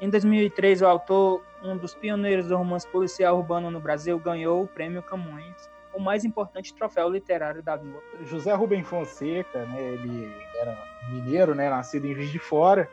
Em 0.00 0.08
2003, 0.08 0.82
o 0.82 0.86
autor, 0.86 1.42
um 1.62 1.76
dos 1.76 1.94
pioneiros 1.94 2.46
do 2.46 2.56
romance 2.56 2.86
policial 2.86 3.36
urbano 3.36 3.70
no 3.70 3.80
Brasil, 3.80 4.18
ganhou 4.18 4.62
o 4.62 4.66
Prêmio 4.66 5.02
Camões, 5.02 5.68
o 5.92 6.00
mais 6.00 6.24
importante 6.24 6.74
troféu 6.74 7.08
literário 7.08 7.62
da 7.62 7.76
língua. 7.76 8.02
José 8.24 8.52
Rubem 8.52 8.82
Fonseca, 8.84 9.64
né, 9.66 9.80
ele 9.80 10.32
era 10.60 10.76
mineiro, 11.10 11.54
né, 11.54 11.68
nascido 11.68 12.06
em 12.06 12.14
Juiz 12.14 12.30
de 12.30 12.38
Fora, 12.38 12.88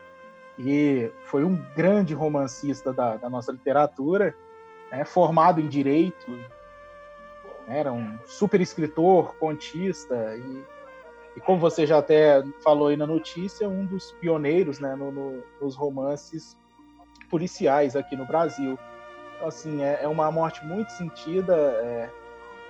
e 0.58 1.10
foi 1.24 1.44
um 1.44 1.56
grande 1.76 2.14
romancista 2.14 2.92
da, 2.92 3.16
da 3.16 3.30
nossa 3.30 3.52
literatura, 3.52 4.34
né, 4.90 5.04
formado 5.04 5.60
em 5.60 5.68
Direito, 5.68 6.38
era 7.68 7.92
um 7.92 8.18
super 8.24 8.60
escritor, 8.60 9.36
contista, 9.36 10.36
e 10.36 10.64
e 11.38 11.40
como 11.40 11.60
você 11.60 11.86
já 11.86 11.98
até 11.98 12.42
falou 12.64 12.88
aí 12.88 12.96
na 12.96 13.06
notícia, 13.06 13.68
um 13.68 13.86
dos 13.86 14.10
pioneiros 14.20 14.80
né, 14.80 14.96
no, 14.96 15.12
no, 15.12 15.44
nos 15.60 15.76
romances 15.76 16.58
policiais 17.30 17.94
aqui 17.94 18.16
no 18.16 18.26
Brasil. 18.26 18.76
Então, 19.36 19.46
assim, 19.46 19.80
é, 19.80 20.00
é 20.02 20.08
uma 20.08 20.32
morte 20.32 20.66
muito 20.66 20.90
sentida 20.90 21.54
é, 21.54 22.10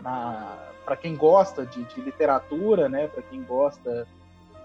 para 0.02 0.96
quem 0.96 1.16
gosta 1.16 1.66
de, 1.66 1.84
de 1.84 2.00
literatura, 2.00 2.88
né, 2.88 3.08
para 3.08 3.22
quem 3.22 3.42
gosta 3.42 4.06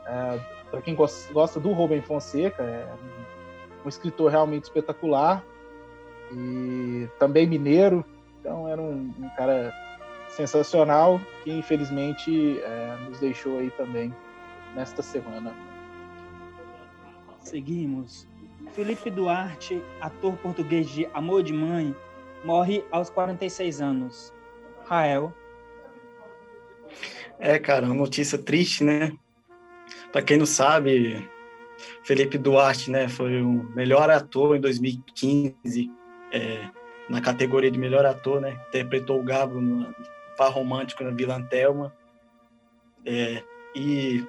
é, 0.06 0.40
para 0.70 0.82
quem 0.82 0.96
gosta 0.96 1.60
do 1.60 1.72
Rubem 1.72 2.02
Fonseca, 2.02 2.64
é 2.64 2.88
um, 2.94 3.86
um 3.86 3.90
escritor 3.90 4.32
realmente 4.32 4.64
espetacular 4.64 5.44
e 6.32 7.08
também 7.20 7.48
mineiro, 7.48 8.04
então 8.40 8.68
era 8.68 8.82
um, 8.82 9.14
um 9.20 9.30
cara 9.38 9.72
sensacional 10.30 11.22
que 11.44 11.52
infelizmente 11.52 12.60
é, 12.60 12.98
nos 13.08 13.20
deixou 13.20 13.60
aí 13.60 13.70
também 13.72 14.14
nesta 14.76 15.04
semana. 15.04 15.54
Seguimos. 17.40 18.28
Felipe 18.72 19.12
Duarte, 19.12 19.84
ator 20.02 20.36
português 20.38 20.90
de 20.90 21.06
Amor 21.14 21.44
de 21.44 21.54
Mãe, 21.54 21.96
morre 22.44 22.84
aos 22.92 23.12
46 23.12 23.80
anos. 23.80 24.33
Rael. 24.86 25.34
É, 27.40 27.60
cara, 27.60 27.86
uma 27.86 27.96
notícia 27.96 28.38
triste, 28.38 28.84
né? 28.84 29.14
Para 30.12 30.22
quem 30.22 30.38
não 30.38 30.46
sabe, 30.46 31.28
Felipe 32.04 32.38
Duarte, 32.38 32.92
né, 32.92 33.08
foi 33.08 33.42
o 33.42 33.64
melhor 33.76 34.10
ator 34.10 34.56
em 34.56 34.62
2015, 34.62 35.92
é, 36.32 36.70
na 37.10 37.20
categoria 37.20 37.72
de 37.72 37.80
melhor 37.80 38.06
ator, 38.06 38.40
né? 38.40 38.60
Interpretou 38.70 39.20
o 39.20 39.24
Gabo 39.24 39.60
no 39.60 39.94
par 40.38 40.52
romântico 40.52 41.04
na 41.04 41.12
Vila 41.12 41.36
Antelma. 41.36 41.94
É, 43.06 43.44
e 43.76 44.26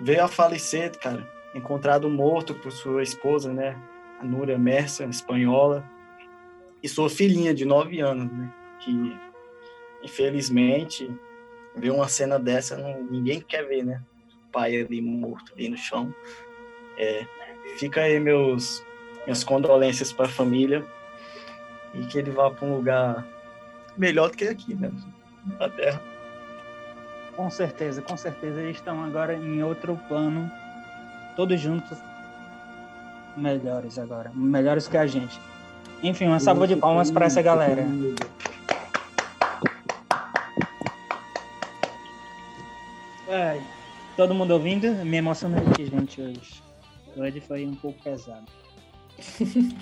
veio 0.00 0.24
a 0.24 0.28
falecer, 0.28 0.96
cara, 0.98 1.26
encontrado 1.54 2.08
morto 2.10 2.54
por 2.54 2.72
sua 2.72 3.02
esposa, 3.02 3.52
né? 3.52 3.76
A 4.20 4.24
Núria 4.24 4.58
Mercer, 4.58 5.08
espanhola, 5.08 5.88
e 6.82 6.88
sua 6.88 7.08
filhinha 7.08 7.54
de 7.54 7.64
nove 7.64 8.00
anos, 8.00 8.30
né? 8.30 8.52
Que, 8.80 9.16
infelizmente, 10.02 11.10
ver 11.74 11.90
uma 11.90 12.08
cena 12.08 12.38
dessa, 12.38 12.76
não, 12.76 13.02
ninguém 13.04 13.40
quer 13.40 13.66
ver, 13.66 13.84
né? 13.84 14.02
O 14.48 14.52
pai 14.52 14.80
ali 14.80 15.00
morto, 15.00 15.52
ali 15.54 15.68
no 15.68 15.76
chão. 15.76 16.14
É, 16.96 17.26
fica 17.78 18.00
aí 18.00 18.18
meus, 18.18 18.82
minhas 19.24 19.44
condolências 19.44 20.12
para 20.12 20.26
a 20.26 20.30
família 20.30 20.84
e 21.94 22.04
que 22.06 22.18
ele 22.18 22.30
vá 22.30 22.50
para 22.50 22.66
um 22.66 22.76
lugar 22.76 23.26
melhor 23.96 24.30
do 24.30 24.36
que 24.36 24.44
aqui, 24.44 24.74
né? 24.74 24.90
Na 25.58 25.68
Terra. 25.68 26.00
Com 27.36 27.48
certeza, 27.50 28.02
com 28.02 28.16
certeza. 28.16 28.60
Eles 28.60 28.76
estão 28.76 29.04
agora 29.04 29.34
em 29.34 29.62
outro 29.62 29.96
plano, 30.08 30.50
todos 31.36 31.60
juntos, 31.60 31.96
melhores 33.36 33.98
agora, 33.98 34.30
melhores 34.34 34.88
que 34.88 34.96
a 34.96 35.06
gente. 35.06 35.38
Enfim, 36.02 36.26
uma 36.26 36.40
salva 36.40 36.66
de 36.66 36.76
palmas 36.76 37.10
para 37.10 37.26
essa 37.26 37.40
galera. 37.40 37.84
Ai, 43.28 43.62
todo 44.16 44.34
mundo 44.34 44.52
ouvindo? 44.52 44.90
Me 45.04 45.18
emocionei 45.18 45.62
aqui, 45.70 45.84
gente, 45.84 46.20
hoje. 46.20 46.62
Hoje 47.14 47.40
foi 47.40 47.66
um 47.66 47.74
pouco 47.74 48.02
pesado. 48.02 48.46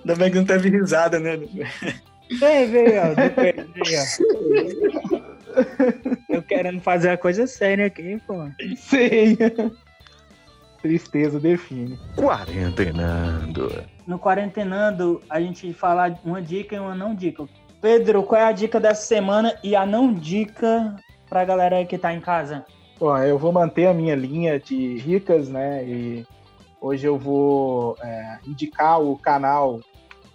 Ainda 0.00 0.16
bem 0.16 0.30
que 0.30 0.36
não 0.36 0.44
teve 0.44 0.68
risada, 0.68 1.18
né? 1.18 1.38
Teve, 2.38 2.98
ó. 2.98 3.14
Eu 6.28 6.42
querendo 6.42 6.80
fazer 6.80 7.08
a 7.10 7.16
coisa 7.16 7.46
séria 7.46 7.86
aqui, 7.86 8.20
pô. 8.26 8.34
Sim. 8.76 9.38
Tristeza 10.82 11.40
define. 11.40 11.98
Quarentenando. 12.16 13.82
No 14.06 14.18
Quarentenando, 14.18 15.22
a 15.28 15.40
gente 15.40 15.72
fala 15.72 16.18
uma 16.24 16.42
dica 16.42 16.76
e 16.76 16.78
uma 16.78 16.94
não 16.94 17.14
dica. 17.14 17.46
Pedro, 17.80 18.22
qual 18.24 18.40
é 18.40 18.44
a 18.44 18.52
dica 18.52 18.78
dessa 18.78 19.06
semana 19.06 19.58
e 19.62 19.74
a 19.74 19.86
não 19.86 20.12
dica 20.12 20.96
pra 21.30 21.44
galera 21.44 21.84
que 21.86 21.96
tá 21.96 22.12
em 22.12 22.20
casa? 22.20 22.66
Bom, 22.98 23.16
eu 23.18 23.38
vou 23.38 23.52
manter 23.52 23.86
a 23.86 23.94
minha 23.94 24.16
linha 24.16 24.58
de 24.58 24.98
ricas, 24.98 25.48
né? 25.48 25.84
E 25.84 26.26
hoje 26.80 27.06
eu 27.06 27.16
vou 27.16 27.96
é, 28.02 28.38
indicar 28.46 29.00
o 29.00 29.16
canal 29.16 29.80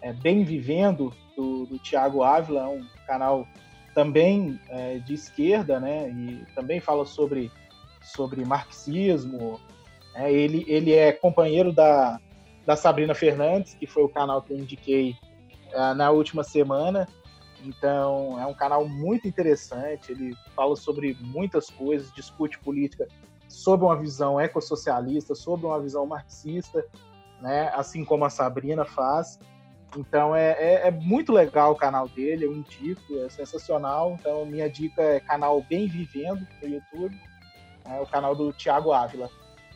é, 0.01 0.13
Bem 0.13 0.43
Vivendo, 0.43 1.13
do, 1.35 1.65
do 1.65 1.77
Tiago 1.77 2.23
Ávila, 2.23 2.69
um 2.69 2.81
canal 3.05 3.45
também 3.93 4.59
é, 4.69 4.97
de 4.99 5.13
esquerda, 5.13 5.79
né? 5.79 6.09
E 6.09 6.45
também 6.55 6.79
fala 6.79 7.05
sobre, 7.05 7.51
sobre 8.01 8.45
marxismo. 8.45 9.59
É, 10.15 10.31
ele, 10.31 10.65
ele 10.67 10.93
é 10.93 11.11
companheiro 11.11 11.73
da, 11.73 12.19
da 12.65 12.75
Sabrina 12.75 13.13
Fernandes, 13.13 13.73
que 13.73 13.85
foi 13.85 14.03
o 14.03 14.09
canal 14.09 14.41
que 14.41 14.53
eu 14.53 14.57
indiquei 14.57 15.15
é, 15.73 15.93
na 15.93 16.09
última 16.09 16.43
semana. 16.43 17.05
Então, 17.65 18.39
é 18.39 18.45
um 18.45 18.53
canal 18.53 18.87
muito 18.87 19.27
interessante. 19.27 20.11
Ele 20.11 20.35
fala 20.55 20.75
sobre 20.75 21.17
muitas 21.21 21.69
coisas, 21.69 22.11
discute 22.13 22.59
política 22.59 23.07
sob 23.47 23.83
uma 23.83 23.95
visão 23.95 24.39
ecossocialista, 24.39 25.35
sob 25.35 25.65
uma 25.65 25.79
visão 25.79 26.05
marxista, 26.05 26.85
né? 27.41 27.71
assim 27.75 28.03
como 28.03 28.25
a 28.25 28.29
Sabrina 28.29 28.85
faz. 28.85 29.39
Então 29.97 30.35
é, 30.35 30.51
é, 30.51 30.87
é, 30.87 30.91
muito 30.91 31.31
legal 31.31 31.71
o 31.71 31.75
canal 31.75 32.07
dele, 32.09 32.45
eu 32.45 32.53
indico, 32.53 33.17
é 33.19 33.29
sensacional. 33.29 34.17
Então 34.19 34.45
minha 34.45 34.69
dica 34.69 35.01
é 35.01 35.19
canal 35.19 35.61
Bem 35.61 35.87
Vivendo 35.87 36.45
no 36.61 36.67
YouTube, 36.67 37.17
é 37.85 37.99
o 37.99 38.05
canal 38.05 38.35
do 38.35 38.51
Tiago 38.51 38.91
Ávila. 38.91 39.29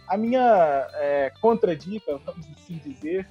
A 0.07 0.17
minha 0.17 0.87
é, 0.95 1.31
contradica, 1.41 2.17
vamos 2.25 2.45
assim 2.57 2.77
dizer, 2.77 3.27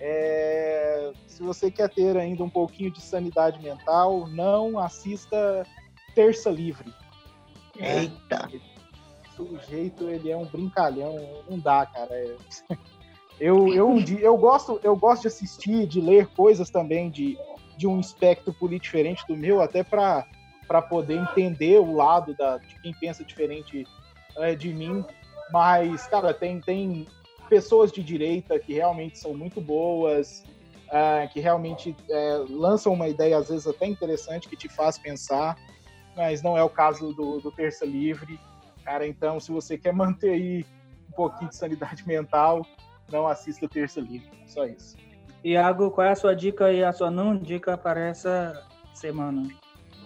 é, 0.00 1.12
se 1.26 1.42
você 1.42 1.70
quer 1.70 1.88
ter 1.88 2.16
ainda 2.16 2.42
um 2.44 2.50
pouquinho 2.50 2.90
de 2.90 3.00
sanidade 3.00 3.62
mental, 3.62 4.26
não 4.28 4.78
assista 4.78 5.66
Terça 6.14 6.50
Livre. 6.50 6.92
Eita! 7.78 8.48
O 9.38 9.58
sujeito, 9.58 10.08
ele 10.08 10.30
é 10.30 10.36
um 10.36 10.46
brincalhão, 10.46 11.14
não 11.48 11.58
dá, 11.58 11.86
cara. 11.86 12.14
É... 12.14 12.36
Eu, 13.38 13.68
eu, 13.68 13.98
eu, 14.18 14.36
gosto, 14.38 14.80
eu 14.82 14.96
gosto 14.96 15.22
de 15.22 15.28
assistir, 15.28 15.86
de 15.86 16.00
ler 16.00 16.26
coisas 16.28 16.70
também 16.70 17.10
de, 17.10 17.36
de 17.76 17.86
um 17.86 18.00
espectro 18.00 18.50
político 18.54 18.96
diferente 18.96 19.26
do 19.28 19.36
meu, 19.36 19.60
até 19.60 19.84
para 19.84 20.24
poder 20.88 21.18
entender 21.18 21.78
o 21.78 21.94
lado 21.94 22.34
da, 22.34 22.56
de 22.56 22.80
quem 22.80 22.94
pensa 22.94 23.22
diferente 23.22 23.86
é, 24.38 24.54
de 24.54 24.72
mim. 24.72 25.04
Mas, 25.52 26.06
cara, 26.06 26.32
tem, 26.32 26.62
tem 26.62 27.06
pessoas 27.46 27.92
de 27.92 28.02
direita 28.02 28.58
que 28.58 28.74
realmente 28.74 29.18
são 29.18 29.34
muito 29.34 29.60
boas, 29.60 30.44
é, 30.90 31.26
que 31.26 31.40
realmente 31.40 31.96
é, 32.08 32.44
lançam 32.48 32.92
uma 32.92 33.08
ideia, 33.08 33.38
às 33.38 33.48
vezes 33.48 33.66
até 33.66 33.86
interessante, 33.86 34.48
que 34.48 34.56
te 34.56 34.68
faz 34.68 34.98
pensar, 34.98 35.56
mas 36.16 36.42
não 36.42 36.56
é 36.56 36.62
o 36.62 36.68
caso 36.68 37.12
do, 37.12 37.40
do 37.40 37.50
Terça 37.50 37.84
Livre. 37.84 38.38
Cara, 38.84 39.06
então, 39.06 39.40
se 39.40 39.50
você 39.50 39.76
quer 39.76 39.92
manter 39.92 40.30
aí 40.30 40.66
um 41.08 41.12
pouquinho 41.12 41.50
de 41.50 41.56
sanidade 41.56 42.06
mental, 42.08 42.64
não 43.10 43.26
assista 43.26 43.66
o 43.66 43.68
Terça 43.68 44.00
Livre. 44.00 44.30
Só 44.46 44.64
isso. 44.64 44.96
Iago, 45.44 45.90
qual 45.90 46.06
é 46.06 46.10
a 46.10 46.16
sua 46.16 46.34
dica 46.34 46.72
e 46.72 46.82
a 46.82 46.92
sua 46.92 47.10
não 47.10 47.36
dica 47.36 47.76
para 47.76 48.00
essa 48.00 48.64
semana? 48.94 49.48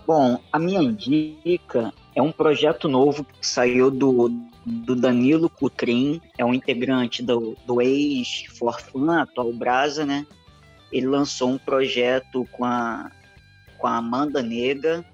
Bom, 0.07 0.39
a 0.53 0.59
minha 0.59 0.93
dica 0.93 1.93
é 2.15 2.21
um 2.21 2.33
projeto 2.33 2.89
novo 2.89 3.25
que 3.25 3.47
saiu 3.47 3.91
do, 3.91 4.29
do 4.71 4.95
Danilo 4.95 5.51
Cutrim, 5.51 6.21
é 6.39 6.45
um 6.45 6.55
integrante 6.55 7.23
do, 7.23 7.57
do 7.67 7.81
ex-Forfan, 7.81 9.23
atual 9.23 9.53
Brasa, 9.53 10.07
né? 10.07 10.27
Ele 10.93 11.07
lançou 11.07 11.51
um 11.51 11.59
projeto 11.59 12.47
com 12.53 12.65
a, 12.65 13.11
com 13.79 13.87
a 13.87 13.97
Amanda 13.97 14.43
Nega, 14.43 15.05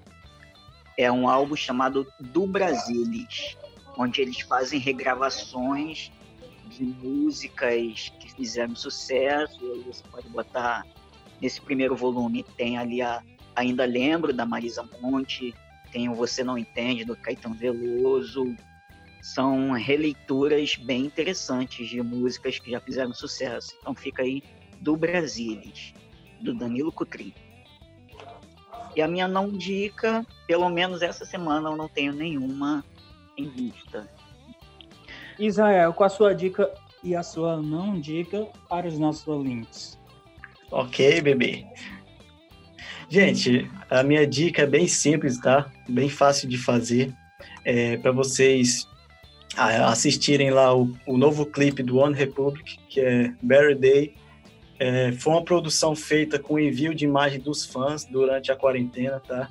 é 0.97 1.11
um 1.11 1.29
álbum 1.29 1.55
chamado 1.55 2.07
Do 2.19 2.47
Brasilis, 2.47 3.55
onde 3.97 4.21
eles 4.21 4.39
fazem 4.41 4.79
regravações 4.79 6.11
de 6.69 6.83
músicas 6.83 8.11
que 8.19 8.33
fizeram 8.33 8.75
sucesso. 8.75 9.59
Você 9.85 10.03
pode 10.11 10.27
botar 10.29 10.85
nesse 11.41 11.61
primeiro 11.61 11.95
volume 11.95 12.43
tem 12.57 12.77
ali 12.77 13.01
a 13.01 13.21
Ainda 13.55 13.85
Lembro 13.85 14.33
da 14.33 14.45
Marisa 14.45 14.87
Monte, 15.01 15.53
tem 15.91 16.09
o 16.09 16.13
Você 16.13 16.43
Não 16.43 16.57
Entende 16.57 17.03
do 17.03 17.15
Caetano 17.15 17.55
Veloso. 17.55 18.55
São 19.21 19.71
releituras 19.71 20.75
bem 20.75 21.05
interessantes 21.05 21.87
de 21.87 22.01
músicas 22.01 22.59
que 22.59 22.71
já 22.71 22.79
fizeram 22.79 23.13
sucesso. 23.13 23.75
Então 23.81 23.93
fica 23.93 24.23
aí 24.23 24.41
do 24.79 24.95
Brasilis, 24.95 25.93
do 26.41 26.53
Danilo 26.53 26.91
Cutrim. 26.91 27.33
E 28.95 29.01
a 29.01 29.07
minha 29.07 29.27
não 29.27 29.49
dica, 29.49 30.25
pelo 30.47 30.69
menos 30.69 31.01
essa 31.01 31.25
semana 31.25 31.69
eu 31.69 31.75
não 31.75 31.87
tenho 31.87 32.13
nenhuma 32.13 32.83
em 33.37 33.49
vista. 33.49 34.09
Israel, 35.37 35.93
com 35.93 36.03
a 36.03 36.09
sua 36.09 36.33
dica 36.33 36.73
e 37.03 37.15
a 37.15 37.21
sua 37.21 37.61
não 37.61 37.99
dica 37.99 38.47
para 38.67 38.87
os 38.87 38.97
nossos 38.97 39.27
ouvintes. 39.27 39.99
Ok, 40.71 41.21
bebê. 41.21 41.65
Gente, 43.09 43.69
a 43.89 44.03
minha 44.03 44.25
dica 44.25 44.63
é 44.63 44.65
bem 44.65 44.87
simples, 44.87 45.39
tá? 45.39 45.71
Bem 45.87 46.09
fácil 46.09 46.49
de 46.49 46.57
fazer. 46.57 47.13
é, 47.67 47.97
para 47.97 48.11
vocês 48.11 48.87
assistirem 49.57 50.51
lá 50.51 50.75
o, 50.75 50.95
o, 51.05 51.17
novo 51.17 51.45
clipe 51.45 51.81
do 51.81 51.97
One 51.97 52.15
Republic, 52.15 52.77
que 52.87 53.01
é 53.01 53.33
Barry 53.41 53.75
Day. 53.75 54.15
É, 54.79 55.11
foi 55.13 55.33
uma 55.33 55.43
produção 55.43 55.95
feita 55.95 56.37
com 56.37 56.59
envio 56.59 56.93
de 56.93 57.05
imagem 57.05 57.39
dos 57.39 57.65
fãs 57.65 58.05
durante 58.05 58.51
a 58.51 58.55
quarentena, 58.55 59.19
tá? 59.19 59.49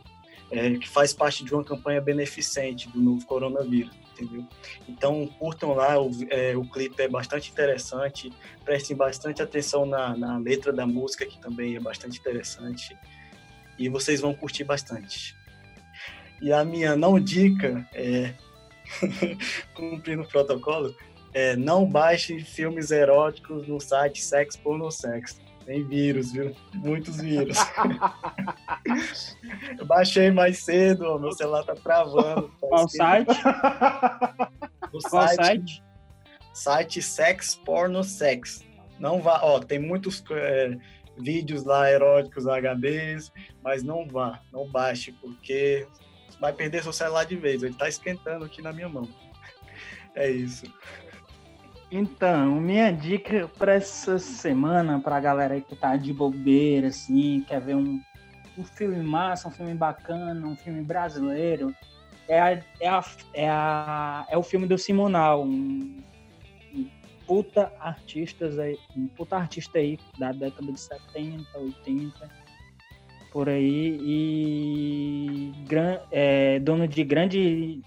É, 0.51 0.71
que 0.75 0.89
faz 0.89 1.13
parte 1.13 1.45
de 1.45 1.53
uma 1.53 1.65
campanha 1.65 2.01
beneficente 2.01 2.89
do 2.89 3.01
novo 3.01 3.27
coronavírus, 3.27 3.91
entendeu? 4.13 4.47
Então, 4.89 5.27
curtam 5.41 5.75
lá, 5.75 6.01
o, 6.01 6.11
é, 6.31 6.57
o 6.57 6.65
clipe 6.65 7.03
é 7.03 7.09
bastante 7.09 7.51
interessante, 7.51 8.31
prestem 8.65 8.97
bastante 8.97 9.43
atenção 9.43 9.85
na, 9.85 10.17
na 10.17 10.39
letra 10.39 10.73
da 10.73 10.87
música, 10.87 11.27
que 11.27 11.41
também 11.41 11.75
é 11.75 11.81
bastante 11.81 12.21
interessante, 12.21 12.97
e 13.77 13.89
vocês 13.89 14.21
vão 14.21 14.33
curtir 14.33 14.63
bastante. 14.63 15.35
E 16.41 16.53
a 16.53 16.65
minha 16.65 16.95
não 16.95 17.19
dica 17.19 17.85
é 17.93 18.35
cumprindo 19.75 20.23
o 20.23 20.29
protocolo, 20.29 20.95
é, 21.33 21.57
não 21.57 21.85
baixe 21.85 22.41
filmes 22.41 22.91
eróticos 22.91 23.67
no 23.69 23.81
site 23.81 24.23
Sex 24.23 24.57
Porno 24.57 24.91
Sex. 24.91 25.41
Tem 25.67 25.85
vírus, 25.85 26.33
viu? 26.33 26.55
Muitos 26.75 27.17
vírus. 27.17 27.59
Eu 29.79 29.85
baixei 29.85 30.31
mais 30.31 30.59
cedo, 30.61 31.19
meu 31.19 31.33
celular 31.33 31.65
tá 31.65 31.75
travando. 31.75 32.51
Qual 32.61 32.89
site? 32.89 33.31
O 34.93 34.99
Qual 35.01 35.29
site? 35.29 35.37
site? 35.37 35.83
Site 36.55 37.03
Sex 37.03 37.57
Porno 37.57 38.05
Sex. 38.05 38.65
Não 38.99 39.21
vá, 39.21 39.41
ó, 39.43 39.59
tem 39.59 39.79
muitos 39.79 40.25
é, 40.31 40.79
vídeos 41.19 41.65
lá 41.65 41.91
eróticos 41.91 42.47
HDs, 42.47 43.33
mas 43.63 43.83
não 43.83 44.07
vá, 44.07 44.41
não 44.53 44.67
baixe, 44.69 45.13
porque 45.13 45.87
vai 46.41 46.53
perder 46.53 46.83
seu 46.83 46.93
celular 46.93 47.25
de 47.25 47.37
vez. 47.37 47.63
Ele 47.63 47.75
tá 47.75 47.89
esquentando 47.89 48.45
aqui 48.45 48.63
na 48.63 48.73
minha 48.73 48.89
mão. 48.89 49.09
É 50.15 50.31
isso. 50.31 50.65
Então, 51.91 52.59
minha 52.59 52.91
dica 52.91 53.49
para 53.59 53.75
essa 53.75 54.19
semana, 54.19 54.99
pra 54.99 55.21
galera 55.21 55.53
aí 55.53 55.61
que 55.61 55.77
tá 55.77 55.95
de 55.95 56.11
bobeira, 56.11 56.89
assim, 56.89 57.45
quer 57.47 57.61
ver 57.61 57.77
um, 57.77 58.01
um 58.57 58.65
filme 58.65 59.03
massa, 59.03 59.49
um 59.49 59.51
filme 59.51 59.75
bacana, 59.75 60.47
um 60.47 60.57
filme 60.57 60.83
brasileiro, 60.83 61.75
é, 62.27 62.41
a, 62.41 62.51
é, 62.81 62.89
a, 62.89 63.05
é, 63.35 63.49
a, 63.49 64.27
é 64.29 64.39
o 64.39 64.43
filme 64.43 64.67
do 64.67 64.77
Simonal, 64.77 65.45
um, 65.45 66.03
um 66.75 66.89
puta 67.27 67.73
artistas 67.79 68.59
aí, 68.59 68.79
um 68.97 69.07
puta 69.07 69.37
artista 69.37 69.79
aí 69.79 69.99
da 70.19 70.33
década 70.33 70.73
de 70.73 70.81
70, 70.81 71.59
80 71.59 72.46
por 73.33 73.49
aí 73.49 73.99
e 74.01 75.53
gran, 75.67 75.99
é, 76.11 76.59
dono 76.61 76.87
de 76.87 77.05
grande, 77.05 77.83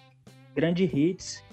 grande 0.55 0.83
hits, 0.83 1.43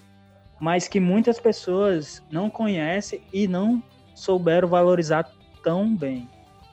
mas 0.61 0.89
que 0.89 1.01
muitas 1.01 1.39
pessoas 1.39 2.23
não 2.31 2.49
conhecem 2.49 3.23
e 3.33 3.47
não 3.47 3.83
souberam 4.15 4.69
valorizar 4.69 5.31
tão 5.63 5.95
bem. 5.95 6.29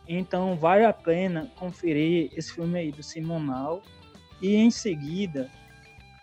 Então 0.08 0.56
vale 0.56 0.86
a 0.86 0.94
pena 0.94 1.52
conferir 1.56 2.32
esse 2.36 2.54
filme 2.54 2.78
aí 2.78 2.92
do 2.92 3.02
Simonal 3.02 3.82
e 4.42 4.56
em 4.56 4.70
seguida 4.70 5.50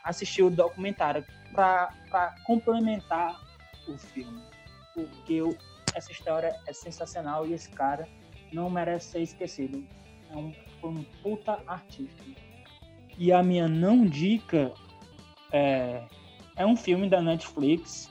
assistir 0.05 0.43
o 0.43 0.51
documentário 0.51 1.25
para 1.55 2.35
complementar 2.47 3.41
o 3.89 3.97
filme, 3.97 4.43
porque 4.95 5.41
essa 5.95 6.13
história 6.13 6.55
é 6.67 6.73
sensacional 6.73 7.47
e 7.47 7.53
esse 7.53 7.71
cara 7.71 8.07
não 8.53 8.71
merece 8.71 9.13
ser 9.13 9.23
esquecido. 9.23 9.85
É 10.31 10.37
um 10.37 10.53
foi 10.81 10.91
um 10.91 11.05
puta 11.23 11.59
artista. 11.67 12.23
E 13.19 13.33
a 13.33 13.43
minha 13.43 13.69
não 13.69 14.07
dica 14.07 14.73
é, 15.53 16.03
é 16.57 16.67
um 16.67 16.77
filme 16.77 17.09
da 17.09 17.21
Netflix 17.21 18.11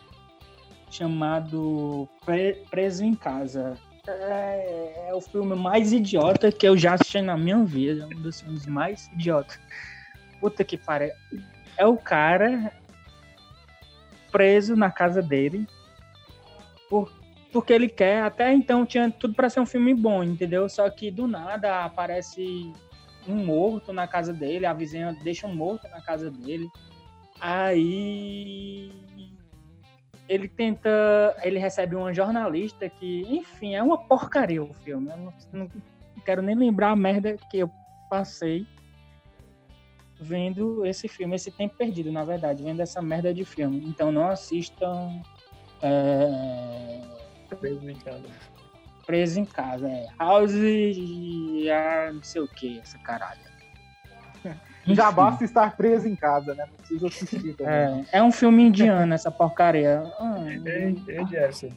chamado 0.89 2.07
Pre 2.26 2.63
Preso 2.70 3.03
em 3.03 3.15
Casa. 3.15 3.78
É, 4.07 5.09
é, 5.09 5.13
o 5.13 5.22
filme 5.22 5.55
mais 5.55 5.93
idiota 5.93 6.51
que 6.51 6.67
eu 6.67 6.78
já 6.78 6.93
assisti 6.93 7.22
na 7.22 7.38
minha 7.38 7.63
vida. 7.63 8.07
Um 8.07 8.22
dos 8.22 8.41
filmes 8.41 8.65
mais 8.65 9.07
idiotas. 9.13 9.59
Puta 10.39 10.63
que 10.63 10.78
pariu. 10.78 11.11
É 11.78 11.86
o 11.86 11.97
cara 11.97 12.72
preso 14.32 14.76
na 14.76 14.91
casa 14.91 15.22
dele 15.22 15.67
porque 17.52 17.74
ele 17.74 17.89
quer. 17.89 18.24
Até 18.24 18.54
então 18.54 18.86
tinha 18.86 19.10
tudo 19.12 19.34
para 19.34 19.50
ser 19.50 19.60
um 19.60 19.66
filme 19.66 19.93
bom, 19.93 20.24
entendeu? 20.24 20.68
Só 20.70 20.89
que 20.89 21.12
do 21.12 21.28
nada 21.28 21.86
aparece 21.86 22.72
um 23.28 23.45
morto 23.45 23.93
na 23.93 24.08
casa 24.08 24.34
dele, 24.34 24.66
a 24.66 24.74
vizinha 24.74 25.16
deixa 25.24 25.47
um 25.47 25.56
morto 25.56 25.88
na 25.89 26.02
casa 26.02 26.32
dele. 26.32 26.68
Aí 27.39 28.91
ele 30.28 30.47
tenta, 30.47 30.89
ele 31.43 31.58
recebe 31.58 31.95
uma 31.95 32.14
jornalista 32.14 32.89
que, 32.89 33.22
enfim, 33.28 33.76
é 33.76 33.82
uma 33.82 33.97
porcaria 33.97 34.64
o 34.64 34.74
filme. 34.74 35.10
Eu 35.10 35.18
não, 35.18 35.34
não 35.54 35.70
quero 36.24 36.41
nem 36.41 36.56
lembrar 36.56 36.91
a 36.91 36.95
merda 36.95 37.36
que 37.50 37.60
eu 37.60 37.72
passei 38.10 38.66
vendo 40.22 40.86
esse 40.86 41.08
filme, 41.08 41.36
esse 41.36 41.50
tempo 41.50 41.76
perdido, 41.78 42.12
na 42.12 42.26
verdade, 42.26 42.62
vendo 42.62 42.82
essa 42.82 43.02
merda 43.02 43.34
de 43.34 43.45
filme. 43.45 43.84
Então 43.88 44.12
não 44.12 44.28
assistam 44.28 45.22
é, 45.82 47.02
Preso 47.56 47.89
em 47.89 47.95
casa. 47.95 48.26
Preso 49.06 49.39
em 49.39 49.45
casa, 49.45 49.88
é. 49.88 50.08
House 50.20 50.54
e 50.54 51.70
ah, 51.72 52.12
não 52.14 52.24
sei 52.24 52.41
o 52.41 52.47
que, 52.47 52.80
essa 52.80 52.97
caralho. 53.00 53.39
Já 54.86 55.12
basta 55.12 55.43
estar 55.43 55.76
preso 55.76 56.08
em 56.08 56.16
casa, 56.16 56.54
né? 56.56 56.66
Não 56.68 56.76
precisa 56.76 57.08
assistir 57.08 57.56
também. 57.56 58.06
É, 58.12 58.20
é 58.20 58.24
um 58.24 58.32
filme 58.32 58.64
indiano, 58.64 59.14
essa 59.14 59.32
porcaria. 59.32 60.04
Ah, 60.20 60.45
é, 60.66 60.93
é, 61.16 61.28
Jefferson. 61.28 61.70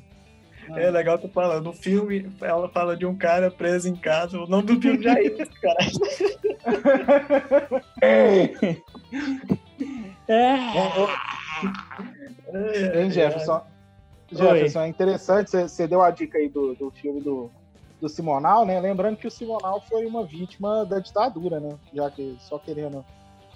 Ah. 0.70 0.80
É 0.80 0.90
legal 0.90 1.18
tu 1.18 1.28
falando. 1.28 1.64
No 1.64 1.72
filme, 1.72 2.30
ela 2.40 2.68
fala 2.68 2.96
de 2.96 3.04
um 3.04 3.16
cara 3.16 3.50
preso 3.50 3.88
em 3.88 3.96
casa. 3.96 4.38
O 4.38 4.46
nome 4.46 4.62
do 4.64 4.80
filme 4.80 5.02
já 5.02 5.14
é 5.14 5.24
esse, 5.24 5.50
cara. 5.60 5.78
é. 8.00 8.52
é. 10.28 10.56
Hein, 13.02 13.10
Jefferson? 13.10 13.71
Jefferson, 14.32 14.80
é 14.80 14.88
interessante, 14.88 15.50
você 15.50 15.86
deu 15.86 16.02
a 16.02 16.10
dica 16.10 16.38
aí 16.38 16.48
do, 16.48 16.74
do 16.74 16.90
filme 16.90 17.20
do, 17.20 17.50
do 18.00 18.08
Simonal, 18.08 18.64
né? 18.64 18.80
Lembrando 18.80 19.16
que 19.16 19.26
o 19.26 19.30
Simonal 19.30 19.80
foi 19.80 20.06
uma 20.06 20.24
vítima 20.24 20.84
da 20.84 20.98
ditadura, 20.98 21.60
né? 21.60 21.76
Já 21.92 22.10
que 22.10 22.36
só 22.40 22.58
querendo, 22.58 23.04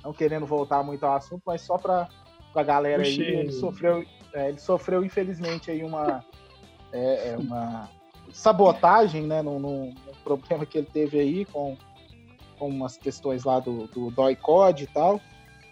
não 0.05 0.13
querendo 0.13 0.47
voltar 0.47 0.83
muito 0.83 1.05
ao 1.05 1.17
assunto, 1.17 1.43
mas 1.47 1.63
só 1.63 1.79
para 1.79 2.09
a 2.55 2.63
galera 2.63 3.03
aí, 3.03 3.21
ele 3.21 3.53
sofreu, 3.53 4.05
é, 4.33 4.49
ele 4.51 4.59
sofreu 4.59 5.05
infelizmente 5.05 5.71
aí 5.71 5.83
uma, 5.83 6.25
é, 6.93 7.31
é 7.31 7.37
uma 7.37 7.89
sabotagem, 8.33 9.27
né? 9.27 9.43
No, 9.43 9.93
problema 10.27 10.67
que 10.67 10.79
ele 10.79 10.89
teve 10.93 11.21
aí 11.21 11.45
com, 11.45 11.77
com 12.59 12.69
umas 12.69 12.97
questões 12.97 13.45
lá 13.45 13.61
do, 13.61 13.87
do 13.87 14.11
DOI-COD 14.11 14.83
e 14.83 14.87
tal, 14.89 15.21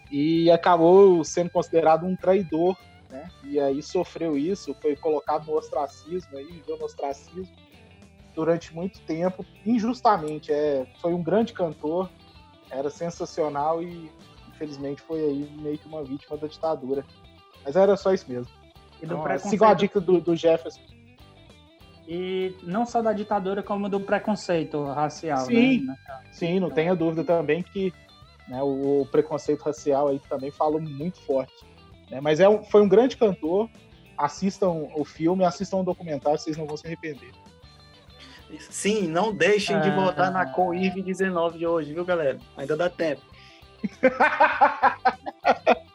e 0.09 0.49
acabou 0.49 1.23
sendo 1.25 1.49
considerado 1.49 2.05
um 2.05 2.15
traidor 2.15 2.77
né? 3.15 3.29
E 3.43 3.59
aí 3.59 3.81
sofreu 3.81 4.37
isso, 4.37 4.75
foi 4.81 4.95
colocado 4.95 5.45
no 5.47 5.57
ostracismo, 5.57 6.37
aí 6.37 6.45
viveu 6.45 6.77
no 6.77 6.85
ostracismo 6.85 7.47
durante 8.33 8.75
muito 8.75 8.99
tempo, 9.01 9.45
injustamente. 9.65 10.51
É, 10.51 10.85
foi 11.01 11.13
um 11.13 11.23
grande 11.23 11.53
cantor, 11.53 12.09
era 12.69 12.89
sensacional 12.89 13.81
e 13.81 14.11
infelizmente 14.49 15.01
foi 15.01 15.19
aí 15.19 15.49
meio 15.61 15.77
que 15.77 15.87
uma 15.87 16.03
vítima 16.03 16.37
da 16.37 16.47
ditadura. 16.47 17.05
Mas 17.63 17.75
era 17.75 17.95
só 17.95 18.13
isso 18.13 18.29
mesmo. 18.29 18.51
E 19.01 19.05
então, 19.05 19.21
preconceito... 19.21 19.49
Siga 19.49 19.67
a 19.69 19.73
dica 19.73 20.01
do, 20.01 20.19
do 20.19 20.35
Jefferson. 20.35 20.81
E 22.07 22.55
não 22.61 22.85
só 22.85 23.01
da 23.01 23.13
ditadura, 23.13 23.63
como 23.63 23.89
do 23.89 23.99
preconceito 23.99 24.83
racial. 24.83 25.45
Sim, 25.45 25.85
né? 25.85 25.95
sim 26.31 26.59
não 26.59 26.69
tenha 26.69 26.95
dúvida 26.95 27.23
também 27.23 27.63
que 27.63 27.91
né, 28.47 28.61
o, 28.61 29.01
o 29.01 29.05
preconceito 29.07 29.63
racial 29.63 30.09
aí 30.09 30.19
também 30.29 30.51
falou 30.51 30.79
muito 30.79 31.19
forte. 31.21 31.74
Né? 32.09 32.19
Mas 32.21 32.39
é 32.39 32.47
um, 32.47 32.63
foi 32.63 32.81
um 32.81 32.87
grande 32.87 33.17
cantor. 33.17 33.69
Assistam 34.17 34.87
o 34.95 35.03
filme, 35.03 35.43
assistam 35.43 35.77
o 35.77 35.83
documentário, 35.83 36.39
vocês 36.39 36.55
não 36.55 36.65
vão 36.65 36.77
se 36.77 36.87
arrepender. 36.87 37.31
Sim, 38.59 39.07
não 39.07 39.33
deixem 39.33 39.79
de 39.81 39.89
votar 39.91 40.31
na 40.31 40.45
COIV 40.45 41.01
19 41.01 41.57
de 41.57 41.67
hoje, 41.67 41.93
viu, 41.93 42.05
galera? 42.05 42.39
Ainda 42.55 42.77
dá 42.77 42.89
tempo. 42.89 43.21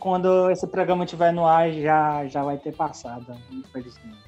Quando 0.00 0.50
esse 0.50 0.66
programa 0.66 1.04
estiver 1.04 1.32
no 1.32 1.46
ar, 1.46 1.70
já, 1.72 2.26
já 2.26 2.42
vai 2.42 2.56
ter 2.56 2.74
passado, 2.74 3.36
infelizmente. 3.50 4.18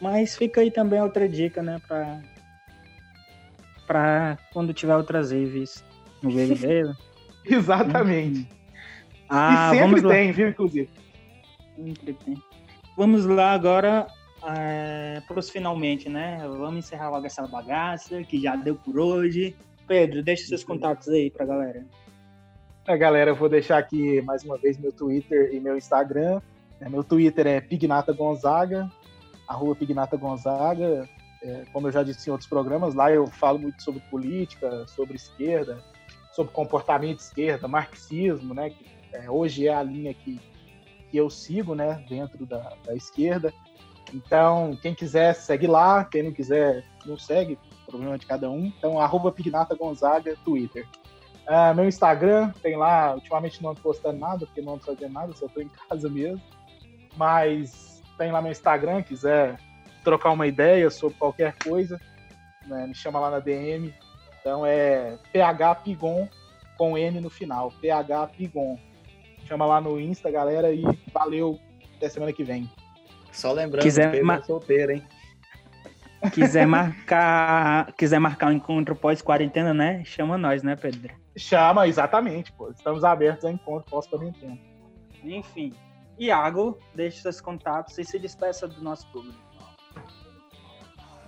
Mas 0.00 0.36
fica 0.36 0.60
aí 0.60 0.70
também 0.70 1.00
outra 1.00 1.28
dica, 1.28 1.62
né, 1.62 1.80
pra, 1.86 2.20
pra 3.86 4.38
quando 4.52 4.74
tiver 4.74 4.96
outras 4.96 5.30
IVs 5.30 5.84
no 6.22 6.30
BBB. 6.34 6.92
Exatamente. 7.44 8.40
Hum. 8.40 8.63
Ah, 9.36 9.72
e 9.74 9.78
sempre 9.78 10.02
tem, 10.02 10.32
viu, 10.32 10.48
inclusive. 10.48 10.88
Sempre 11.76 12.12
tem. 12.12 12.42
Vamos 12.96 13.26
lá 13.26 13.52
agora 13.52 14.06
é, 14.46 15.20
para 15.26 15.38
os 15.38 15.50
finalmente, 15.50 16.08
né? 16.08 16.38
Vamos 16.46 16.84
encerrar 16.84 17.10
logo 17.10 17.26
essa 17.26 17.46
bagaça 17.46 18.22
que 18.22 18.40
já 18.40 18.54
deu 18.54 18.76
por 18.76 18.98
hoje. 18.98 19.56
Pedro, 19.86 20.22
deixa 20.22 20.46
seus 20.46 20.62
contatos 20.62 21.08
aí 21.08 21.30
para 21.30 21.44
a 21.44 21.48
galera. 21.48 21.86
É, 22.86 22.96
galera, 22.96 23.30
eu 23.30 23.34
vou 23.34 23.48
deixar 23.48 23.78
aqui 23.78 24.20
mais 24.22 24.44
uma 24.44 24.58
vez 24.58 24.78
meu 24.78 24.92
Twitter 24.92 25.52
e 25.52 25.58
meu 25.58 25.76
Instagram. 25.76 26.40
É, 26.80 26.88
meu 26.88 27.02
Twitter 27.02 27.46
é 27.46 27.60
Pignata 27.60 28.12
Gonzaga, 28.12 28.90
arroba 29.48 29.74
Pignata 29.74 30.16
Gonzaga. 30.16 31.08
É, 31.42 31.64
como 31.72 31.88
eu 31.88 31.92
já 31.92 32.02
disse 32.02 32.28
em 32.28 32.32
outros 32.32 32.48
programas, 32.48 32.94
lá 32.94 33.10
eu 33.10 33.26
falo 33.26 33.58
muito 33.58 33.82
sobre 33.82 34.00
política, 34.10 34.86
sobre 34.86 35.16
esquerda, 35.16 35.82
sobre 36.32 36.52
comportamento 36.52 37.16
de 37.16 37.22
esquerda, 37.22 37.66
marxismo, 37.66 38.54
né? 38.54 38.70
Que 38.70 38.93
é, 39.14 39.30
hoje 39.30 39.68
é 39.68 39.74
a 39.74 39.82
linha 39.82 40.12
que, 40.12 40.40
que 41.10 41.16
eu 41.16 41.30
sigo, 41.30 41.74
né? 41.74 42.04
Dentro 42.08 42.44
da, 42.44 42.74
da 42.84 42.94
esquerda. 42.94 43.52
Então, 44.12 44.76
quem 44.82 44.94
quiser, 44.94 45.34
segue 45.34 45.66
lá. 45.66 46.04
Quem 46.04 46.24
não 46.24 46.32
quiser, 46.32 46.84
não 47.06 47.16
segue. 47.16 47.58
Problema 47.86 48.18
de 48.18 48.26
cada 48.26 48.50
um. 48.50 48.66
Então, 48.66 49.00
arroba 49.00 49.32
Pignata 49.32 49.74
Gonzaga, 49.74 50.36
Twitter. 50.44 50.86
Uh, 51.46 51.74
meu 51.74 51.86
Instagram, 51.86 52.50
tem 52.62 52.74
lá, 52.74 53.14
ultimamente 53.14 53.62
não 53.62 53.70
ando 53.70 53.80
postando 53.80 54.18
nada, 54.18 54.46
porque 54.46 54.62
não 54.62 54.74
ando 54.74 54.84
fazendo 54.84 55.12
nada, 55.12 55.34
só 55.34 55.46
tô 55.46 55.60
em 55.60 55.68
casa 55.88 56.08
mesmo. 56.08 56.42
Mas 57.16 58.02
tem 58.16 58.32
lá 58.32 58.40
meu 58.40 58.50
Instagram, 58.50 59.02
quiser 59.02 59.58
trocar 60.02 60.30
uma 60.30 60.46
ideia 60.46 60.90
sobre 60.90 61.18
qualquer 61.18 61.54
coisa, 61.62 62.00
né, 62.66 62.86
me 62.86 62.94
chama 62.94 63.20
lá 63.20 63.30
na 63.30 63.40
DM. 63.40 63.94
Então 64.40 64.64
é 64.64 65.18
PH 65.32 65.76
Pigon 65.76 66.28
com 66.76 66.96
N 66.96 67.20
no 67.20 67.30
final, 67.30 67.72
PH 67.80 68.26
Pigon. 68.28 68.78
Chama 69.44 69.66
lá 69.66 69.80
no 69.80 70.00
Insta, 70.00 70.30
galera, 70.30 70.72
e 70.72 70.82
valeu, 71.12 71.58
até 71.96 72.08
semana 72.08 72.32
que 72.32 72.42
vem. 72.44 72.70
Só 73.30 73.52
lembrando, 73.52 73.82
Quiser 73.82 74.10
Pedro 74.10 74.26
ma- 74.26 74.36
é 74.36 74.42
solteiro, 74.42 74.92
hein? 74.92 75.02
Quiser 76.32 76.66
marcar, 76.66 77.92
quiser 77.92 78.18
marcar 78.18 78.48
um 78.48 78.52
encontro 78.52 78.96
pós-quarentena, 78.96 79.74
né? 79.74 80.02
Chama 80.04 80.38
nós, 80.38 80.62
né, 80.62 80.74
Pedro? 80.74 81.12
Chama, 81.36 81.86
exatamente, 81.86 82.50
pô. 82.52 82.70
Estamos 82.70 83.04
abertos 83.04 83.44
a 83.44 83.50
encontro 83.50 83.90
pós-quarentena. 83.90 84.56
Enfim. 85.22 85.74
Iago, 86.18 86.78
deixe 86.94 87.20
seus 87.20 87.40
contatos 87.40 87.98
e 87.98 88.04
se 88.04 88.18
despeça 88.18 88.66
do 88.68 88.80
nosso 88.82 89.06
público. 89.08 89.36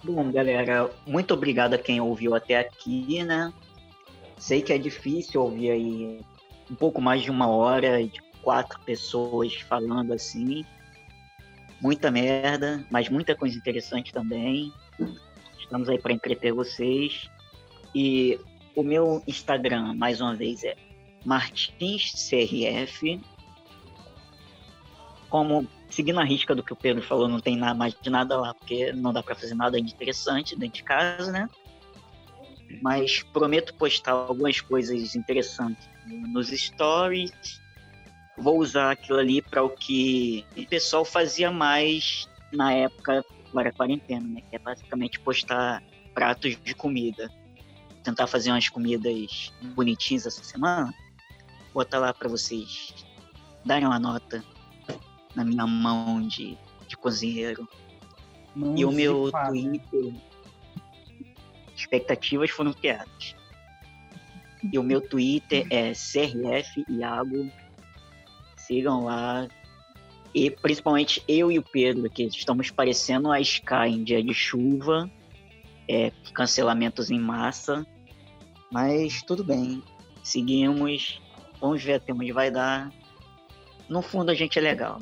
Bom, 0.02 0.30
galera, 0.30 0.88
muito 1.06 1.34
obrigado 1.34 1.74
a 1.74 1.78
quem 1.78 2.01
ouviu 2.01 2.34
até 2.34 2.59
aqui, 2.59 3.22
né? 3.24 3.52
Sei 4.38 4.62
que 4.62 4.72
é 4.72 4.78
difícil 4.78 5.43
ouvir 5.43 5.70
aí 5.72 6.20
um 6.70 6.74
pouco 6.74 7.01
mais 7.01 7.22
de 7.22 7.30
uma 7.30 7.48
hora 7.48 8.05
de 8.06 8.20
quatro 8.43 8.78
pessoas 8.80 9.55
falando 9.55 10.12
assim. 10.12 10.64
Muita 11.80 12.10
merda, 12.10 12.84
mas 12.90 13.09
muita 13.09 13.34
coisa 13.34 13.56
interessante 13.56 14.12
também. 14.12 14.72
Estamos 15.59 15.88
aí 15.88 15.98
para 15.98 16.12
entreter 16.12 16.52
vocês. 16.52 17.30
E 17.94 18.38
o 18.74 18.82
meu 18.82 19.22
Instagram, 19.26 19.94
mais 19.94 20.20
uma 20.20 20.34
vez, 20.34 20.64
é 20.64 20.76
martinscrf. 21.24 23.20
Como 25.28 25.66
seguindo 25.90 26.20
a 26.20 26.24
risca 26.24 26.55
do 26.55 26.62
que 26.62 26.72
o 26.72 26.76
Pedro 26.76 27.02
falou, 27.02 27.28
não 27.28 27.40
tem 27.40 27.56
nada 27.56 27.74
mais 27.74 27.94
de 28.01 28.10
nada 28.10 28.36
lá, 28.38 28.55
porque 28.55 28.93
não 28.93 29.12
dá 29.12 29.22
para 29.22 29.34
fazer 29.34 29.55
nada 29.55 29.80
de 29.80 29.93
interessante 29.93 30.56
dentro 30.56 30.76
de 30.76 30.82
casa, 30.82 31.32
né? 31.32 31.48
Mas 32.80 33.22
prometo 33.22 33.74
postar 33.74 34.12
algumas 34.12 34.60
coisas 34.60 35.14
interessantes 35.14 35.88
nos 36.06 36.48
stories. 36.48 37.60
Vou 38.36 38.58
usar 38.58 38.92
aquilo 38.92 39.18
ali 39.18 39.40
para 39.40 39.62
o 39.62 39.70
que 39.70 40.44
o 40.56 40.66
pessoal 40.66 41.04
fazia 41.04 41.50
mais 41.50 42.28
na 42.52 42.72
época 42.72 43.24
agora 43.50 43.72
quarentena, 43.72 44.26
né? 44.26 44.42
Que 44.50 44.56
é 44.56 44.58
basicamente 44.58 45.18
postar 45.20 45.82
pratos 46.14 46.56
de 46.62 46.74
comida. 46.74 47.30
Tentar 48.02 48.26
fazer 48.26 48.50
umas 48.50 48.68
comidas 48.68 49.52
bonitinhas 49.74 50.26
essa 50.26 50.44
semana. 50.44 50.94
Botar 51.72 51.98
lá 51.98 52.12
para 52.12 52.28
vocês 52.28 52.94
darem 53.64 53.86
uma 53.86 53.98
nota 53.98 54.44
na 55.34 55.44
minha 55.44 55.66
mão 55.66 56.26
de, 56.26 56.56
de 56.86 56.96
cozinheiro. 56.96 57.68
E 58.76 58.84
o 58.84 58.92
meu 58.92 59.30
Twitter. 59.30 60.14
Expectativas 61.74 62.50
foram 62.50 62.72
criadas. 62.72 63.36
E 64.62 64.78
o 64.78 64.82
meu 64.82 65.00
Twitter 65.00 65.66
é 65.70 65.92
CRF 65.92 66.84
Iago. 66.88 67.50
Sigam 68.56 69.04
lá. 69.04 69.46
E 70.34 70.50
principalmente 70.50 71.22
eu 71.26 71.50
e 71.50 71.58
o 71.58 71.62
Pedro, 71.62 72.10
que 72.10 72.24
estamos 72.24 72.70
parecendo 72.70 73.30
a 73.30 73.40
Sky 73.40 73.88
em 73.88 74.04
dia 74.04 74.22
de 74.22 74.34
chuva. 74.34 75.10
É, 75.88 76.10
cancelamentos 76.34 77.10
em 77.10 77.18
massa. 77.18 77.86
Mas 78.72 79.22
tudo 79.22 79.44
bem. 79.44 79.82
Seguimos. 80.22 81.20
Vamos 81.60 81.82
ver 81.82 81.94
até 81.94 82.12
onde 82.12 82.32
vai 82.32 82.50
dar. 82.50 82.90
No 83.88 84.02
fundo 84.02 84.30
a 84.30 84.34
gente 84.34 84.58
é 84.58 84.62
legal. 84.62 85.00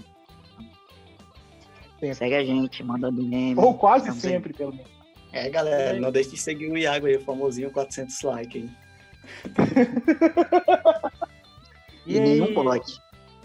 Sempre. 1.98 2.14
Segue 2.14 2.35
a 2.35 2.44
gente, 2.44 2.82
manda 2.82 3.10
DM. 3.10 3.55
Ou 3.56 3.74
quase 3.74 4.05
Estamos 4.05 4.24
aí. 4.24 4.31
sempre, 4.32 4.52
pelo 4.52 4.72
menos. 4.72 4.93
É, 5.32 5.48
galera, 5.48 5.98
não 5.98 6.12
deixe 6.12 6.31
de 6.31 6.36
seguir 6.36 6.70
o 6.70 6.76
Iago 6.76 7.06
aí, 7.06 7.16
o 7.16 7.20
famosinho 7.20 7.70
400 7.72 8.22
likes 8.22 8.70
aí. 12.07 12.17
E 12.17 12.21
nenhum 12.21 12.55
pote. 12.55 12.99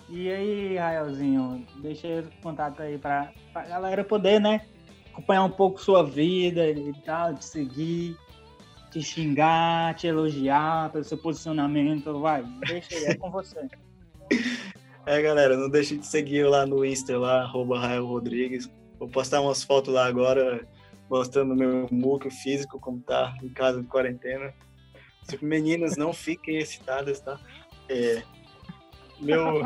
E 0.10 0.30
aí, 0.32 0.78
Raelzinho, 0.78 1.66
deixa 1.82 2.08
aí 2.08 2.20
o 2.22 2.42
contato 2.42 2.82
aí 2.82 2.98
pra, 2.98 3.32
pra 3.54 3.64
galera 3.68 4.04
poder, 4.04 4.40
né? 4.40 4.66
Acompanhar 5.12 5.44
um 5.44 5.52
pouco 5.52 5.80
sua 5.80 6.04
vida 6.04 6.68
e 6.68 6.92
tal, 7.06 7.36
te 7.36 7.46
seguir, 7.46 8.18
te 8.90 9.04
xingar, 9.04 9.94
te 9.94 10.08
elogiar 10.08 10.92
pelo 10.92 11.04
seu 11.04 11.18
posicionamento. 11.18 12.20
Vai, 12.20 12.44
deixa 12.68 12.96
aí, 12.96 13.06
é 13.06 13.16
com 13.16 13.30
você. 13.30 13.68
É, 15.06 15.20
galera, 15.24 15.58
não 15.58 15.70
deixe 15.70 15.98
de 15.98 16.06
seguir 16.06 16.44
lá 16.44 16.68
no 16.68 16.86
Insta, 16.86 17.18
lá, 17.18 17.42
arroba 17.42 17.80
Rael 17.80 18.06
Rodrigues. 18.06 18.70
Vou 19.00 19.10
postar 19.10 19.42
umas 19.42 19.64
fotos 19.64 19.92
lá 19.92 20.06
agora, 20.06 20.68
mostrando 21.10 21.56
meu 21.56 21.88
muco 21.90 22.30
físico, 22.30 22.80
como 22.80 23.00
tá 23.00 23.36
em 23.42 23.50
casa 23.50 23.82
de 23.82 23.88
quarentena. 23.88 24.54
Meninas, 25.42 25.96
não 25.96 26.12
fiquem 26.12 26.58
excitadas, 26.58 27.20
tá? 27.20 27.40
É, 27.88 28.24
meu... 29.20 29.62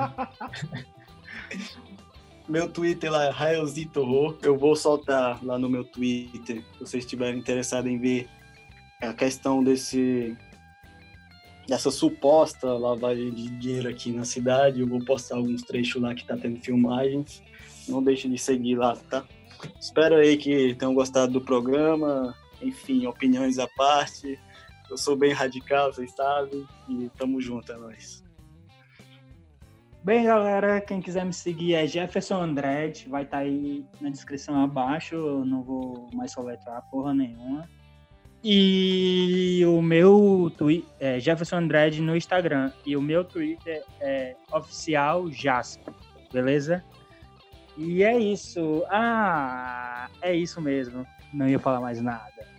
meu 2.48 2.70
Twitter 2.70 3.12
lá 3.12 3.26
é 3.26 3.30
Raelzito 3.30 4.04
Rô. 4.04 4.38
Eu 4.42 4.58
vou 4.58 4.76
soltar 4.76 5.44
lá 5.44 5.58
no 5.58 5.70
meu 5.70 5.84
Twitter, 5.84 6.64
se 6.74 6.80
vocês 6.80 7.04
estiverem 7.04 7.40
interessados 7.40 7.90
em 7.90 7.98
ver 7.98 8.28
a 9.02 9.14
questão 9.14 9.64
desse 9.64 10.38
dessa 11.68 11.90
suposta 11.90 12.74
lavagem 12.74 13.32
de 13.32 13.50
dinheiro 13.58 13.90
aqui 13.90 14.12
na 14.12 14.26
cidade. 14.26 14.82
Eu 14.82 14.88
vou 14.88 15.04
postar 15.04 15.38
alguns 15.38 15.62
trechos 15.62 16.02
lá 16.02 16.14
que 16.14 16.26
tá 16.26 16.36
tendo 16.38 16.60
filmagens. 16.60 17.42
Não 17.88 18.04
deixe 18.04 18.28
de 18.28 18.38
seguir 18.38 18.76
lá, 18.76 18.96
tá? 19.10 19.26
Espero 19.80 20.16
aí 20.16 20.38
que 20.38 20.76
tenham 20.76 20.94
gostado 20.94 21.34
do 21.34 21.42
programa. 21.42 22.36
Enfim, 22.62 23.06
opiniões 23.06 23.60
à 23.60 23.68
parte. 23.76 24.40
Eu 24.94 24.98
sou 24.98 25.16
bem 25.16 25.34
radical, 25.34 25.92
vocês 25.92 26.12
sabem. 26.12 26.68
E 26.88 27.10
tamo 27.18 27.42
junto, 27.42 27.72
é 27.72 27.76
nóis. 27.76 28.24
Bem, 30.04 30.26
galera, 30.26 30.80
quem 30.80 31.02
quiser 31.02 31.26
me 31.26 31.34
seguir 31.34 31.74
é 31.74 31.88
Jefferson 31.88 32.40
Andrade, 32.40 33.10
vai 33.10 33.24
estar 33.24 33.40
aí 33.40 33.84
na 34.00 34.12
descrição 34.12 34.62
abaixo, 34.62 35.16
eu 35.16 35.44
não 35.46 35.64
vou 35.64 36.10
mais 36.14 36.32
soletrar 36.32 36.88
porra 36.92 37.12
nenhuma. 37.12 37.68
E 38.44 39.64
o 39.66 39.82
meu 39.82 40.54
Twitter 40.56 40.88
é 41.00 41.20
Jefferson 41.20 41.56
Andrade 41.56 42.00
no 42.00 42.16
Instagram. 42.16 42.72
E 42.86 42.96
o 42.96 43.02
meu 43.02 43.24
Twitter 43.24 43.84
é 44.00 44.36
oficial 44.52 45.28
Jasper, 45.32 45.92
beleza? 46.32 46.84
E 47.76 48.04
é 48.04 48.16
isso. 48.16 48.84
Ah, 48.92 50.08
é 50.22 50.36
isso 50.36 50.62
mesmo. 50.62 51.04
Não 51.34 51.50
ia 51.50 51.58
falar 51.58 51.82
mais 51.82 52.00
nada. 52.00 52.53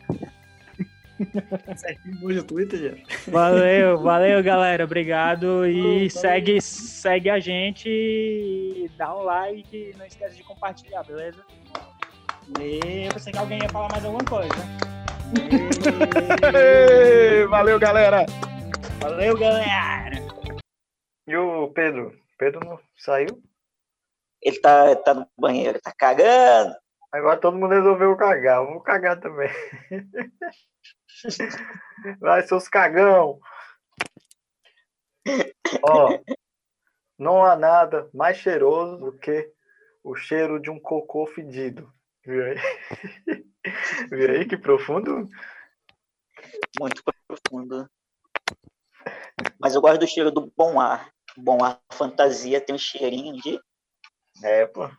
O 2.22 2.42
Twitter, 2.44 2.78
já. 2.78 3.30
Valeu, 3.30 3.98
valeu, 3.98 4.42
galera. 4.42 4.84
Obrigado. 4.84 5.66
E 5.66 5.82
Valeu. 5.82 6.10
segue, 6.10 6.60
segue 6.60 7.30
a 7.30 7.38
gente, 7.38 8.90
dá 8.96 9.16
um 9.16 9.22
like 9.22 9.76
e 9.76 9.96
não 9.96 10.06
esquece 10.06 10.36
de 10.36 10.42
compartilhar, 10.44 11.02
beleza? 11.04 11.42
E 12.60 13.06
eu 13.06 13.12
pensei 13.12 13.32
que 13.32 13.38
alguém 13.38 13.58
ia 13.62 13.68
falar 13.68 13.88
mais 13.90 14.04
alguma 14.04 14.24
coisa. 14.24 14.54
Ei, 16.54 17.46
Valeu, 17.46 17.78
galera! 17.78 18.26
Valeu, 19.00 19.38
galera. 19.38 20.16
E 21.26 21.36
o 21.36 21.68
Pedro? 21.68 22.12
Pedro 22.38 22.60
não 22.64 22.78
saiu? 22.96 23.42
Ele 24.42 24.60
tá, 24.60 24.94
tá 24.96 25.14
no 25.14 25.26
banheiro, 25.38 25.80
tá 25.80 25.92
cagando. 25.96 26.74
Agora 27.14 27.38
todo 27.38 27.56
mundo 27.56 27.72
resolveu 27.72 28.16
cagar. 28.16 28.58
Eu 28.58 28.66
vou 28.66 28.80
cagar 28.80 29.20
também. 29.20 29.48
Vai, 32.20 32.42
seus 32.42 32.68
cagão. 32.68 33.38
Ó, 35.82 36.18
não 37.18 37.44
há 37.44 37.56
nada 37.56 38.08
mais 38.12 38.36
cheiroso 38.36 38.98
do 38.98 39.18
que 39.18 39.52
o 40.02 40.14
cheiro 40.14 40.60
de 40.60 40.70
um 40.70 40.78
cocô 40.78 41.26
fedido. 41.26 41.92
Viu 42.24 42.44
aí? 42.44 42.56
Viu 44.10 44.30
aí 44.30 44.46
que 44.46 44.56
profundo? 44.56 45.28
Muito 46.78 47.02
profundo. 47.26 47.88
Mas 49.04 49.58
Mas 49.58 49.74
eu 49.74 49.80
gosto 49.80 50.00
do 50.00 50.06
cheiro 50.06 50.30
do 50.30 50.52
bom 50.56 50.80
ar. 50.80 51.10
Bom 51.36 51.64
ar 51.64 51.80
fantasia 51.92 52.60
tem 52.60 52.74
um 52.74 52.78
cheirinho 52.78 53.34
de. 53.40 53.58
É, 54.42 54.66
pô. 54.66 54.90